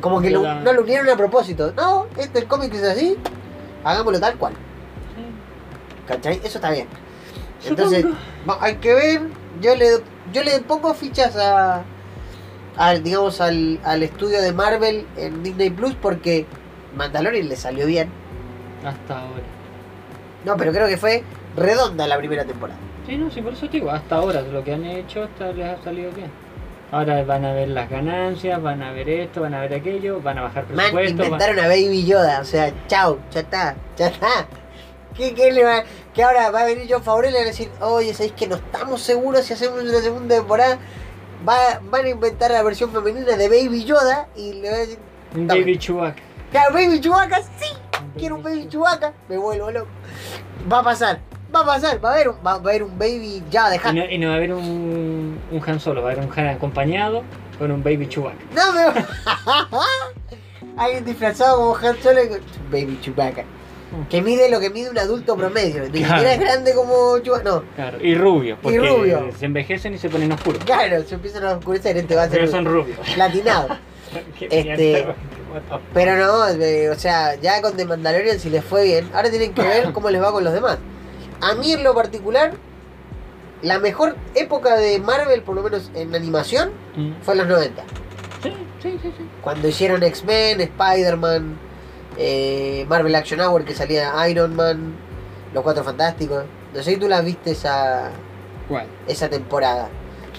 [0.00, 3.16] como que lo- La- no lo unieron a propósito no este el cómic es así
[3.84, 5.22] hagámoslo tal cual Sí.
[6.06, 6.36] ¿cachai?
[6.44, 6.86] eso está bien
[7.66, 8.06] entonces
[8.60, 9.20] hay que ver.
[9.60, 9.86] Yo le,
[10.32, 11.82] yo le pongo fichas a,
[12.76, 16.46] al, digamos, al, al estudio de Marvel en Disney Plus porque
[16.94, 18.08] Mandalorian le salió bien.
[18.84, 19.42] Hasta ahora.
[20.44, 21.24] No, pero creo que fue
[21.56, 22.78] redonda la primera temporada.
[23.08, 25.66] Sí, no, sí, por eso te digo, hasta ahora lo que han hecho hasta les
[25.66, 26.30] ha salido bien.
[26.90, 30.38] Ahora van a ver las ganancias, van a ver esto, van a ver aquello, van
[30.38, 31.16] a bajar Man, presupuesto.
[31.18, 32.40] van- inventaron a Baby Yoda.
[32.40, 34.46] O sea, chao, ya está, ya está.
[35.14, 35.82] ¿Qué, qué le va,
[36.14, 38.46] que ahora va a venir John Favreau y le va a decir, oye, ¿sabéis que
[38.46, 40.78] no estamos seguros si hacemos una segunda temporada?
[41.46, 44.98] Va, van a inventar la versión femenina de Baby Yoda y le va a decir,
[45.34, 45.46] Un.
[45.46, 46.22] Baby Chewbacca.
[46.52, 47.66] claro, Baby Chewbacca, sí.
[48.16, 49.88] quiero un baby Chewbacca, me vuelvo loco.
[50.72, 51.18] Va a pasar,
[51.54, 53.94] va a pasar, va a haber un, va a haber un baby ya de Y
[53.94, 56.48] no, y no va a haber un, un Han Solo, va a haber un Han
[56.48, 57.22] acompañado
[57.58, 58.38] con un Baby Chewbacca.
[58.54, 59.04] No me
[60.76, 63.44] Alguien disfrazado como Han Solo y con- Baby Chewbacca.
[64.10, 65.82] Que mide lo que mide un adulto promedio.
[65.90, 66.18] Ni Claro.
[66.20, 67.44] siquiera es grande como Chewbacca.
[67.44, 69.30] No, Claro, y rubio, porque rubio.
[69.38, 70.62] se envejecen y se ponen oscuros.
[70.64, 71.96] claro, se empiezan a oscurecer.
[71.96, 72.98] Este va a ser Pero son rubios.
[73.14, 73.68] platinado.
[74.38, 75.06] Qué Este,
[75.94, 79.52] Pero no, eh, o sea, ya con The Mandalorian si les fue bien, ahora tienen
[79.52, 80.78] que ver cómo les va con los demás.
[81.40, 82.52] A mí en lo particular,
[83.62, 86.70] la mejor época de Marvel, por lo menos en animación?
[86.96, 87.12] Mm.
[87.22, 87.82] fue en los 90.
[88.42, 88.52] Sí,
[88.82, 89.28] sí, sí, sí.
[89.42, 91.58] Cuando hicieron X-Men, Spider-Man,
[92.16, 94.94] eh, Marvel Action Hour que salía Iron Man,
[95.54, 96.44] Los Cuatro Fantásticos.
[96.74, 98.10] No sé si tú las viste esa,
[98.68, 98.86] ¿Cuál?
[99.06, 99.88] esa temporada.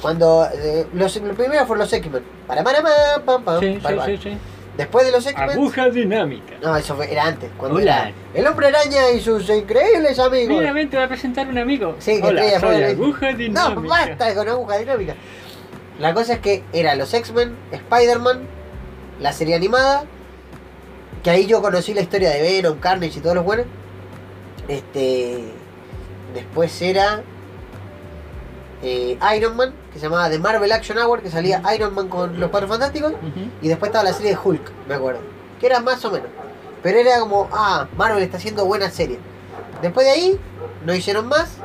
[0.01, 2.23] Cuando eh, los, los primeros fueron los X-Men.
[2.47, 4.07] Para, para, pam, pam, pam, Sí, sí, para, para.
[4.07, 4.37] sí, sí.
[4.77, 5.49] Después de los X-Men.
[5.49, 6.53] Aguja dinámica.
[6.61, 7.49] No, eso fue- era antes.
[7.57, 8.09] Cuando Hola.
[8.09, 10.57] era el hombre araña y sus increíbles amigos.
[10.57, 11.95] Mira, ven, te voy a presentar un amigo.
[11.99, 12.83] Sí, que Hola, soy.
[12.83, 13.75] Aguja dinámica.
[13.81, 15.15] No, basta con aguja dinámica.
[15.99, 18.39] La cosa es que era los X-Men, Spider-Man,
[19.19, 20.05] la serie animada,
[21.23, 23.65] que ahí yo conocí la historia de Venom, Carnage y todos los buenos.
[24.69, 25.43] Este.
[26.33, 27.23] Después era.
[28.81, 32.39] Eh, Iron Man, que se llamaba The Marvel Action Hour, que salía Iron Man con
[32.39, 33.13] los Cuatro Fantásticos.
[33.61, 35.19] Y después estaba la serie de Hulk, me acuerdo.
[35.59, 36.29] Que era más o menos.
[36.81, 39.19] Pero era como, ah, Marvel está haciendo buena serie.
[39.81, 40.39] Después de ahí,
[40.85, 41.57] no hicieron más.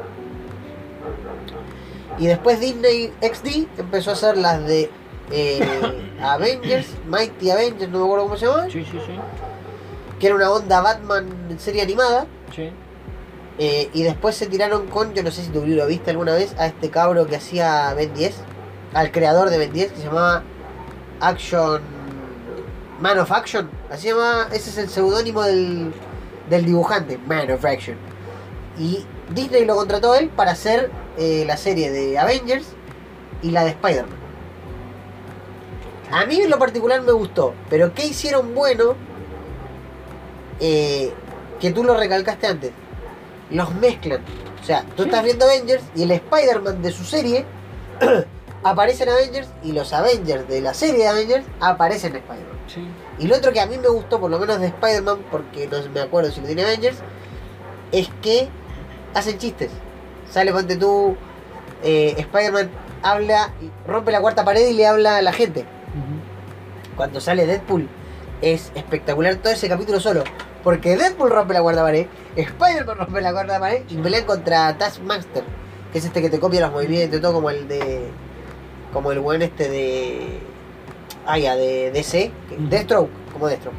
[2.19, 4.91] Y después Disney XD empezó a hacer las de
[5.31, 8.65] eh, Avengers, Mighty Avengers, no me acuerdo cómo se llama.
[8.71, 9.13] Sí, sí, sí.
[10.19, 11.29] Que era una onda Batman
[11.59, 12.27] serie animada.
[12.55, 12.71] sí.
[13.59, 16.55] Eh, y después se tiraron con, yo no sé si tú lo viste alguna vez,
[16.59, 18.35] a este cabro que hacía Ben 10,
[18.95, 20.43] al creador de Ben 10, que se llamaba
[21.21, 21.81] Action.
[23.01, 25.93] Man of Action, así se llama, ese es el seudónimo del,
[26.49, 27.97] del dibujante, Man of Action.
[28.79, 29.05] Y
[29.35, 32.67] Disney lo contrató a él para hacer eh, la serie de Avengers
[33.43, 34.25] y la de Spider-Man.
[36.11, 38.95] A mí en lo particular me gustó, pero ¿qué hicieron bueno?
[40.61, 41.13] Eh,
[41.61, 42.73] que tú lo recalcaste antes
[43.51, 44.21] los mezclan.
[44.63, 45.09] O sea, tú Sí.
[45.09, 47.45] estás viendo Avengers y el Spider-Man de su serie
[48.65, 52.59] aparece en Avengers y los Avengers de la serie de Avengers aparecen en Spider-Man.
[52.67, 52.87] Sí.
[53.19, 55.77] Y lo otro que a mí me gustó, por lo menos de Spider-Man, porque no
[55.93, 56.97] me acuerdo si lo tiene Avengers,
[57.93, 58.49] es que
[59.13, 59.71] hacen chistes.
[60.31, 61.15] Sale, ponte tú,
[61.83, 62.71] eh, Spider-Man
[63.03, 63.53] habla,
[63.87, 65.67] rompe la cuarta pared y le habla a la gente.
[66.97, 67.89] Cuando sale Deadpool,
[68.53, 70.25] es espectacular todo ese capítulo solo.
[70.63, 72.07] Porque Deadpool rompe la cuarta pared,
[72.37, 75.45] Spider-Man rompe la cuarta pared y pelean contra Taskmaster,
[75.93, 78.09] que es este que te copia los movimientos y todo como el de.
[78.93, 80.39] como el buen este de.
[81.27, 82.31] Ah, ya, de DC.
[82.71, 83.77] Deathstroke, como Deathstroke.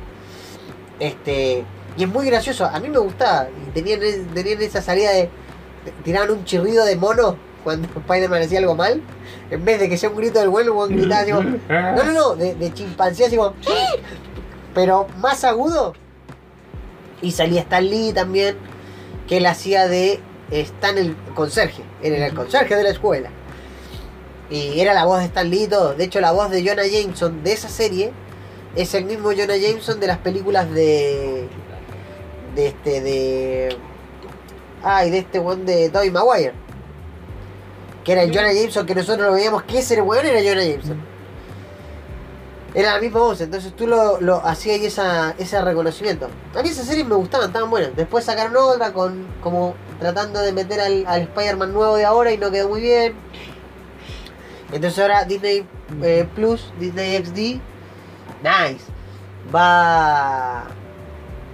[1.00, 1.64] Este.
[1.98, 3.48] Y es muy gracioso, a mí me gustaba.
[3.50, 4.00] Y tenían,
[4.34, 5.22] tenían esa salida de.
[5.24, 5.30] de-
[6.04, 9.02] tiraban un chirrido de mono cuando Spider-Man hacía algo mal.
[9.50, 12.36] En vez de que sea un grito del weón gritaba así como, no, no, no,
[12.36, 13.54] de, de chimpancé así como.
[14.76, 15.94] Pero más agudo.
[17.22, 18.58] Y salía Stan Lee también,
[19.28, 20.20] que él hacía de
[20.52, 21.82] Stan el conserje.
[22.04, 23.32] Era el conserje de la escuela.
[24.52, 25.96] Y era la voz de Stan Lee y todo.
[25.96, 28.12] De hecho, la voz de Jonah Jameson de esa serie
[28.76, 31.48] es el mismo Jonah Jameson de las películas de.
[32.54, 33.02] de este.
[33.02, 33.78] de.
[34.84, 36.54] Ay, de este one de Tobey Maguire.
[38.04, 38.32] Que era el.
[38.32, 41.15] Jonah Jameson que nosotros lo veíamos que ese weón era Jonah Jameson.
[42.76, 46.28] Era la misma voz, entonces tú lo, lo hacías ahí esa, ese reconocimiento.
[46.54, 47.96] A mí esas series me gustaban, estaban buenas.
[47.96, 52.38] Después sacaron otra con como tratando de meter al, al Spider-Man nuevo de ahora y
[52.38, 53.16] no quedó muy bien.
[54.74, 55.66] Entonces ahora Disney
[56.04, 57.62] eh, Plus, Disney XD,
[58.44, 58.84] nice.
[59.56, 60.66] Va,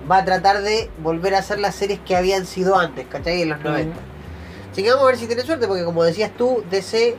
[0.10, 3.43] va a tratar de volver a hacer las series que habían sido antes, ¿cachai?
[3.43, 3.95] En los 90.
[4.72, 7.15] Así que vamos a ver si tiene suerte, porque como decías tú, DC,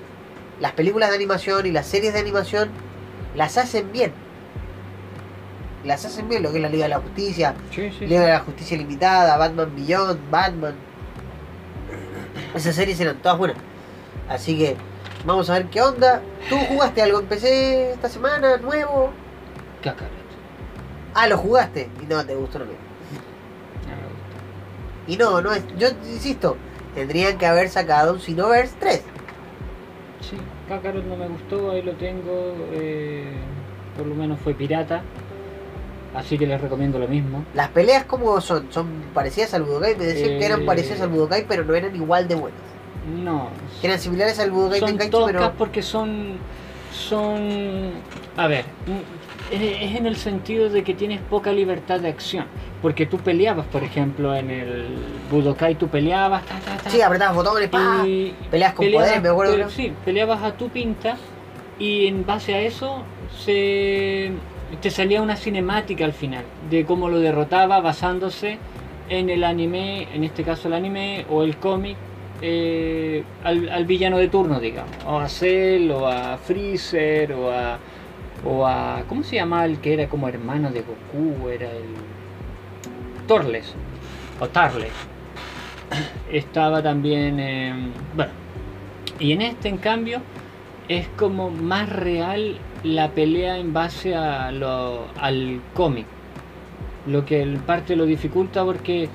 [0.58, 2.70] las películas de animación y las series de animación
[3.34, 4.12] las hacen bien.
[5.84, 8.06] Las hacen bien, lo que es la Liga de la Justicia, Sí, sí.
[8.06, 10.74] Liga de la Justicia Limitada, Batman Beyond, Batman.
[12.54, 13.56] Esas series eran todas buenas.
[14.28, 14.76] Así que
[15.24, 16.22] vamos a ver qué onda.
[16.48, 19.10] ¿Tú jugaste algo en PC esta semana, nuevo?
[19.82, 20.10] Cacaret.
[21.14, 22.80] Ah, lo jugaste y no te gustó lo mismo.
[23.88, 25.08] No me gusta.
[25.08, 25.62] Y no, no es.
[25.76, 26.56] Yo insisto,
[26.94, 29.02] tendrían que haber sacado un Xenoverse 3.
[30.20, 30.36] Sí,
[30.68, 32.54] Kakarot no me gustó, ahí lo tengo.
[32.72, 33.24] eh,
[33.96, 35.02] por lo menos fue pirata.
[36.14, 37.44] Así que les recomiendo lo mismo.
[37.54, 40.66] Las peleas como son, son parecidas al Budokai, me decían que eran Eh.
[40.66, 42.60] parecidas al Budokai, pero no eran igual de buenas.
[43.22, 43.48] No.
[43.80, 46.36] Que eran similares al Budokai Son Tenkaichi, pero porque son.
[46.92, 47.92] Son.
[48.36, 48.64] A ver.
[49.52, 52.46] Es en el sentido de que tienes poca libertad de acción.
[52.80, 54.86] Porque tú peleabas, por ejemplo, en el
[55.30, 57.68] Budokai, tú peleabas, ta, ta, ta, Sí, apretabas botones,
[58.06, 59.52] y Peleas con peleabas, poder, me acuerdo.
[59.54, 61.16] pero sí, peleabas a tu pinta
[61.78, 63.02] y en base a eso
[63.38, 64.32] se
[64.80, 68.58] te salía una cinemática al final de cómo lo derrotaba basándose
[69.08, 71.96] en el anime, en este caso el anime o el cómic,
[72.40, 77.78] eh, al, al villano de turno, digamos, o a Cell, o a Freezer, o a,
[78.44, 81.48] o a ¿cómo se llamaba el que era como hermano de Goku?
[81.48, 81.84] Era el
[83.26, 83.74] Torles
[84.40, 84.92] o Tarles
[86.32, 87.74] estaba también, eh,
[88.16, 88.32] bueno,
[89.20, 90.20] y en este en cambio
[90.88, 96.06] es como más real la pelea en base a lo, al cómic,
[97.06, 99.08] lo que en parte lo dificulta porque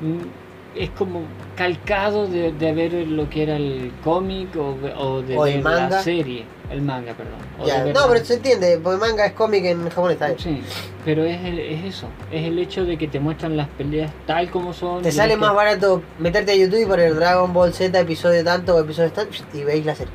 [0.00, 1.22] mm, es como
[1.54, 5.54] calcado de, de ver lo que era el cómic o, de- o de O el
[5.54, 5.88] ver manga.
[5.90, 7.34] la serie, el manga, perdón.
[7.64, 10.36] Ya, No, pero se entiende, porque manga es cómic en japonés, bien.
[10.38, 10.62] Sí,
[11.04, 14.50] pero es, el- es eso, es el hecho de que te muestran las peleas tal
[14.50, 15.02] como son.
[15.02, 18.74] Te sale más que- barato meterte a YouTube y poner Dragon Ball Z episodio tanto
[18.74, 20.12] o episodio tanto y veis la serie.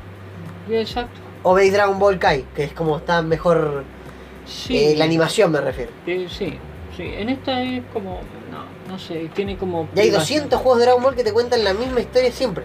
[0.70, 1.20] Exacto.
[1.42, 3.84] O veis Dragon Ball Kai, que es como está mejor
[4.44, 5.90] Sí, eh, la animación me refiero.
[6.06, 6.58] eh, sí,
[6.96, 7.02] sí.
[7.16, 8.20] En esta es como,
[8.50, 9.88] no, no sé, tiene como.
[9.94, 10.18] Y hay privacidad.
[10.42, 12.64] 200 juegos de Dragon Ball que te cuentan la misma historia siempre.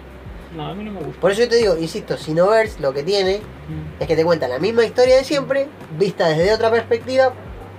[0.55, 1.19] No, a mí no me gusta.
[1.21, 4.01] Por eso yo te digo, insisto, Sinoverse lo que tiene Mm.
[4.01, 5.67] es que te cuenta la misma historia de siempre,
[5.97, 7.33] vista desde otra perspectiva,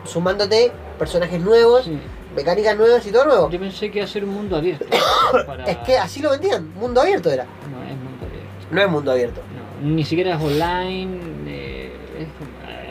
[0.04, 1.98] sumándote personajes nuevos, Sí.
[2.36, 3.50] mecánicas nuevas y todo nuevo.
[3.50, 4.84] Yo pensé que iba a ser un mundo abierto.
[5.46, 7.44] para- Es que así lo vendían, mundo abierto era.
[7.44, 8.66] No, es mundo abierto.
[8.70, 9.40] No es mundo abierto.
[9.82, 11.20] No, ni siquiera es online.
[11.46, 11.92] eh,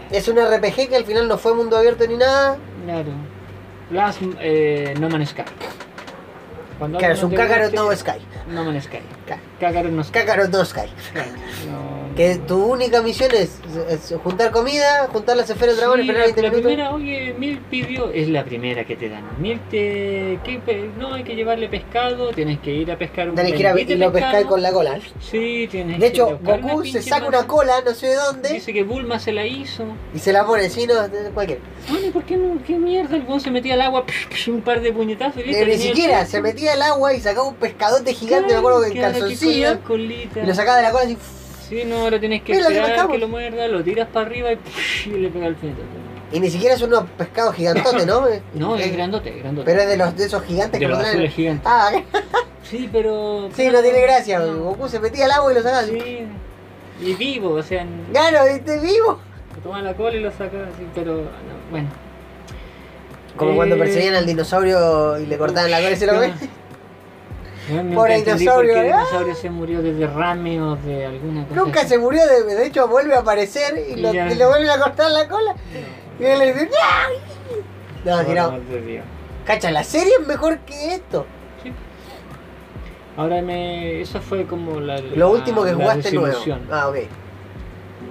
[0.09, 2.57] es Es un RPG que al final no fue mundo abierto ni nada.
[2.85, 3.09] claro.
[3.91, 5.43] Last eh, No Man's Sky.
[6.77, 8.19] Cuando Claro, es un Kakarot no Sky.
[8.49, 8.99] No Man's Sky.
[9.59, 10.13] Kakarot no Sky.
[10.19, 10.87] Kakarot no Sky.
[11.13, 11.31] Claro,
[11.67, 16.09] no- Que tu única misión es, es juntar comida, juntar las esferas de dragón, Sí,
[16.09, 16.71] esperar la, 20 la minutos.
[16.71, 19.23] primera, oye, Mil pidió, es la primera que te dan.
[19.39, 23.35] Mil te, ¿qué pe- no hay que llevarle pescado, tienes que ir a pescar un
[23.35, 24.99] Tenés que ir a y lo pescar con la cola.
[25.19, 28.81] Sí, tienes De hecho, Goku se saca una cola, no sé de dónde, Dice que
[28.81, 29.83] Bulma se la hizo.
[30.15, 30.95] y se la pone, si no,
[31.35, 31.59] cualquier.
[31.87, 32.57] Bueno, ¿y por qué no?
[32.65, 33.15] ¿Qué mierda?
[33.15, 34.05] El weón se metía al agua,
[34.47, 37.47] un par de puñetazos y listo, Eh, ni siquiera, se metía al agua y sacaba
[37.47, 41.17] un pescadote gigante, me acuerdo que en calzoncillo, y lo sacaba de la cola así.
[41.69, 43.11] Sí, no, ahora tienes que Mira, lo esperar pescamos.
[43.13, 44.59] que lo muerda, lo tiras para arriba y,
[45.09, 45.83] y le pega el puñetazo.
[46.31, 48.25] Y ni siquiera es unos pescados gigantotes, ¿no?
[48.53, 49.65] No, es grandote, es grandote.
[49.65, 51.65] Pero es de los de esos gigantes de que los azules gigantes.
[51.65, 51.91] Ah,
[52.63, 53.49] Sí, pero.
[53.55, 54.39] sí, no tiene gracia.
[54.39, 54.53] No.
[54.57, 55.83] Goku se metía al agua y lo sacaba.
[55.83, 56.27] Sí.
[57.01, 58.79] Y vivo, o sea, en- Claro, ¿viste?
[58.79, 59.19] Vivo.
[59.63, 61.87] toma la cola y lo saca así, pero no, bueno.
[63.37, 66.19] Como cuando Eh, perseguían al dinosaurio y le cortaban la cola y se lo no.
[67.69, 68.97] Yo Pobre entendí dinosaurio, por qué el ¡ah!
[68.97, 71.59] dinosaurio se murió de derrame o de alguna cosa.
[71.61, 71.89] Nunca así.
[71.89, 74.31] se murió, de, de hecho vuelve a aparecer y, lo, Ya.
[74.31, 75.55] y le vuelven a cortar la cola.
[76.19, 76.69] Y él le dice,
[78.05, 78.17] ¡No!
[78.17, 78.53] No, Por no.
[79.45, 81.25] Cacha, la serie es mejor que esto.
[81.63, 81.71] Sí.
[83.17, 84.01] Ahora me.
[84.01, 84.99] Eso fue como la.
[84.99, 86.37] Lo la- último que jugaste nuevo.
[86.71, 86.95] Ah, ok.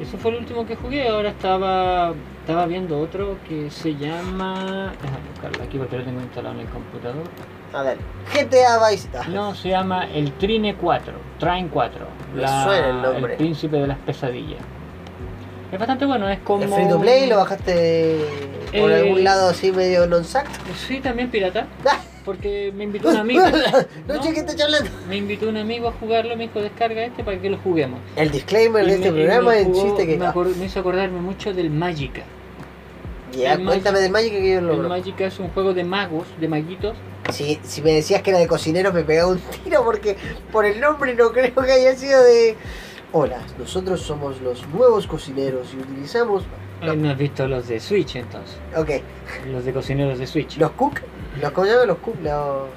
[0.02, 1.08] Eso fue el último que jugué.
[1.08, 2.12] Ahora estaba.
[2.40, 4.92] Estaba viendo otro que se llama.
[5.02, 7.24] Déjame buscarlo aquí porque lo tengo instalado en el computador.
[7.72, 7.98] A ver.
[8.32, 9.30] GTA Vice City.
[9.32, 13.36] No, se llama el Trine 4, Train 4, Me suena el nombre.
[13.36, 14.60] príncipe de las pesadillas.
[15.72, 16.62] Es bastante bueno, es como...
[16.64, 17.26] ¿Es free to play?
[17.28, 18.18] ¿Lo bajaste
[18.78, 20.46] por Eh, algún lado así medio non-sac?
[20.86, 21.66] Sí, también pirata,
[22.24, 23.42] porque me invitó un amigo.
[24.08, 24.20] no, ¿no?
[24.20, 24.88] che, ¿qué estás hablando?
[25.08, 27.98] Me invitó un amigo a jugarlo, me dijo descarga este para que lo juguemos.
[28.14, 30.16] El disclaimer Y de este me- programa es el chiste que.
[30.16, 30.26] me,
[30.58, 32.22] me hizo acordarme mucho del Magica.
[33.36, 34.88] Ya, el cuéntame Magic- del Magic que yo lo El.
[34.88, 36.96] Magica es un juego de magos, de maguitos.
[37.32, 40.16] Si, si me decías que era de cocineros me pegaba un tiro porque
[40.52, 42.56] por el nombre no creo que haya sido de...
[43.12, 46.44] Hola, nosotros somos los nuevos cocineros y utilizamos...
[46.82, 46.94] No.
[46.94, 48.90] No has visto los de Switch entonces, Ok,
[49.50, 50.58] los de cocineros de Switch.
[50.58, 51.00] los cook,
[51.40, 52.16] los, ¿cómo llaman los cook?
[52.22, 52.68] Los,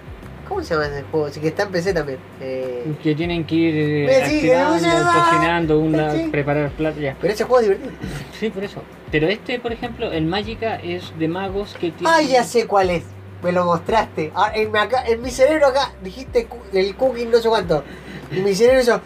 [0.49, 1.27] ¿Cómo se llama ese juego?
[1.27, 2.17] Así que está en PC también.
[2.41, 6.27] Eh, Que tienen que ir eh, Sí, activando, cocinando, una, Sí.
[6.31, 7.15] preparar platos, ya.
[7.21, 7.91] pero ese juego es divertido.
[8.38, 8.81] Sí, por eso.
[9.11, 12.11] Pero este, por ejemplo, el Magica es de magos que tiene.
[12.13, 13.03] Ah, ya sé cuál es.
[13.43, 14.31] Me lo mostraste.
[14.35, 17.84] Ah, en, mi acá- en mi cerebro acá dijiste el cooking no sé cuánto.
[18.31, 19.01] Y mi cerebro hizo...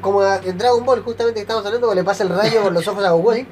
[0.00, 2.86] Como en Dragon Ball justamente que estamos hablando, cuando le pasa el rayo por los
[2.86, 3.46] ojos a Goku así.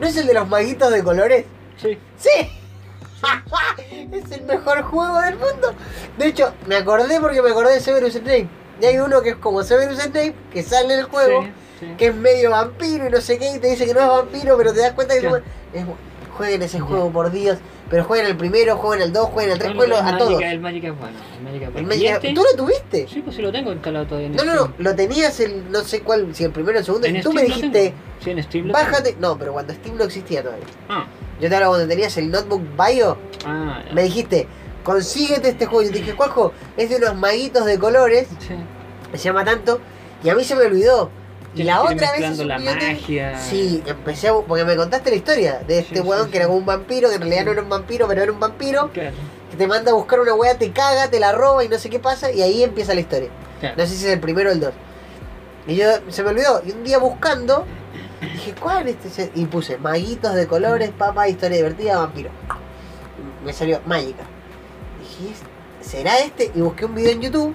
[0.00, 1.44] ¿No es el de los maguitos de colores?
[1.76, 1.98] Sí.
[2.16, 2.30] ¡Sí!
[4.12, 5.74] Es el mejor juego del mundo.
[6.18, 8.48] De hecho, me acordé porque me acordé de Severus Snape.
[8.80, 11.50] Y hay uno que es como Severus Snape, que sale en el juego, Sí,
[11.80, 11.86] sí.
[11.96, 14.56] que es medio vampiro y no sé qué, y te dice que no es vampiro,
[14.56, 15.36] pero te das cuenta que Claro.
[15.72, 15.84] es,
[16.36, 17.58] jueguen ese juego, por Dios.
[17.90, 20.42] Pero jueguen el primero, jueguen el 2, jueguen el 3, No, no, jueguen a todos.
[20.42, 21.16] El Magic es bueno.
[21.38, 21.88] El Magic es El bueno.
[21.88, 22.34] Magic- ¿Y este?
[22.34, 23.08] ¿Tú lo tuviste?
[23.08, 25.80] Sí, pues sí lo tengo instalado todavía en No, no, no, lo tenías el no
[25.80, 27.94] sé cuál, si el primero o el segundo, En tú me Steam dijiste.
[28.22, 28.86] Sí, en Steam lo tengo.
[28.90, 29.16] bájate.
[29.18, 30.66] No, pero cuando Steam no existía todavía.
[30.90, 31.06] Ah,
[31.40, 33.16] Yo te hablo cuando tenías el notebook Bio,
[33.46, 34.46] ah, me dijiste,
[34.84, 35.82] consíguete este juego.
[35.82, 36.52] Y yo te dije, ¿cuál juego?
[36.76, 38.54] Es de unos maguitos de colores, Sí.
[39.12, 39.80] se llama tanto,
[40.24, 41.10] y a mí se me olvidó.
[41.54, 43.38] Y la otra vez la magia.
[43.38, 44.34] Sí, empecé a...
[44.34, 47.08] Porque me contaste la historia de este Sí, weón sí, que era como un vampiro,
[47.08, 49.16] que en realidad no era un vampiro, pero era un vampiro, Claro,
[49.50, 51.88] que te manda a buscar una weá, te caga, te la roba y no sé
[51.88, 53.30] qué pasa, y ahí empieza la historia.
[53.60, 53.76] claro.
[53.78, 54.72] No sé si es el primero o el dos.
[55.66, 57.64] Y yo se me olvidó, y un día buscando,
[58.20, 59.30] dije, ¿cuál es este?
[59.34, 62.30] Y puse maguitos de colores, papá, historia divertida, vampiro.
[63.42, 64.24] Y Me salió mágica.
[65.00, 66.50] Dije, "¿Es- ¿será este?
[66.54, 67.54] Y busqué un video en YouTube.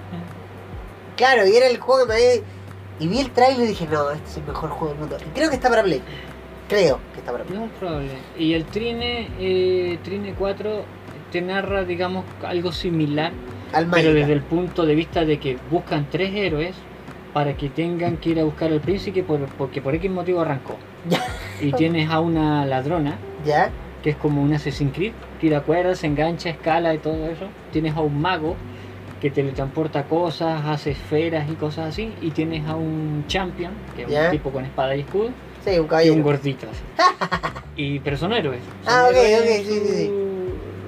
[1.16, 2.42] Claro, y era el juego que me había...
[3.00, 5.16] Y vi el trailer y dije, no, este es el mejor juego del mundo.
[5.20, 6.00] Y creo que está para Play.
[6.68, 7.58] Creo que está para Play.
[7.58, 8.10] No es probable.
[8.38, 10.84] Y el Trine, eh, Trine 4
[11.32, 13.32] te narra, digamos, algo similar,
[13.72, 16.74] Al pero desde el punto de vista de que buscan tres héroes
[17.34, 20.76] para que tengan que ir a buscar al príncipe por- porque por X motivo arrancó.
[21.10, 21.22] Ya.
[21.60, 23.70] Y tienes a una ladrona, ¿Ya?
[24.02, 27.46] que es como un Assassin's Creed, tira cuerdas, se engancha, escala y todo eso.
[27.72, 28.56] Tienes a un mago
[29.20, 32.12] que teletransporta cosas, hace esferas y cosas así.
[32.22, 34.24] Y tienes a un champion, que es Ya.
[34.26, 35.28] un tipo con espada y escudo,
[35.62, 36.22] Sí, un y un caballero.
[36.22, 36.82] gordito así.
[37.76, 38.60] y, pero son héroes.
[38.84, 40.12] son Ah, ok, héroes ok, sí, sí.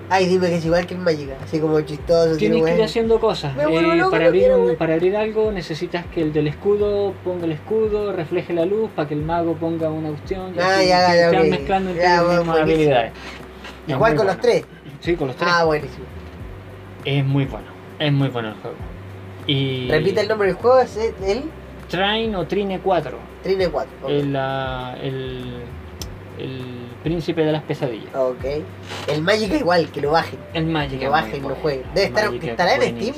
[0.08, 1.34] Ay, dime que es igual que en Mágica.
[1.42, 2.36] Así como chistoso.
[2.36, 3.56] Tienes tiene que ir haciendo cosas.
[3.56, 4.76] Eh, para, abrir quiero, un- güey.
[4.76, 9.08] para abrir algo necesitas que el del escudo ponga el escudo, refleje la luz, para
[9.08, 10.54] que el mago ponga una cuestión.
[10.54, 11.50] y Ah, así ya, ya, te van ok.
[11.50, 13.12] mezclando entre Ya, las mismas habilidades.
[13.86, 14.64] Es Igual con los tres.
[15.00, 15.50] Sí, con los tres.
[15.52, 16.04] Ah, buenísimo.
[17.04, 17.66] Es muy bueno.
[17.98, 18.76] Es muy bueno el juego.
[19.48, 21.44] Y Repite el nombre del juego, es el
[21.88, 23.16] Train o Trine 4.
[23.42, 23.92] Trine 4.
[24.02, 24.08] ok.
[24.10, 24.36] El,
[25.02, 25.54] el,
[26.38, 28.12] el príncipe de las pesadillas.
[28.16, 28.44] Ok.
[29.06, 30.40] El Mágica igual, que lo bajen.
[30.54, 30.98] El Magic.
[30.98, 31.84] Que es bajen lo jueguen.
[31.94, 33.14] Debe estar- Magic es ¿estará en Steam?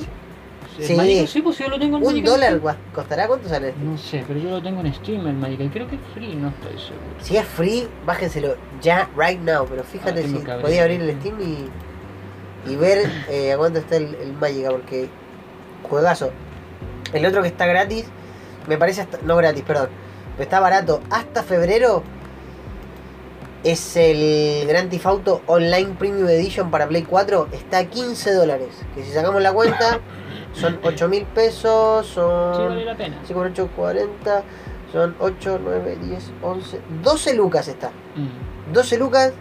[0.78, 0.94] Sí.
[0.94, 2.76] Magic, sí, pues yo lo tengo en Un Magic dólar Steam.
[2.94, 3.72] costará cuánto sale.
[3.82, 6.34] No sé, pero yo lo tengo en Steam el Magic y creo que es free,
[6.36, 7.16] no estoy seguro.
[7.22, 9.66] Si es free, bájenselo ya, right now.
[9.66, 10.62] Pero fíjate Ah, tengo si abrir.
[10.62, 15.08] podía abrir el Steam y, y ver eh, a cuánto está el, el Magica, porque
[15.82, 16.30] juegazo.
[17.14, 18.04] El otro que está gratis,
[18.66, 19.88] me parece hasta, no gratis, perdón,
[20.36, 22.02] pero está barato hasta febrero.
[23.64, 27.48] Es el Grand Theft Auto Online Premium Edition para Play 4.
[27.52, 28.68] Está a 15 dólares.
[28.94, 30.00] Que si sacamos la cuenta,
[30.52, 32.06] son 8 mil pesos.
[32.06, 33.16] Son Sí, vale la pena.
[33.24, 34.42] 5 por 8, 40.
[34.92, 36.80] Son 8, 9, 10, 11.
[37.02, 37.88] 12 lucas está.
[38.16, 38.72] Mm.
[38.72, 39.32] 12 lucas.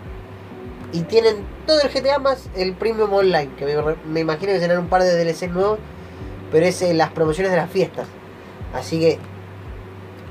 [0.94, 3.50] Y tienen todo el GTA más el Premium Online.
[3.58, 5.80] Que me, me imagino que serán un par de DLCs nuevos.
[6.52, 8.08] Pero es en las promociones de las fiestas.
[8.74, 9.20] Así que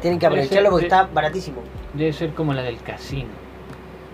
[0.02, 1.58] tienen que aprovecharlo porque de- está baratísimo.
[1.94, 3.45] Debe ser como la del casino.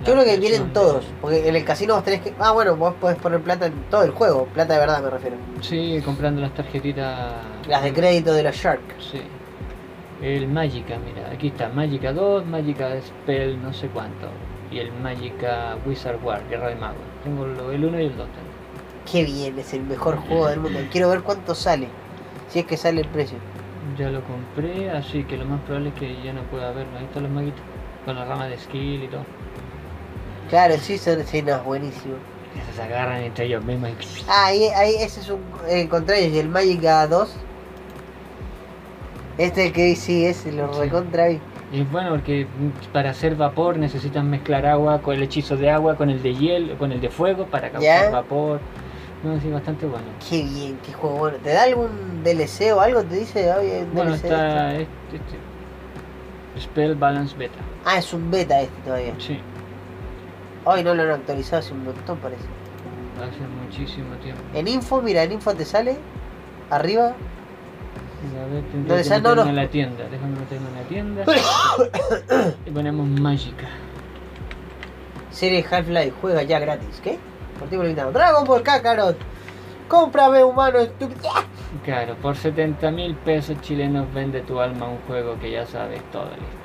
[0.03, 1.05] La Yo creo que vienen todos.
[1.21, 2.35] Porque en el casino vos tenés que.
[2.39, 4.47] Ah, bueno, vos podés poner plata en todo el juego.
[4.47, 5.37] Plata de verdad me refiero.
[5.61, 7.33] Sí, comprando las tarjetitas.
[7.69, 8.81] Las de crédito de los Shark.
[8.99, 9.21] Sí.
[10.23, 14.29] El Magica, mira, aquí está Magica 2, Magica Spell, no sé cuánto.
[14.71, 17.03] Y el Magica Wizard War, Guerra de Magos.
[17.25, 18.29] Tengo el 1 y el 2.
[18.29, 18.53] tengo.
[19.11, 20.79] Qué bien, es el mejor juego del mundo.
[20.93, 21.89] Quiero ver cuánto sale.
[22.49, 23.37] Si es que sale el precio.
[23.99, 26.97] Ya lo compré, así que lo más probable es que ya no pueda verlo.
[26.99, 27.61] Ahí están los maguitos.
[28.05, 29.25] Con la rama de skill y todo.
[30.53, 32.17] Claro, sí, son escenas buenísimo.
[32.53, 34.25] Que se agarran entre ellos mismos y...
[34.29, 36.35] Ah, ahí, ahí ese es un eh, contra ellos.
[36.37, 37.35] Y el Magica 2.
[39.39, 40.81] Este que sí es, lo Sí.
[40.81, 41.41] recontra ahí.
[41.73, 42.47] Y bueno porque
[42.93, 46.77] para hacer vapor necesitas mezclar agua con el hechizo de agua, con el de hielo,
[46.77, 48.11] con el de fuego para causar Ya.
[48.11, 48.61] vapor.
[49.23, 50.05] No, sí, bastante bueno.
[50.29, 51.39] Qué bien, qué juego bueno.
[51.43, 53.03] ¿Te da algún DLC o algo?
[53.05, 53.51] ¿Te dice?
[53.55, 54.85] "Oye, hay un Bueno, está esto"?
[55.13, 57.59] este, este, Spell Balance Beta.
[57.87, 59.15] Ah, es un beta este todavía.
[59.17, 59.41] Sí,
[60.65, 62.45] Hoy no lo han actualizado hace un montón, parece.
[63.19, 64.41] hace muchísimo tiempo.
[64.55, 65.97] En info, mira, en info te sale.
[66.71, 67.15] Arriba.
[68.23, 70.05] En la tienda.
[70.09, 71.25] Déjame meterme en la tienda.
[72.67, 73.69] y ponemos Magica.
[75.33, 77.01] Serie Half-Life, juega ya gratis.
[77.03, 77.19] ¿Qué?
[77.59, 78.13] Partido limitado.
[78.13, 79.17] Dragon Ball Kakarot.
[79.89, 81.21] Cómprame, humano estúpido.
[81.35, 81.45] ¡Ah!
[81.85, 86.27] Claro, por 70 mil pesos chilenos vende tu alma un juego que ya sabes toda
[86.27, 86.63] la historia.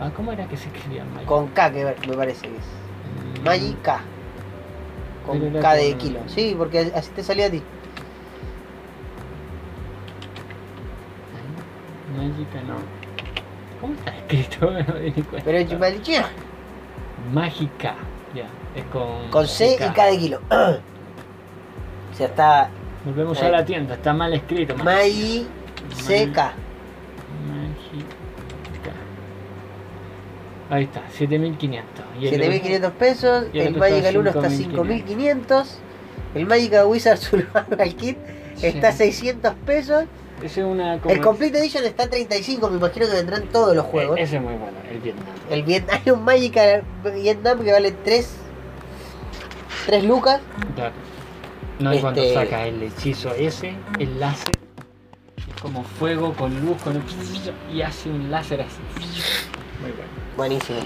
[0.00, 1.26] Ah, ¿cómo era que se escribía Magica?
[1.26, 2.83] Con K, que me parece que es.
[3.44, 4.00] Magic K.
[5.26, 6.20] Con Pero K de con- kilo.
[6.26, 7.62] Sí, porque así te salía a ti.
[12.16, 12.76] Magica no.
[13.80, 14.70] ¿Cómo está escrito?
[14.70, 15.44] No me di cuenta.
[15.44, 16.24] Pero es Magic
[17.32, 17.94] Mágica.
[18.34, 19.30] Ya, es con.
[19.30, 20.40] Con C y K de kilo.
[20.50, 22.70] o sea, está
[23.04, 23.46] Volvemos Eh.
[23.46, 24.76] a la tienda, está mal escrito.
[24.76, 25.46] Magi
[25.90, 26.08] CK.
[26.08, 26.52] Mágica.
[30.70, 32.04] Ahí está, 7500.
[32.20, 33.46] Y el- 7500 pesos.
[33.52, 35.78] y el El Magic está al 1 está 5500.
[36.34, 38.18] El Magic Wizard Survival Kit
[38.62, 38.98] está a Sí.
[39.12, 40.04] 600 pesos.
[40.42, 40.94] Ese es una.
[40.94, 42.68] El Complete Edition está a 35.
[42.70, 44.18] Me imagino que vendrán todos los juegos.
[44.18, 45.24] Eh, Ese es muy bueno, el Vietnam.
[45.50, 46.58] El Vietnam, hay un Magic
[47.22, 48.34] Vietnam que vale 3,
[49.86, 50.40] 3 lucas.
[50.74, 50.92] Claro.
[51.78, 54.54] No, y cuando Este- saca el hechizo ese, el láser,
[55.36, 57.02] es como fuego con luz, con
[57.72, 58.80] y hace un láser así.
[59.80, 60.23] Muy bueno.
[60.36, 60.80] Buenísimo.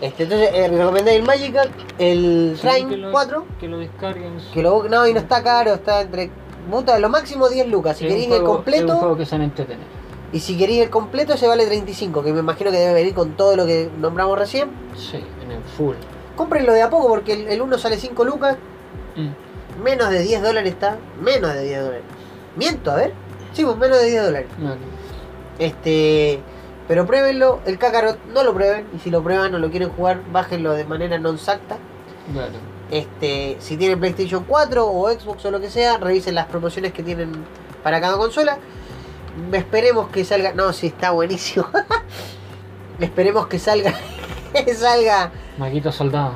[0.00, 1.56] Este, entonces, eh, recomendé el Magic,
[1.98, 3.44] el Sí, que Shrine lo- 4.
[3.58, 4.36] Que lo descarguen.
[4.52, 6.30] Que lo, no, y no está caro, está entre.
[6.70, 7.96] Puta, lo máximo 10 lucas.
[7.96, 9.36] Si Es un queréis el juego- Es un completo, juego que se
[10.32, 12.22] y si queréis el completo, se vale 35.
[12.22, 14.68] Que me imagino que debe venir con todo lo que nombramos recién.
[14.96, 15.94] Sí, en el full.
[16.34, 18.56] Cómprenlo de a poco porque el, el uno sale 5 lucas.
[19.14, 19.82] Mm.
[19.82, 20.98] Menos de 10 dólares está.
[21.22, 22.04] Menos de 10 dólares.
[22.56, 23.12] Miento, a ver.
[23.52, 24.48] Sí, pues menos de 10 dólares.
[24.58, 24.74] No,
[25.58, 26.40] Este.
[26.88, 27.60] Pero pruébenlo.
[27.66, 28.86] El Kakarot no lo prueben.
[28.94, 31.78] Y si lo prueban o lo quieren jugar, bájenlo de manera non exacta.
[32.32, 32.76] claro.
[32.88, 37.02] Este, si tienen PlayStation 4 o Xbox o lo que sea, revisen las promociones que
[37.02, 37.32] tienen
[37.82, 38.58] para cada consola.
[39.52, 40.52] Esperemos que salga.
[40.52, 41.66] No, sí, está buenísimo.
[43.00, 43.92] Esperemos que salga.
[44.52, 45.32] que salga.
[45.58, 46.32] Maguito Soldado.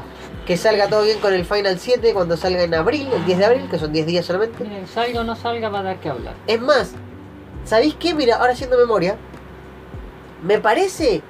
[0.47, 3.45] Que salga todo bien con el Final 7 cuando salga en abril, el 10 de
[3.45, 4.65] abril, que son 10 días solamente.
[4.65, 6.35] Miren, salga o no salga va a dar que hablar.
[6.47, 6.93] Es más,
[7.65, 8.15] ¿sabéis qué?
[8.15, 9.17] Mira, ahora haciendo memoria.
[10.43, 11.23] Me parece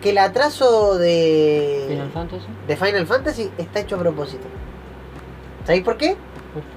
[0.00, 1.86] que el atraso de.
[1.88, 2.46] Final Fantasy.
[2.66, 4.46] de Final Fantasy está hecho a propósito.
[5.64, 6.16] ¿Sabéis por qué?
[6.54, 6.68] ¿Por qué?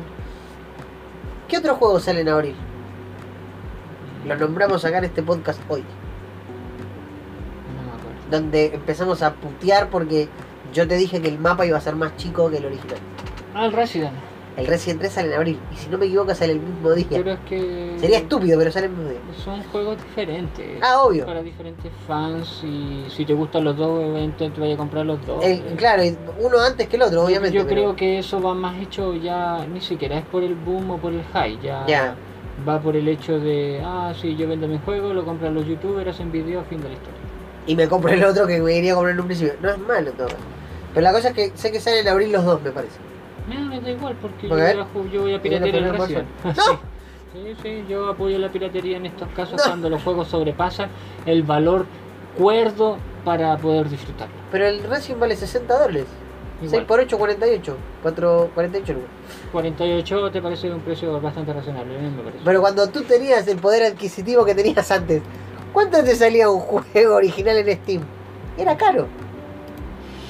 [1.47, 2.55] ¿Qué otro juego sale en abril?
[4.25, 5.83] Lo nombramos acá en este podcast hoy.
[7.75, 8.19] No me acuerdo.
[8.31, 10.27] Donde empezamos a putear porque
[10.73, 12.97] yo te dije que el mapa iba a ser más chico que el original.
[13.53, 14.13] Ah, el Resident.
[14.57, 15.59] El Resident 3 sale en abril.
[15.73, 17.05] Y si no me equivoco sale el mismo día.
[17.09, 17.95] Pero es que.
[17.99, 19.19] Sería estúpido, pero sale el mismo día.
[19.43, 20.79] Son juegos diferentes.
[20.81, 21.25] Ah, obvio.
[21.25, 22.61] Para diferentes fans.
[22.63, 25.43] Y si te gustan los dos, obviamente te vayas a comprar los dos.
[25.43, 26.03] El- Eh, claro,
[26.39, 27.55] uno antes que el otro, obviamente.
[27.57, 29.65] Yo pero- creo que eso va más hecho ya.
[29.71, 31.59] Ni siquiera es por el boom o por el high.
[31.61, 31.85] Ya.
[31.87, 32.15] Ya.
[32.67, 33.81] Va por el hecho de.
[33.83, 36.93] Ah, sí, yo vendo mi juego, lo compran los youtubers, hacen videos, fin de la
[36.93, 37.19] historia.
[37.67, 39.53] Y me compro el otro que me quería comprar en un principio.
[39.61, 40.29] No es malo todo.
[40.93, 42.97] Pero la cosa es que sé que salen en abril los dos, me parece.
[43.47, 44.73] No, me da igual porque yo, voy a,
[45.11, 46.25] yo voy a ¿Tiene piratear el password?
[47.35, 47.53] Sí.
[47.61, 49.63] sí, yo apoyo la piratería en estos casos No.
[49.71, 50.89] cuando los juegos sobrepasan
[51.25, 51.85] el valor
[52.37, 54.33] cuerdo para poder disfrutarlo.
[54.51, 56.05] Pero el Resident vale 60 dólares.
[56.61, 56.69] Igual.
[56.71, 57.77] 6 por 8, 48.
[58.03, 59.09] 4, 48 lucas.
[59.51, 62.41] 48 te parece un precio bastante razonable, a mí me parece.
[62.45, 65.21] Pero cuando tú tenías el poder adquisitivo que tenías antes,
[65.73, 68.01] ¿cuánto te salía un juego original en Steam?
[68.57, 69.07] Era caro.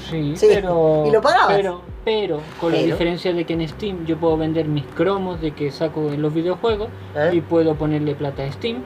[0.09, 1.55] sí, sí, pero y lo pagabas.
[1.57, 5.52] Pero, pero con la diferencia de que en Steam yo puedo vender mis cromos de
[5.52, 7.32] que saco en los videojuegos ¿Eh?
[7.34, 8.77] y puedo ponerle plata a Steam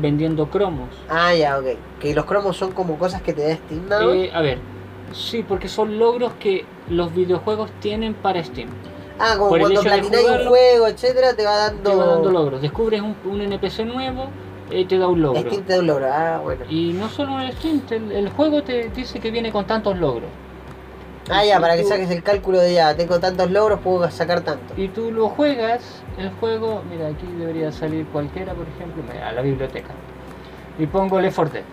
[0.00, 0.88] vendiendo cromos.
[1.08, 1.66] Ah, ya, ok.
[2.00, 4.02] Que los cromos son como cosas que te da Steam más.
[4.02, 4.58] Eh, a ver,
[5.12, 8.68] sí, porque son logros que los videojuegos tienen para Steam.
[9.18, 11.90] ah, como por cuando platináis un juego, etcétera, te va dando.
[11.90, 12.62] Te va dando logros.
[12.62, 14.28] Descubres un, un NPC nuevo,
[14.70, 15.42] eh, te da un logro.
[15.42, 16.06] Steam te da un logro.
[16.12, 16.64] Ah, bueno.
[16.68, 20.30] Y no solo el Steam, te- el, juego te dice que viene con tantos logros.
[21.30, 24.74] Ah, ya, para que saques el cálculo de ya, tengo tantos logros, puedo sacar tanto.
[24.76, 29.40] Y tú lo juegas, el juego, mira, aquí debería salir cualquiera, por ejemplo, a la
[29.40, 29.94] biblioteca.
[30.78, 31.64] Y pongo Left 4 Dead.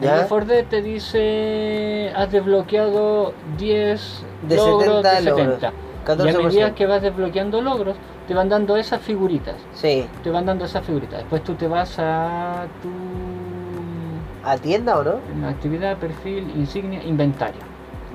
[0.00, 0.16] El ¿Ya?
[0.16, 5.46] Left 4 Dead te dice, has desbloqueado 10 De logros 70 de logros.
[5.60, 5.72] 70.
[6.06, 6.74] Y a medida 14%.
[6.74, 7.96] que vas desbloqueando logros,
[8.26, 9.56] te van dando esas figuritas.
[9.74, 10.06] Sí.
[10.22, 11.18] Te van dando esas figuritas.
[11.18, 12.88] Después tú te vas a tu
[14.48, 15.48] ¿A tienda o no?
[15.48, 17.60] actividad, perfil, insignia, inventario.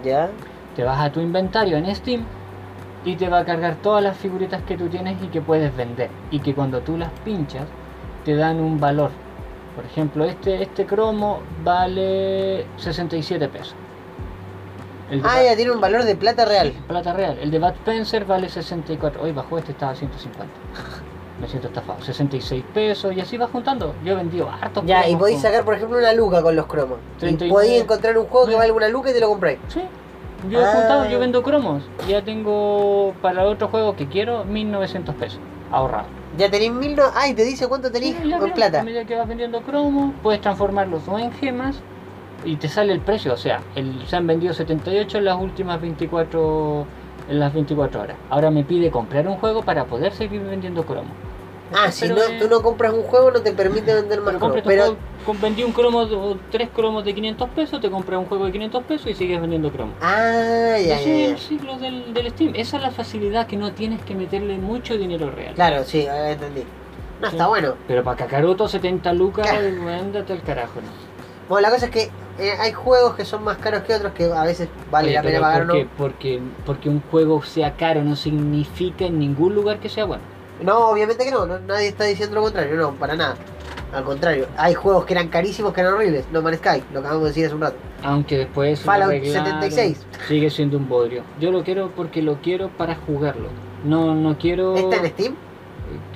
[0.03, 0.29] Ya.
[0.75, 2.23] Te vas a tu inventario en Steam
[3.05, 6.09] y te va a cargar todas las figuritas que tú tienes y que puedes vender.
[6.31, 7.65] Y que cuando tú las pinchas
[8.23, 9.11] te dan un valor.
[9.75, 13.75] Por ejemplo, este, este cromo vale 67 pesos.
[15.11, 16.71] El Ah, ya tiene un valor de plata real.
[16.71, 17.37] Sí, plata real.
[17.39, 19.21] El de Bad Spencer vale 64.
[19.21, 20.51] Hoy bajó, este estaba a 150.
[21.39, 22.01] Me siento estafado.
[22.01, 23.93] 66 pesos y así va juntando.
[24.03, 26.65] Yo he vendido hartos Ya, y podéis con- sacar, por ejemplo, una luca con los
[26.65, 26.97] cromos.
[27.17, 27.53] Y 39.
[27.53, 28.57] podéis encontrar un juego que Sí.
[28.57, 29.59] vale una luca y te lo compráis.
[29.67, 29.81] Sí.
[30.49, 30.71] Yo he Ah.
[30.73, 31.83] juntado, yo vendo cromos.
[32.07, 35.39] Ya tengo para otro juego que quiero 1900 pesos
[35.71, 36.05] ahorrado.
[36.37, 37.03] Ya tenéis mil no...
[37.15, 38.81] Ay, te dice cuánto tenéis Sí, con plata.
[38.81, 41.79] A medida que vas vendiendo cromos, puedes transformarlos o en gemas
[42.43, 43.33] y te sale el precio.
[43.33, 46.85] O sea, el- se han vendido 78 en las últimas 24
[47.29, 48.17] en las 24 horas.
[48.29, 51.11] Ahora me pide comprar un juego para poder seguir vendiendo cromos.
[51.73, 54.39] Ah, si no, eh, tú no compras un juego, no te permite vender más Pero,
[54.39, 54.61] cromos.
[54.65, 58.25] Pero, con- vendí un cromo de- o tres cromos de 500 pesos, te compras un
[58.27, 59.95] juego de 500 pesos y sigues vendiendo cromos.
[60.01, 61.25] ah, ya, Ese ya, es ya.
[61.33, 62.53] el ciclo del, del Steam.
[62.55, 65.55] Esa es la facilidad que no tienes que meterle mucho dinero real.
[65.55, 66.63] Claro, sí, ahora entendí.
[67.21, 67.35] No, Sí.
[67.35, 67.73] está bueno.
[67.87, 70.87] Pero para Kakaroto 70 lucas, ándate al carajo, ¿no?
[71.49, 74.25] Bueno, la cosa es que eh, hay juegos que son más caros que otros que
[74.25, 75.73] a veces vale Oye, la pena pagar o ¿por no.
[75.81, 75.87] qué?
[75.97, 80.23] Porque, porque un juego sea caro no significa en ningún lugar que sea bueno.
[80.63, 83.35] No, obviamente que no, no, nadie está diciendo lo contrario, no, para nada.
[83.93, 86.25] Al contrario, hay juegos que eran carísimos que eran horribles.
[86.31, 87.77] No Man's Sky, lo acabamos de decir hace un rato.
[88.03, 90.05] Aunque después lo Fallout arreglaron, 76.
[90.27, 91.23] sigue siendo un bodrio.
[91.39, 93.49] Yo lo quiero porque lo quiero para jugarlo.
[93.85, 94.75] No, no quiero.
[94.75, 95.35] ¿Está en Steam?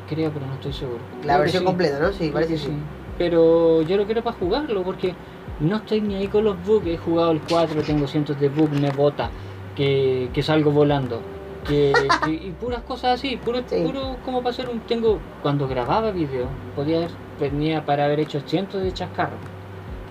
[0.09, 0.99] Creo, pero no estoy seguro.
[1.23, 1.65] La Creo versión sí.
[1.67, 2.11] completa, ¿no?
[2.11, 2.73] Sí, parece que que sí.
[3.17, 5.13] Pero yo lo quiero para jugarlo porque
[5.59, 6.87] no estoy ni ahí con los bugs.
[6.87, 9.29] He jugado el 4, tengo cientos de bugs, me bota,
[9.75, 11.21] que, que salgo volando.
[11.67, 11.93] Que,
[12.25, 13.83] que- y puras cosas así, puro, Sí.
[13.85, 14.79] puro como para hacer un.
[14.81, 15.19] Tengo.
[15.41, 19.39] Cuando grababa video, podía haber, tenía para haber hecho cientos de chascarros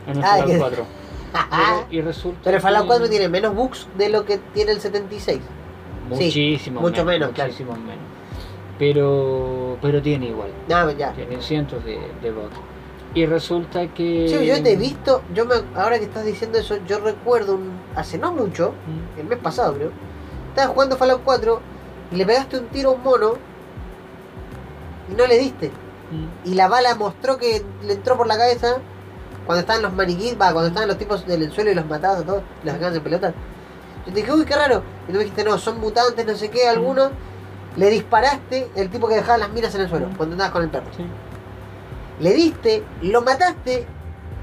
[0.06, 0.84] en el Ah, Fallout que- 4.
[1.32, 4.72] Pero- y resulta Pero el Fallout que- 4 tiene menos bugs de lo que tiene
[4.72, 5.40] el 76.
[6.08, 7.48] Muchísimo mucho menos, claro.
[7.50, 8.04] muchísimo menos.
[8.78, 11.12] Pero, pero tiene igual, No, ya.
[11.12, 12.54] tiene cientos de, de bugs.
[13.14, 14.28] Y resulta que.
[14.28, 17.70] Sí, yo te he visto, yo me, ahora que estás diciendo eso, yo recuerdo un,
[17.96, 19.90] hace no mucho, Mm, el mes pasado creo,
[20.58, 21.60] estabas jugando Fallout 4
[22.10, 23.34] y le pegaste un tiro a un mono
[25.10, 25.68] y no le diste.
[25.68, 26.48] mm.
[26.48, 28.78] Y la bala mostró que le entró por la cabeza
[29.46, 32.24] cuando estaban los maniquíes, cuando estaban los tipos en el suelo y los matabas a
[32.24, 33.34] todos, los sacaban en pelota.
[34.06, 34.82] Yo te dije, uy, qué raro.
[35.04, 37.10] Y tú me dijiste, no, son mutantes, no sé qué, algunos.
[37.76, 40.68] Le disparaste el tipo que dejaba las minas en el suelo, cuando andabas con el
[40.68, 40.86] perro.
[40.96, 41.06] Sí.
[42.20, 43.86] Le diste, lo mataste,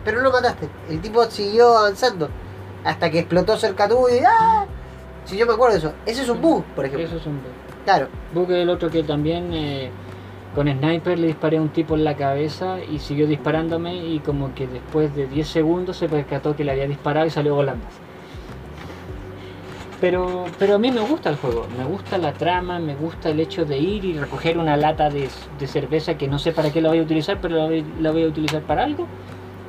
[0.03, 0.69] pero no lo mataste.
[0.89, 2.29] El tipo siguió avanzando
[2.83, 4.65] hasta que explotó cerca tuyo y ¡ah!
[5.25, 5.93] Si yo me acuerdo de eso.
[6.05, 7.07] Ese es un bug, por ejemplo.
[7.07, 7.51] Eso es un bug.
[7.83, 8.07] Claro.
[8.33, 9.89] Bug es el otro que también eh,
[10.53, 14.53] con sniper le disparé a un tipo en la cabeza y siguió disparándome y como
[14.55, 17.85] que después de 10 segundos se percató que le había disparado y salió volando.
[19.99, 23.39] Pero, pero a mí me gusta el juego, me gusta la trama, me gusta el
[23.39, 26.81] hecho de ir y recoger una lata de, de cerveza que no sé para qué
[26.81, 29.07] la voy a utilizar, pero la voy, la voy a utilizar para algo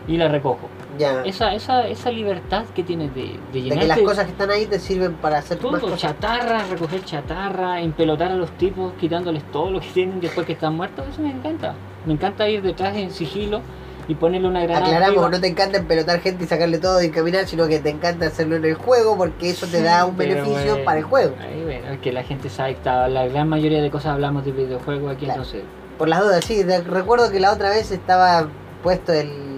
[0.08, 0.68] y la recojo.
[0.98, 1.22] Ya.
[1.24, 4.64] Esa, esa, esa libertad que tienes de, de de que las cosas que están ahí
[4.66, 6.00] te sirven para hacer más todo, cosas.
[6.00, 10.74] chatarra, recoger chatarra, empelotar a los tipos, quitándoles todo lo que tienen después que están
[10.74, 11.74] muertos, eso me encanta.
[12.06, 13.60] Me encanta ir detrás en sigilo
[14.08, 14.86] y ponerle una granada.
[14.86, 15.30] Aclaramos, arriba.
[15.30, 18.56] no te encanta empelotar gente y sacarle todo y caminar, sino que te encanta hacerlo
[18.56, 21.34] en el juego porque eso te da un beneficio bueno, para el juego.
[21.42, 24.52] ahí bueno, es que la gente sabe que la gran mayoría de cosas hablamos de
[24.52, 25.42] videojuegos aquí, Claro.
[25.42, 25.64] entonces.
[25.98, 28.46] Por las dudas, sí, recuerdo que la otra vez estaba
[28.82, 29.55] puesto el,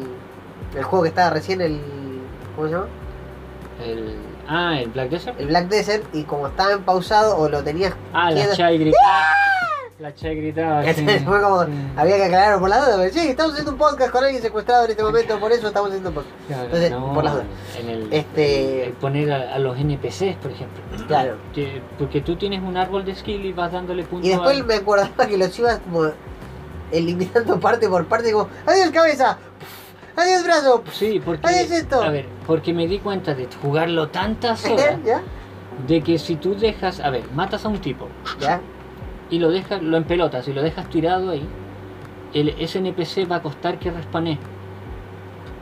[0.77, 1.81] el juego que estaba recién, el...
[2.57, 2.87] ¿Cómo se llama?
[3.85, 4.17] El,
[4.49, 5.41] ah, el Black Desert.
[5.41, 8.79] El Black Desert y como estaba en pausado o lo tenías Ah, la quieto- Chai
[8.79, 9.23] gritaba.
[10.01, 10.85] La Chai gritaba.
[10.95, 11.71] sí, fue como, sí.
[11.97, 14.85] había que aclararlo por la duda, pero sí, estamos haciendo un podcast con alguien secuestrado
[14.85, 16.35] en este momento, por eso estamos haciendo un podcast.
[16.47, 17.47] Claro, Entonces, no, por las dudas.
[17.81, 20.83] En el, Este- el poner a, a los NPCs, por ejemplo.
[21.07, 21.37] Claro.
[21.55, 24.27] Que- porque tú tienes un árbol de skill y vas dándole puntos.
[24.27, 26.11] Y después a- me acordaba que los ibas como
[26.91, 29.39] eliminando parte por parte, como, adiós cabeza,
[30.23, 31.47] adiós brazo, Sí, porque.
[31.49, 32.03] ¿Qué es esto?
[32.03, 35.23] A ver, porque me di cuenta de jugarlo tantas horas ¿ya?
[35.87, 37.01] de que si tú dejas.
[37.01, 38.09] A ver, matas a un tipo
[38.41, 38.61] ¿Ya?
[39.31, 41.47] y lo dejas, lo empelotas y lo dejas tirado ahí,
[42.33, 44.39] el, ese NPC va a costar que respanee.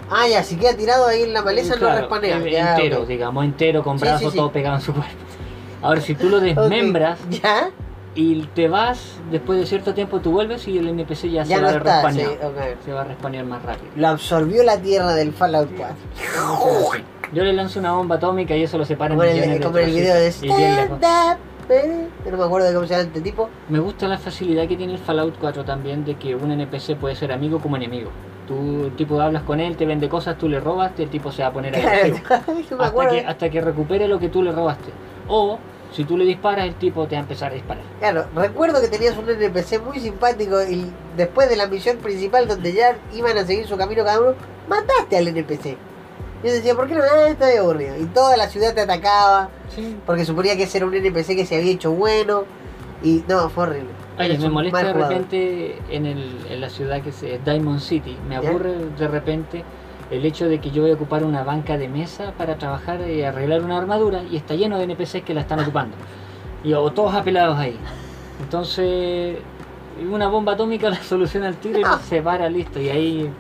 [0.09, 2.39] Ah, ya, si queda tirado ahí en la maleza Claro, no respanea.
[2.49, 4.37] ya, entero, digamos, entero, con Sí, brazos sí, sí.
[4.37, 5.13] todo pegado en su cuerpo.
[5.83, 7.71] Ahora, si tú lo desmembras ¿Ya?
[8.17, 11.57] Y te vas, después de cierto tiempo tú vuelves y el NPC ya, Ya se
[11.57, 12.51] no va a está, sí, respanear.
[12.51, 12.85] ok.
[12.85, 13.93] Se va a respanear más rápido.
[13.95, 15.97] Lo absorbió la tierra del Fallout 4.
[17.33, 19.63] Yo le lanzo una bomba atómica y eso lo separa en Como en millones el,
[19.63, 20.29] como el video de.
[20.29, 21.39] Stand Up.
[22.25, 23.51] Yo no me acuerdo de cómo se llama este tipo.
[23.69, 27.17] Me gusta la facilidad que tiene el Fallout 4 también de que un NPC puede
[27.17, 28.11] ser amigo como enemigo.
[28.47, 31.49] Tú, tipo hablas con él, te vende cosas, tú le robas, el tipo se va
[31.49, 34.93] a poner me hasta, que, hasta que recupere lo que tú le robaste.
[35.27, 35.59] O,
[35.93, 37.83] si tú le disparas, el tipo te va a empezar a disparar.
[38.01, 42.73] Claro, recuerdo que tenías un NPC muy simpático y después de la misión principal donde
[42.73, 44.35] ya iban a seguir su camino cada uno,
[44.69, 45.77] mataste al NPC.
[46.45, 47.01] Yo decía, ¿por qué no?
[47.03, 47.97] Ah, está aburrido.
[47.99, 49.97] Y toda la ciudad te atacaba Sí.
[50.05, 52.45] porque suponía que ese era un NPC que se había hecho bueno.
[53.03, 53.89] Y no, fue horrible.
[54.19, 58.17] Oye, me molesta de repente en, el, en la ciudad que es Diamond City.
[58.29, 58.49] Me ¿Ya?
[58.49, 59.65] aburre de repente
[60.11, 63.23] el hecho de que yo voy a ocupar una banca de mesa para trabajar y
[63.23, 65.97] arreglar una armadura y está lleno de NPCs que la están ocupando.
[66.65, 67.77] Y o todos apelados ahí.
[68.41, 69.39] Entonces,
[70.11, 71.93] una bomba atómica la soluciona al tiro y Ah.
[71.93, 72.81] los separa, listo.
[72.81, 73.31] Y ahí.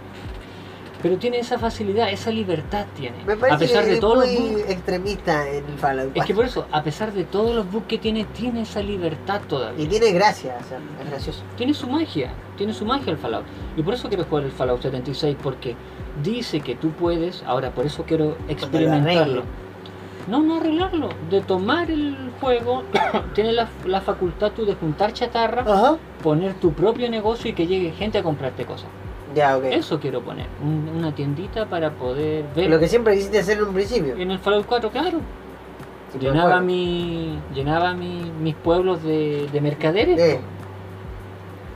[1.02, 3.18] Pero tiene esa facilidad, esa libertad tiene.
[3.26, 4.70] Me parece a pesar que de es todos los muy bugs.
[4.70, 6.34] extremista en el Fallout Es que 4.
[6.34, 9.84] por eso, a pesar de todos los bugs que tiene, tiene esa libertad todavía.
[9.84, 11.42] Y tiene gracia, o sea, es gracioso.
[11.56, 13.44] tiene su magia, tiene su magia el Fallout.
[13.76, 15.76] Y por eso quiero jugar el Fallout 76, porque
[16.22, 19.42] dice que tú puedes, ahora por eso quiero experimentarlo.
[20.28, 22.82] No, no arreglarlo, de tomar el juego,
[23.34, 25.96] tienes la, la facultad tú de juntar chatarra, Ajá.
[26.22, 28.88] poner tu propio negocio y que llegue gente a comprarte cosas.
[29.36, 29.64] Ya, ok.
[29.70, 32.70] Eso quiero poner, un- una tiendita para poder ver.
[32.70, 34.16] Lo que siempre quisiste hacer en un principio.
[34.16, 35.20] En el Fallout 4, claro.
[36.12, 40.18] Sí, Llenaba, mi, llenaba mi- mis pueblos de, de mercaderes.
[40.18, 40.40] Eh,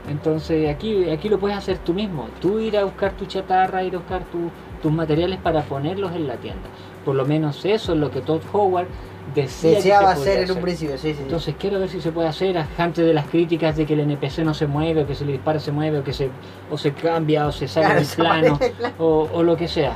[0.09, 2.27] Entonces aquí, aquí lo puedes hacer tú mismo.
[2.41, 4.49] Tú ir a buscar tu chatarra, ir a buscar tu-
[4.81, 6.67] tus materiales para ponerlos en la tienda.
[7.05, 8.87] Por lo menos eso es lo que Todd Howard
[9.35, 11.13] decía deseaba hacer en un principio, sí, sí.
[11.15, 11.21] sí.
[11.23, 14.39] Entonces quiero ver si se puede hacer antes de las críticas de que el NPC
[14.43, 16.29] no se mueve, o que se le dispara se mueve, o que se,
[16.71, 19.95] o se cambia, o se sale Claro, del plano, o, o lo que sea.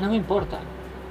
[0.00, 0.58] No me importa.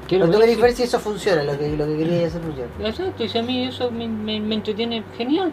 [0.08, 2.26] Quiero Pero tú ver querés si- ver si eso funciona, lo que, lo que quería
[2.28, 2.70] hacer funciona.
[2.88, 5.52] Exacto, y si a mí eso me, me- me entretiene genial.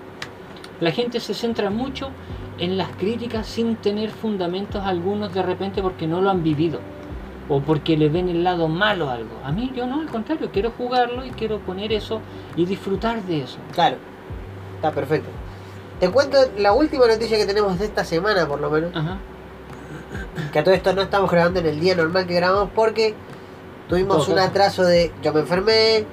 [0.80, 2.08] La gente se centra mucho
[2.58, 6.80] en las críticas sin tener fundamentos algunos de repente porque no lo han vivido
[7.48, 9.36] o porque le ven el lado malo a algo.
[9.44, 12.20] A mí yo no, al contrario, quiero jugarlo y quiero poner eso
[12.56, 13.58] y disfrutar de eso.
[13.72, 13.96] Claro,
[14.76, 15.28] está perfecto.
[16.00, 18.94] Te cuento la última noticia que tenemos de esta semana, por lo menos.
[18.94, 19.18] Ajá.
[20.52, 23.14] Que a todo esto no estamos grabando en el día normal que grabamos porque
[23.88, 25.12] tuvimos un atraso de.
[25.22, 26.04] Yo me enfermé,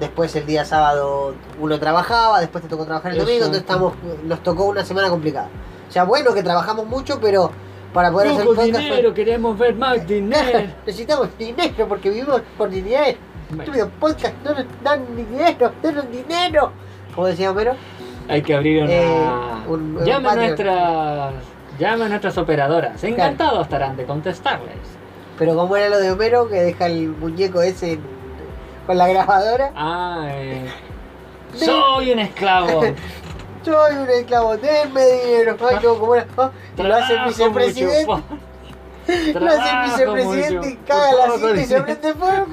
[0.00, 3.94] después el día sábado uno trabajaba, después te tocó trabajar el domingo, entonces estamos,
[4.24, 5.48] nos tocó una semana complicada.
[5.88, 7.50] O sea, bueno que trabajamos mucho, pero
[7.92, 8.66] para poder hacer podcast.
[8.78, 10.60] dinero, queremos ver más dinero.
[10.86, 13.16] Necesitamos dinero porque vivimos por dinero.
[13.58, 16.72] Estúpido podcast, no nos dan dinero, denos dinero.
[17.14, 17.74] Como decía Homero.
[18.28, 18.92] Hay que abrir una...
[18.92, 19.26] Eh,
[19.68, 21.32] un- un llama a nuestras...
[21.78, 23.02] Llama a nuestras operadoras.
[23.04, 24.74] Encantados estarán de contestarles.
[25.38, 28.00] Pero como era lo de Homero, que deja el muñeco ese en-
[28.86, 29.70] con la grabadora.
[29.76, 30.66] Ah, eh,
[31.54, 32.82] soy un esclavo.
[33.66, 35.56] Soy un esclavo, denme dinero.
[35.68, 36.26] Ay, no, como era.
[36.38, 38.06] Ah, y lo hace el vicepresidente.
[39.40, 42.46] Lo hace el vicepresidente y caga la cinta y se prende fuego.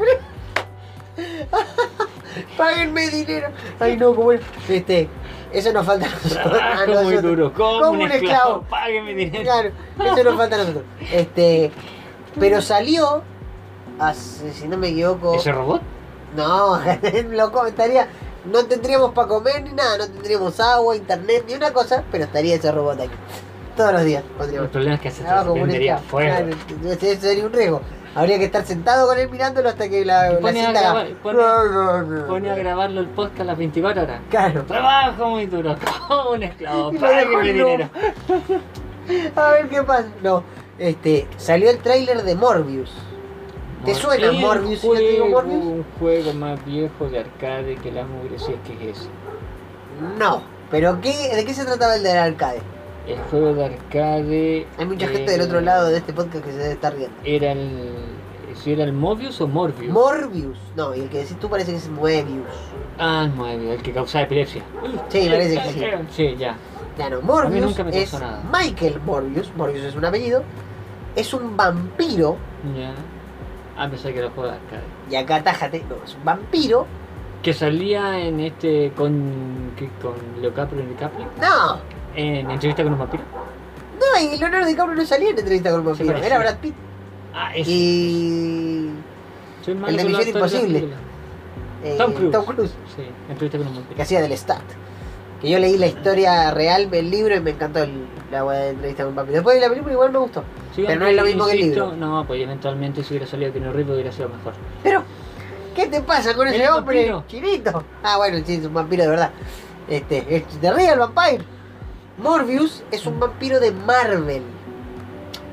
[2.57, 3.49] Páguenme dinero.
[3.80, 4.41] Ay, no, como era.
[4.68, 5.07] Este,
[5.52, 6.45] eso nos falta a nosotros.
[6.45, 7.22] a Trabajo muy nosotros.
[7.23, 8.35] duro, como, Como un un esclavo.
[8.35, 8.64] esclavo.
[8.69, 9.44] Págueme dinero.
[9.44, 9.69] Claro,
[9.99, 10.84] eso nos falta a nosotros.
[11.11, 11.72] Este,
[12.40, 13.22] pero salió,
[14.52, 15.81] si no me equivoco, ¿Ese robot?
[16.35, 16.81] no,
[17.31, 18.07] loco, estaría,
[18.45, 22.56] no tendríamos para comer ni nada, no tendríamos agua, internet, ni una cosa, pero estaría
[22.56, 23.14] ese robot aquí.
[23.76, 24.70] Todos los días El pondríamos.
[24.70, 26.30] problema es que se prendería fuego.
[26.36, 26.56] Claro,
[26.91, 27.82] ese sería un riesgo.
[28.15, 31.15] Habría que estar sentado con él mirándolo hasta que la, Pone a cinta haga- grabar-
[31.24, 34.22] pone- Pone a grabarlo el podcast a las 24 horas.
[34.30, 34.61] Claro.
[34.65, 35.76] Trabajo muy duro,
[36.07, 36.91] como un esclavo.
[36.91, 37.90] En dinero.
[39.36, 40.06] A ver qué pasa.
[40.22, 40.44] No,
[40.78, 42.91] este, salió el tráiler de Morbius.
[43.86, 45.64] ¿Te suena El Morbius si yo te digo juego, Morbius?
[45.66, 49.10] Un juego más viejo de arcade que la mugre, si es que es ese.
[50.18, 50.42] No,
[50.72, 52.62] pero ¿qué, ¿de qué se trataba el del arcade?
[53.08, 54.68] El juego de arcade.
[54.78, 57.16] Hay mucha eh, gente del otro lado de este podcast que se debe estar riendo.
[57.24, 58.14] Era el.
[58.56, 59.92] Si era el Mobius o Morbius.
[59.92, 60.58] Morbius.
[60.76, 62.48] No, y el que decís tú parece que es Moebius.
[63.00, 64.62] ah, el Mobius, el que causaba epilepsia.
[65.10, 65.86] Sí, parece que sí.
[66.12, 66.56] Sí, ya.
[66.98, 68.42] Ya no, Morbius nunca me es nada.
[68.52, 69.52] Michael Morbius.
[69.56, 70.44] Morbius es un apellido.
[71.16, 72.38] Es un vampiro.
[72.78, 72.94] Ya.
[73.78, 74.84] Ah, pensé que era juego de arcade.
[75.10, 75.84] Y acá tájate.
[75.90, 76.86] No, es un vampiro.
[77.41, 78.91] Que salía en este.
[78.95, 79.72] con.
[79.76, 81.26] que- con Leocaprio y DiCaprio.
[81.41, 81.80] No,
[82.16, 83.24] En entrevista con un vampiro.
[84.00, 86.18] no, y Leonardo DiCaprio no salía en entrevista con un vampiro.
[86.18, 86.76] Era Brad Pitt.
[87.34, 87.72] Ah, ese.
[87.72, 88.91] Y.
[89.64, 90.88] Soy el de Misión Imposible.
[91.84, 92.32] eh, Tom Cruise.
[92.32, 92.72] Tom Cruise.
[92.95, 93.95] Sí, entrevista con un vampiro.
[93.95, 94.62] que hacía del Stat.
[95.44, 99.03] Que yo leí la historia real del libro y me encantó el- la de entrevista
[99.03, 99.36] con un vampiro.
[99.36, 100.44] Después de la película igual me gustó.
[100.76, 101.91] Sí, Pero no es lo mismo que el libro.
[101.95, 104.53] No, pues eventualmente si hubiera salido Keanu Reeves hubiera sido mejor.
[104.82, 105.03] Pero,
[105.76, 107.24] ¿qué te pasa con ¿Es ese hombre vampiro?
[107.28, 107.84] chinito?
[108.02, 109.32] Ah, bueno, sí, es un vampiro de verdad.
[109.90, 111.44] Este, es de Real Vampire.
[112.18, 114.44] Morbius es un vampiro de Marvel.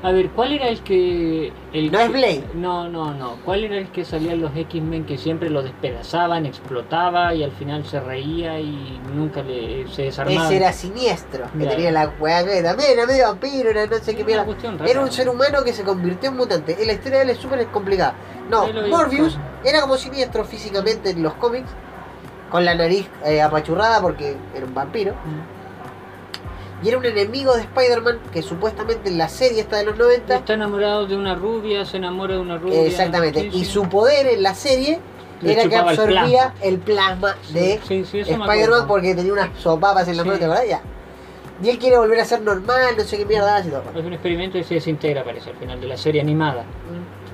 [0.03, 1.53] A ver, ¿cuál era el que...
[1.73, 2.43] El No que- es Blade.
[2.55, 3.35] No, no, no.
[3.45, 7.51] ¿Cuál era el que salía en los X-Men que siempre lo despedazaban, explotaba y al
[7.51, 10.45] final se reía y nunca le, se desarmaba?
[10.47, 11.45] Ese era siniestro.
[11.57, 14.45] Que tenía la weá que también era medio vampiro, era no sé qué mierda.
[14.87, 16.75] Era un ser humano que se convirtió en mutante.
[16.83, 18.15] La historia de él es súper complicada.
[18.49, 18.67] No.
[18.89, 21.69] Morbius era como siniestro físicamente en los cómics.
[22.49, 25.13] Con la nariz eh, apachurrada porque era un vampiro.
[25.13, 25.60] Mm.
[26.83, 30.35] Y era un enemigo de Spider-Man que supuestamente en la serie esta de los 90.
[30.35, 32.81] Está enamorado de una rubia, se enamora de una rubia.
[32.85, 33.49] Exactamente.
[33.53, 34.99] Y su poder en la serie
[35.41, 40.17] Le era que el absorbía el plasma, de Sí, Spider-Man porque tenía unas sopapas en
[40.17, 40.67] la mano, ¿te acordás?
[40.67, 40.81] Ya.
[41.63, 43.83] Y él quiere volver a ser normal, no sé qué mierda hace todo.
[43.95, 46.63] Es un experimento y se desintegra, parece, al final de la serie animada.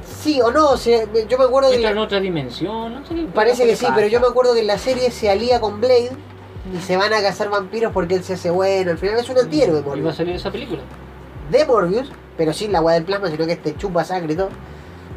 [0.03, 1.75] Sí o no, se- yo me acuerdo que.
[1.75, 3.25] Entra la- en otra dimensión, no sé qué.
[3.33, 3.95] Parece que sí, pasa.
[3.95, 6.11] pero yo me acuerdo que en la serie se alía con Blade
[6.73, 8.91] y se van a cazar vampiros porque él se hace bueno.
[8.91, 10.15] Al final es un antihéroe, Y va a Morbius.
[10.15, 10.81] salir esa película.
[11.51, 14.49] De Morbius, pero sin la agua del plasma, sino que este chupa sangre y todo.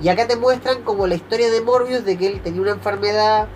[0.02, 3.48] Y acá te muestran como la historia de Morbius de que él tenía una enfermedad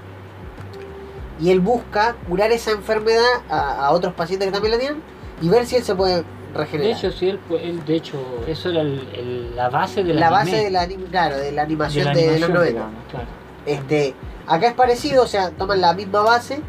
[1.41, 5.03] y él busca curar esa enfermedad a, a otros pacientes que también la tienen
[5.41, 6.97] y ver si él se puede De regenerada.
[6.99, 10.31] hecho, sí, él, él- de hecho, eso era el- el- la base de la la
[10.31, 12.81] base de la, claro, de la animación de, de los 90.
[13.11, 13.27] claro.
[13.67, 14.15] Este,
[14.47, 16.61] acá es parecido, o sea, toman la misma base.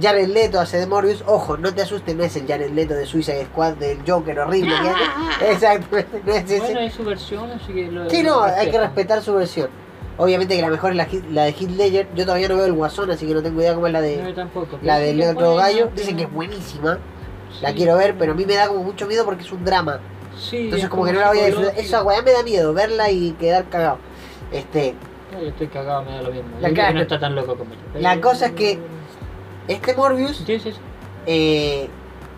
[0.00, 1.22] Jared Leto hace de Morbius.
[1.26, 4.74] Ojo, no te asustes, no es el Jared Leto de Suicide Squad del Joker horrible.
[4.82, 5.52] que hace.
[5.52, 6.58] Exactamente, no es ese.
[6.58, 8.08] Bueno, es su versión, así que lo.
[8.10, 9.68] Sí, lo no, hay que respetar su versión.
[10.16, 12.08] Obviamente que la mejor es la, la de Heath Ledger.
[12.14, 14.06] Yo todavía no veo el Guasón, así que no tengo idea cómo es la No,
[14.06, 14.78] de yo tampoco.
[14.82, 15.90] la del otro gallo.
[15.94, 16.98] Dicen que es buenísima.
[17.62, 20.00] La quiero ver, pero a mí me da como mucho miedo porque es un drama.
[20.38, 21.78] Sí, Entonces es como que no la voy a disfrutar.
[21.78, 23.98] Esa weá me da miedo, verla y quedar cagado.
[24.52, 24.94] Este,
[25.32, 26.48] No, yo estoy cagado, me da lo mismo.
[26.60, 28.00] La Yo creo que cara- no está tan loco como yo.
[28.00, 28.78] La cosa es que-
[29.68, 30.78] este Morbius Sí, sí, sí.
[31.26, 31.88] eh,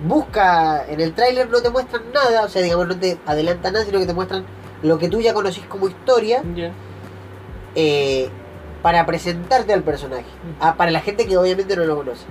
[0.05, 3.85] busca en el tráiler no te muestran nada, o sea, digamos no te adelantan nada,
[3.85, 4.45] sino que te muestran
[4.83, 6.43] lo que tú ya conocís como historia
[7.75, 8.29] eh,
[8.83, 10.25] para presentarte al personaje.
[10.61, 12.25] Ah, para la gente que obviamente no lo conoce.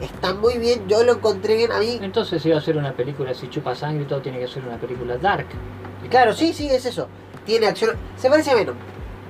[0.00, 1.98] Está muy bien, yo lo encontré bien a mí.
[2.00, 4.64] Entonces, si va a ser una película, si chupa sangre y todo, tiene que ser
[4.64, 5.46] una película dark.
[6.08, 7.08] Claro, sí, sí, es eso.
[7.44, 7.96] Tiene acción.
[8.16, 8.76] Se parece a Venom.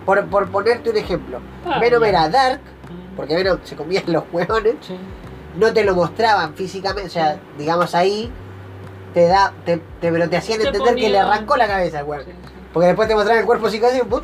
[0.07, 1.41] Por, por ponerte un ejemplo.
[1.67, 2.61] Ah, Venom era dark,
[3.17, 4.75] porque Venom se comía los hueones.
[4.81, 4.97] Sí.
[5.57, 8.31] No te lo mostraban físicamente, o sea, digamos ahí.
[9.15, 12.05] Te da, te, te- pero te hacían Te entender que le arrancó la cabeza al
[12.05, 12.25] hueón.
[12.73, 14.21] Porque después te mostraban el cuerpo casi, ¡pum!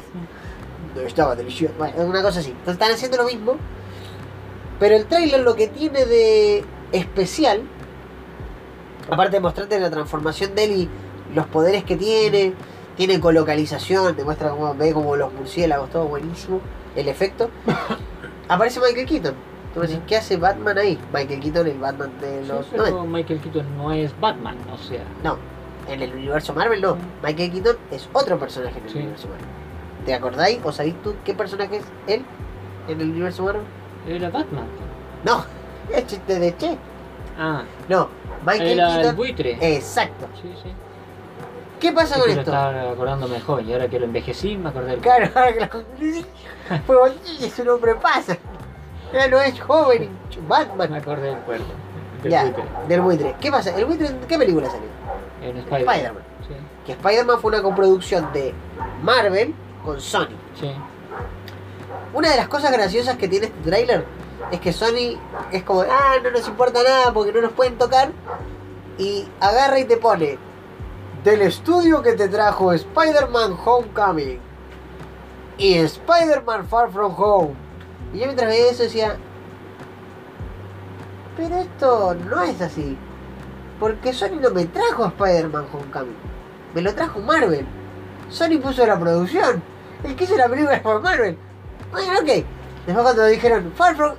[0.95, 1.75] No estaba delicioso.
[1.77, 2.51] Bueno, una cosa así.
[2.51, 3.57] Entonces están haciendo lo mismo.
[4.79, 7.63] Pero el tráiler lo que tiene de especial,
[9.11, 10.89] aparte de mostrarte la transformación de él y
[11.35, 12.55] los poderes que tiene,
[12.97, 16.61] tiene colocalización, te muestra cómo ve como los murciélagos, todo buenísimo,
[16.95, 17.51] el efecto.
[18.49, 19.35] Aparece Michael Keaton.
[19.75, 20.99] Tú me decís, ¿qué hace Batman ahí?
[21.13, 23.05] Michael Keaton, el Batman de Sí, los pero 90.
[23.11, 25.03] Michael Keaton no es Batman, o sea.
[25.23, 25.37] No,
[25.89, 26.97] en el universo Marvel no.
[27.23, 28.99] Michael Keaton es otro personaje en el Sí.
[28.99, 29.47] universo Marvel.
[30.07, 32.25] ¿Te acordáis o sabéis tú qué personaje es él
[32.89, 33.63] en el universo Marvel?
[34.09, 34.65] Era Batman.
[35.25, 35.45] No,
[35.95, 36.79] es chiste de Che.
[37.39, 38.09] Ah, No,
[38.47, 39.59] Michael era el buitre.
[39.61, 40.27] Exacto.
[40.41, 40.71] Sí, sí.
[41.81, 42.51] ¿Qué pasa Es con lo esto?
[42.51, 45.01] estaba acordándome joven y ahora que lo envejecí me acordé del.
[45.01, 45.69] Claro, ahora que la
[46.87, 47.21] Fue bonito,
[47.55, 48.37] su nombre pasa.
[49.13, 50.95] Ya no es joven, Me Batman.
[50.95, 51.67] acordé del cuerpo.
[52.23, 52.65] Del Ya, buitre.
[52.89, 53.37] del buitre.
[53.41, 53.77] ¿Qué pasa?
[53.77, 54.89] ¿El buitre en qué película salió?
[55.43, 55.95] En Spider-Man.
[55.95, 56.23] Spider-Man.
[56.49, 56.55] Sí,
[56.87, 58.55] Que Spider-Man fue una coproducción de
[59.03, 59.55] Marvel
[59.85, 60.29] con Sony.
[60.59, 60.73] sí.
[62.15, 64.05] Una de las cosas graciosas que tiene este tráiler
[64.51, 65.19] es que Sony
[65.53, 68.11] es como, ah, no nos importa nada porque no nos pueden tocar.
[68.97, 70.39] Y agarra y te pone
[71.25, 74.41] del estudio que te trajo Spider-Man Homecoming
[75.59, 77.55] y Spider-Man Far From Home.
[78.13, 79.17] Y yo mientras veía eso decía,
[81.37, 82.97] pero esto no es así.
[83.79, 86.17] Porque Sony no me trajo a Spider-Man Homecoming.
[86.75, 87.67] Me lo trajo Marvel.
[88.31, 89.63] Sony puso la producción.
[90.03, 91.39] El que hizo la película fue Marvel.
[91.93, 92.45] Bueno, ok.
[92.87, 94.15] Después cuando dijeron Far From...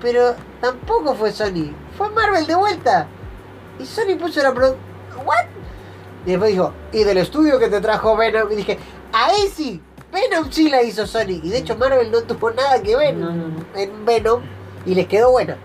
[0.00, 1.72] Pero tampoco fue Sony.
[1.96, 3.06] Fue Marvel de vuelta.
[3.78, 4.82] Y Sony puso la producción...
[5.24, 5.46] ¿What?
[6.26, 8.50] Y después dijo, y del estudio que te trajo Venom.
[8.52, 8.78] Y dije,
[9.12, 9.82] ahí sí.
[10.12, 11.40] Venom sí la hizo Sony.
[11.42, 13.64] Y de hecho Marvel no tuvo nada que ver No, no, no.
[13.74, 14.42] en Venom.
[14.86, 15.56] Y les quedó buena.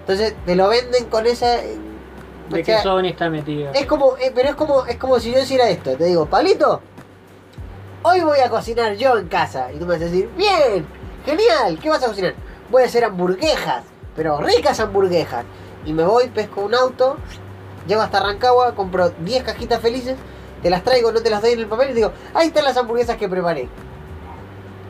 [0.00, 1.56] Entonces te lo venden con esa...
[1.64, 1.78] eh,
[2.50, 3.70] De sea, que Sony está metido.
[3.72, 5.96] es como, eh, pero es como, es como si yo hiciera esto.
[5.96, 6.82] Te digo, Pablito,
[8.02, 9.72] hoy voy a cocinar yo en casa.
[9.72, 10.86] Y tú me vas a decir, bien,
[11.24, 12.34] genial, ¿qué vas a cocinar?
[12.70, 13.84] Voy a hacer hamburguesas,
[14.16, 15.44] pero ricas hamburguesas.
[15.86, 17.16] Y me voy, pesco un auto,
[17.86, 20.16] llego hasta Rancagua, compro 10 cajitas felices,
[20.62, 22.76] te las traigo, no te las doy en el papel y digo, ahí están las
[22.76, 23.68] hamburguesas que preparé.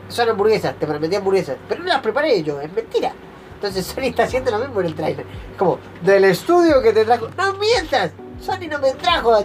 [0.07, 3.11] Son hamburguesas, te prometí hamburguesas, pero no las preparé yo, es mentira.
[3.55, 5.25] Entonces Sony está haciendo lo mismo en el trailer.
[5.51, 7.27] Es como, del estudio que te trajo.
[7.37, 8.11] ¡No mientas!
[8.39, 9.43] Sony no me trajo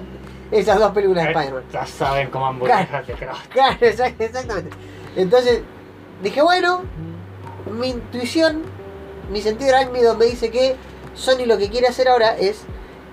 [0.50, 1.62] esas dos películas de Spider-Man.
[1.72, 3.46] Ya saben cómo hamburguesas de Kraft.
[3.52, 4.70] Claro, exact- exactamente.
[5.16, 5.62] Entonces,
[6.22, 6.82] dije, bueno,
[7.72, 8.62] mi intuición,
[9.32, 10.76] mi sentido arácnido me dice que
[11.14, 12.62] Sony lo que quiere hacer ahora es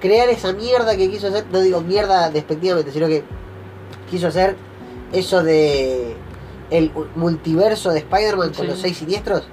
[0.01, 3.23] crear esa mierda que quiso hacer, no digo mierda despectivamente, sino que
[4.09, 4.55] quiso hacer
[5.11, 6.15] eso de
[6.69, 8.71] el multiverso de Spider-Man con Sí.
[8.71, 9.43] los seis siniestros,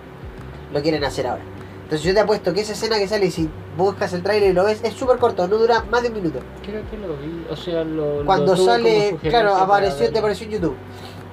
[0.72, 1.42] lo quieren hacer ahora.
[1.84, 4.64] Entonces yo te apuesto que esa escena que sale, si buscas el trailer y lo
[4.64, 6.40] ves, es súper corto, no dura más de un minuto.
[6.64, 7.46] Creo que lo vi.
[7.50, 8.24] O sea, lo.
[8.24, 10.76] Cuando sale, claro, apareció, te apareció en YouTube.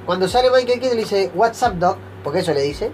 [0.06, 1.98] Cuando sale Michael Keaton le dice, What's up, Doc?
[2.24, 2.92] Porque eso le dice.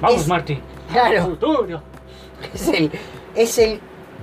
[0.00, 0.60] Vamos, es- Marty.
[0.92, 1.82] Claro, Futuro.
[2.54, 2.90] es el,
[3.34, 3.80] es el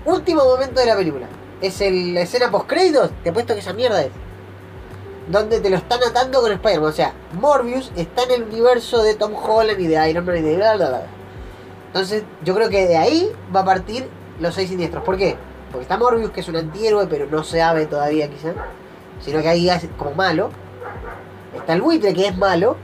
[0.10, 1.28] último momento de la película.
[1.62, 3.12] Es el, la escena post créditos.
[3.24, 4.12] Te apuesto que esa mierda es.
[5.30, 6.90] Donde te lo están atando con Spider-Man.
[6.90, 10.42] O sea, Morbius está en el universo de Tom Holland y de Iron Man y
[10.42, 11.02] de bla bla bla.
[11.88, 14.08] Entonces, yo creo que de ahí va a partir
[14.40, 15.04] los seis siniestros.
[15.04, 15.36] ¿Por qué?
[15.72, 18.54] Porque está Morbius, que es un antihéroe, pero no se sabe todavía quizá.
[19.20, 20.50] Sino que ahí es como malo.
[21.56, 22.78] Está el buitre, que es malo.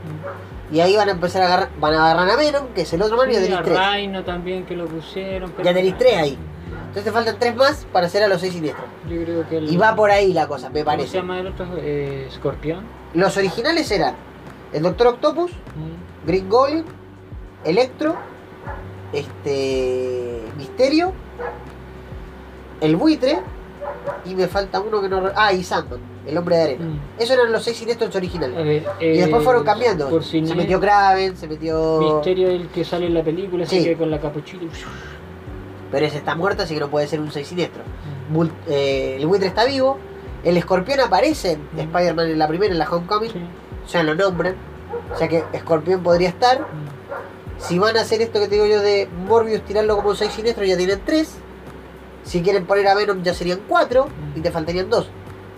[0.71, 3.01] Y ahí van a empezar a agarrar, van a agarrar a Venom, que es el
[3.03, 3.77] otro ya Sí, tres.
[3.77, 5.51] Rhino también que lo pusieron.
[5.51, 6.37] pero- Ya tenéis tres ahí.
[6.93, 8.85] Entonces te faltan tres más para hacer a los seis siniestros.
[9.09, 9.67] Yo creo que el.
[9.71, 11.17] Y va por ahí la cosa, me ¿Cómo se parece.
[11.17, 11.65] llama el otro?
[11.77, 12.83] Eh, Escorpión.
[13.15, 14.13] Los originales eran
[14.73, 16.27] el Doctor Octopus, Mm.
[16.27, 16.85] Green Goblin,
[17.65, 18.15] Electro,
[19.11, 20.43] este.
[20.57, 21.13] Misterio,
[22.81, 23.39] el buitre,
[24.25, 25.31] y me falta uno que no.
[25.35, 26.85] Ah, y Sandman, el hombre de arena.
[26.85, 26.99] Mm.
[27.21, 28.83] Esos eran los seis siniestros originales.
[28.99, 30.09] Y después eh, fueron cambiando.
[30.09, 31.99] Por Se metió Kraven, se metió.
[32.01, 33.83] Misterio el que sale en la película, así Sí.
[33.85, 34.65] que con la capuchita.
[35.93, 37.83] Pero ese está muerto, así que no puede ser un seis siniestro.
[38.33, 39.99] Mul- eh, el buitre está vivo.
[40.43, 41.79] El escorpión aparece en.
[41.79, 43.31] Spider-Man en la primera, en la Homecoming.
[43.31, 43.39] Sí.
[43.91, 44.55] Ya lo nombran.
[45.13, 46.65] O sea que escorpión podría estar.
[47.59, 50.67] Si van a hacer esto que te digo yo de Morbius, tirarlo como 6 siniestros,
[50.67, 51.37] ya tienen 3.
[52.23, 54.07] Si quieren poner a Venom, ya serían 4.
[54.35, 55.07] Y te faltarían 2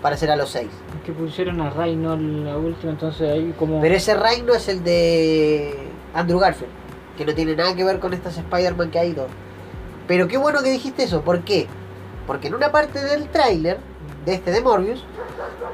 [0.02, 0.68] para hacer a los 6.
[1.06, 3.80] Que pusieron a Rhino en la última, entonces ahí como.
[3.80, 5.74] Pero ese Reino es el de
[6.14, 6.72] Andrew Garfield,
[7.18, 9.28] que no tiene nada que ver con estas Spider-Man que ha ido.
[10.08, 11.68] Pero qué bueno que dijiste eso, ¿por qué?
[12.28, 13.80] Porque en una parte del tráiler
[14.26, 15.04] de este de Morbius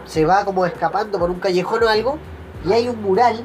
[0.05, 2.17] se va como escapando por un callejón o algo
[2.65, 3.43] y hay un mural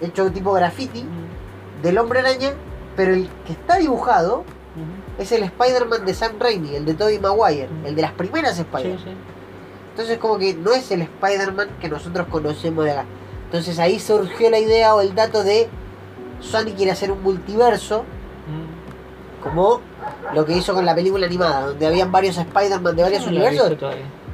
[0.00, 1.04] hecho tipo graffiti
[1.82, 2.52] del hombre araña,
[2.96, 4.44] pero el que está dibujado
[5.18, 8.98] es el Spider-Man de Sam Raimi, el de Tobey Maguire, el de las primeras Spider-Man.
[9.04, 9.16] sí.
[9.90, 13.04] Entonces como que no es el Spider-Man que nosotros conocemos de acá.
[13.44, 15.68] Entonces ahí surgió la idea o el dato de
[16.40, 18.04] Sony quiere hacer un multiverso.
[19.44, 19.80] Como
[20.34, 23.76] lo que hizo con la película animada, donde habían varios Spider-Man de varios No universos.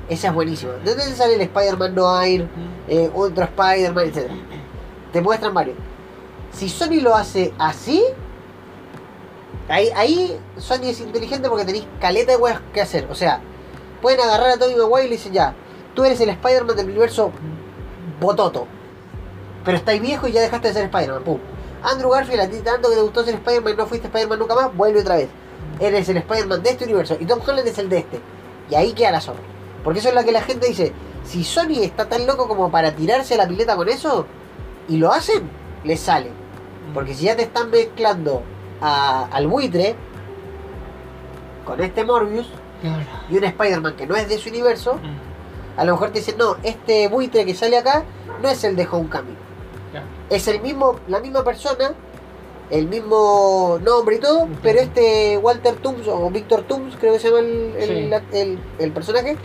[0.09, 0.73] Esa es buenísima.
[0.73, 2.49] ¿De dónde sale el Spider-Man Noir,
[2.89, 4.35] eh, otro Spider-Man, etcétera?
[5.13, 5.77] Te muestran varios.
[6.53, 8.03] Si Sony lo hace así,
[9.69, 13.07] ahí, ahí Sony es inteligente porque tenéis caleta de weas que hacer.
[13.11, 13.41] O sea,
[14.01, 15.55] pueden agarrar a Tobey Maguire y le dicen ya,
[15.95, 17.31] tú eres el Spider-Man del universo
[18.21, 18.67] Bototo.
[19.65, 21.23] Pero estáis viejo y ya dejaste de ser Spider-Man.
[21.23, 21.39] Pum.
[21.83, 24.55] Andrew Garfield, a ti tanto que te gustó ser Spider-Man y no fuiste Spider-Man nunca
[24.55, 25.29] más, vuelve otra vez.
[25.79, 28.21] Eres el Spider-Man de este universo y Tom Holland es el de este.
[28.71, 29.41] Y ahí queda la zorra.
[29.83, 30.93] Porque eso es lo que la gente dice.
[31.25, 34.27] Si Sony está tan loco como para tirarse a la pileta con eso,
[34.89, 35.49] y lo hacen,
[35.85, 36.31] les sale.
[36.93, 38.43] Porque si ya te están mezclando
[38.81, 39.95] a- al buitre
[41.65, 42.49] con este Morbius
[42.81, 43.03] Claro.
[43.29, 45.79] y un Spider-Man que no es de su universo, Mm.
[45.81, 48.05] a lo mejor te dicen, no, este buitre que sale acá
[48.43, 49.37] no es el de Homecoming.
[50.31, 50.37] Ya.
[50.37, 51.93] Es el mismo, la misma persona,
[52.71, 57.29] el mismo nombre y todo, pero este Walter Toombs o Victor Toombs, creo que se
[57.29, 57.89] llama el, el,
[58.21, 58.37] Sí.
[58.39, 59.37] el- el personaje,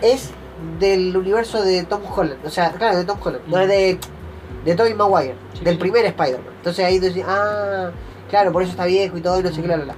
[0.00, 0.30] es
[0.78, 2.44] del universo de Tom Holland.
[2.46, 3.98] O sea, claro, de Tom Holland, no es de,
[4.64, 5.80] de Tobey Maguire, Sí, del sí.
[5.80, 6.54] primer Spider-Man.
[6.58, 7.90] Entonces ahí tú dices, ah,
[8.30, 9.94] claro, por eso está viejo y todo, y no sé qué, la, la, la.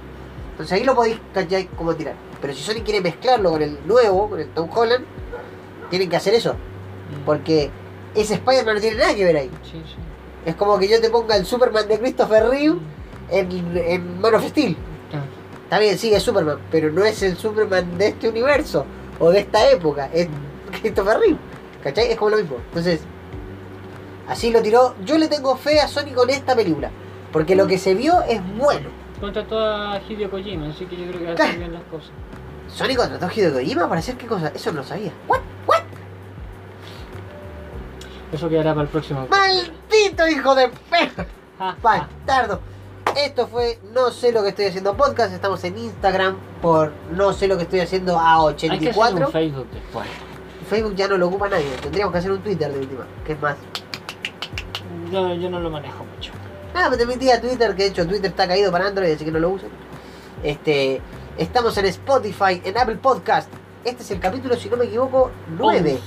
[0.51, 2.15] Entonces ahí lo podéis cachai como tirar.
[2.41, 5.05] Pero si Sony quiere mezclarlo con el nuevo, con el Tom Holland,
[5.89, 6.53] tienen que hacer eso.
[6.53, 7.25] Mm.
[7.25, 7.69] Porque
[8.15, 9.49] ese Spider-Man no tiene nada que ver ahí.
[9.63, 9.95] Sí, sí.
[10.45, 12.77] Es como que yo te ponga el Superman de Christopher Reeve
[13.29, 14.75] en, en Man of Steel.
[15.09, 15.25] Claro.
[15.63, 18.85] Está bien, sí, es Superman, pero no es el Superman de este universo
[19.19, 20.09] o de esta época.
[20.13, 20.81] Es Mm.
[20.81, 21.37] Christopher Reeve.
[21.83, 22.11] ¿Cachai?
[22.11, 22.57] Es como lo mismo.
[22.69, 23.01] Entonces,
[24.27, 24.95] así lo tiró.
[25.05, 26.89] Yo le tengo fe a Sony con esta película.
[27.31, 28.89] Porque lo que se vio es bueno.
[29.19, 31.57] Contrató a Hideo Kojima, así que yo creo que a Claro.
[31.59, 32.09] bien las cosas.
[32.67, 34.51] Sony contrató a Hideo Kojima para hacer qué cosa.
[34.55, 35.11] Eso no lo sabía.
[35.27, 35.39] ¿What?
[35.67, 35.83] ¿What?
[38.31, 39.27] Eso quedará para el próximo.
[39.29, 40.69] ¡Maldito hijo de
[41.59, 41.75] ah.
[41.81, 42.59] Bastardo.
[43.17, 45.33] Esto fue No sé lo que estoy haciendo podcast.
[45.33, 49.25] Estamos en Instagram por No sé lo que estoy haciendo a Hay que hacer 84.
[49.25, 50.07] un Facebook después.
[50.69, 51.65] Facebook ya no lo ocupa nadie.
[51.81, 53.07] Tendríamos que hacer un Twitter de última.
[53.25, 53.57] Que es más.
[55.11, 56.31] Yo, yo no lo manejo mucho.
[56.75, 59.25] Ah, me te metí a Twitter, que de hecho Twitter está caído para Android, así
[59.25, 59.69] que no lo usen.
[60.43, 61.01] Este,
[61.37, 63.49] estamos en Spotify, en Apple Podcast.
[63.83, 65.99] Este es el capítulo, si no me equivoco, 9.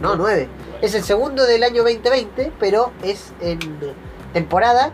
[0.00, 0.48] No, 9.
[0.82, 3.58] Es el segundo del año 2020, pero es en
[4.32, 4.92] temporada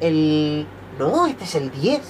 [0.00, 0.66] el...
[0.98, 2.00] No, este es el 10.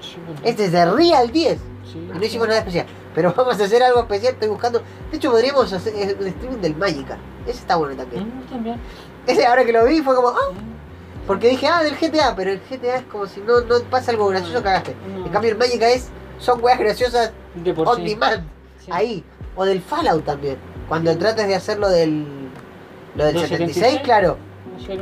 [0.00, 0.40] Sí, bueno.
[0.44, 1.58] Este es de Real 10.
[1.92, 2.86] Sí, Y no hicimos nada especial.
[3.14, 4.82] Pero vamos a hacer algo especial, estoy buscando...
[5.10, 7.18] De hecho, podríamos hacer un streaming del Magica.
[7.46, 8.24] Ese está bueno también.
[8.26, 8.80] Mm, también.
[9.26, 10.28] Ese ahora que lo vi fue como...
[10.28, 11.26] Ah, Mm.
[11.26, 14.26] porque dije, ah, del GTA, pero el GTA es como si no, no pasa algo
[14.28, 14.96] gracioso, cagaste.
[15.14, 15.26] No.
[15.26, 16.08] En cambio, el Magica es,
[16.38, 18.04] son weas graciosas De por on sí.
[18.08, 18.42] demand,
[18.84, 18.90] Sí.
[18.90, 19.24] ahí.
[19.54, 20.56] O del Fallout también.
[20.92, 22.26] Cuando trates de hacer lo del,
[23.14, 24.00] lo del ¿Del 76, 76?
[24.04, 24.36] claro.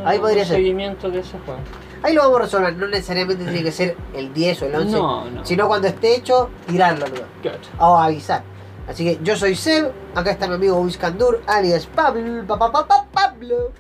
[0.05, 0.57] Ahí podría ser.
[0.57, 1.61] seguimiento de ese juego.
[2.03, 2.77] Ahí lo vamos a resolver.
[2.77, 4.93] No necesariamente tiene que ser el 10 o el 11.
[4.97, 5.45] No, no.
[5.45, 7.27] Sino cuando esté hecho, tirarlo luego.
[7.81, 8.43] O avisar.
[8.89, 12.71] Así que yo soy Seb, acá está mi amigo Luis Candur, alias Pablo, pa, pa,
[12.71, 13.73] pa, pa, Pablo.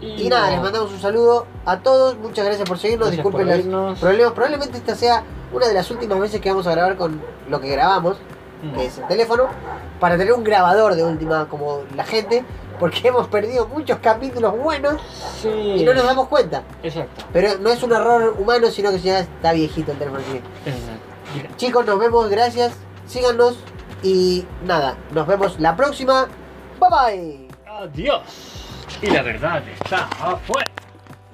[0.00, 3.70] Y nada, les mandamos un saludo a todos, muchas gracias por seguirnos, Gracias disculpen por
[3.72, 7.20] los problemas, probablemente esta sea una de las últimas veces que vamos a grabar con
[7.48, 8.18] lo que grabamos,
[8.62, 8.74] Mm.
[8.74, 9.44] que es el teléfono,
[10.00, 12.44] para tener un grabador de última como la gente,
[12.78, 15.00] porque hemos perdido muchos capítulos buenos
[15.40, 15.48] Sí.
[15.48, 16.62] y no nos damos cuenta.
[16.82, 17.24] Exacto.
[17.32, 20.22] Pero no es un error humano, sino que ya está viejito el teléfono.
[20.64, 21.56] Exacto.
[21.56, 22.72] Chicos, nos vemos, gracias.
[23.06, 23.58] Síganos
[24.02, 26.26] y nada, nos vemos la próxima.
[26.80, 27.48] Bye bye.
[27.66, 28.22] Adiós.
[29.02, 30.70] Y la verdad está afuera.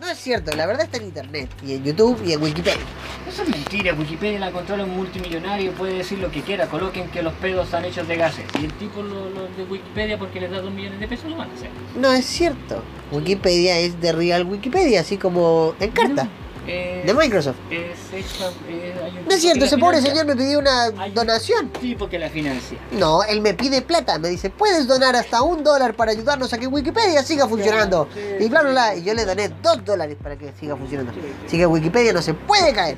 [0.02, 2.82] No es cierto, la verdad está en internet y en YouTube y en Wikipedia.
[3.28, 7.22] Eso es mentira, Wikipedia la controla un multimillonario, puede decir lo que quiera, coloquen que
[7.22, 8.44] los pedos están hechos de gases.
[8.60, 11.36] Y el tipo lo, lo de Wikipedia porque les da dos millones de pesos lo
[11.36, 11.70] van a hacer.
[11.94, 12.82] No es cierto.
[13.12, 16.28] Wikipedia es de real Wikipedia, así como en carta.
[16.66, 17.56] Eh, De Microsoft.
[17.70, 21.08] es hecha, eh, hay un No es cierto, ese pobre señor me pidió una Hay
[21.08, 21.70] un donación.
[21.70, 22.78] tipo que la financia.
[22.92, 26.58] No, él me pide plata, me dice, puedes donar hasta un dólar para ayudarnos a
[26.58, 28.06] que Wikipedia siga funcionando.
[28.14, 28.94] sí, Y bla, bla.
[28.94, 31.12] Y yo le doné dos dólares para que siga funcionando.
[31.46, 32.96] Así que Wikipedia no se puede caer.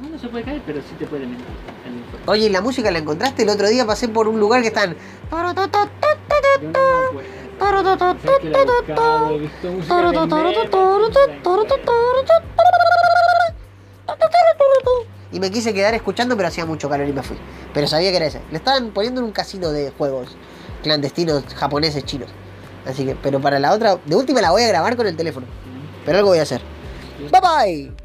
[0.00, 1.44] No, no se puede caer, pero sí te puede mentir.
[2.26, 3.42] Oye, ¿y la música la encontraste?
[3.42, 4.94] El otro día pasé por un lugar que están...
[5.30, 7.30] Yo no me acuerdo.
[15.32, 17.36] Y me quise quedar escuchando, pero hacía mucho calor y me fui.
[17.72, 18.40] Pero sabía que era ese.
[18.50, 20.36] Le estaban poniendo en un casino de juegos
[20.82, 22.28] clandestinos japoneses chinos.
[22.86, 25.46] Así que, pero para la otra, de última la voy a grabar con el teléfono.
[26.04, 26.62] Pero algo voy a hacer.
[27.30, 27.99] Bye bye.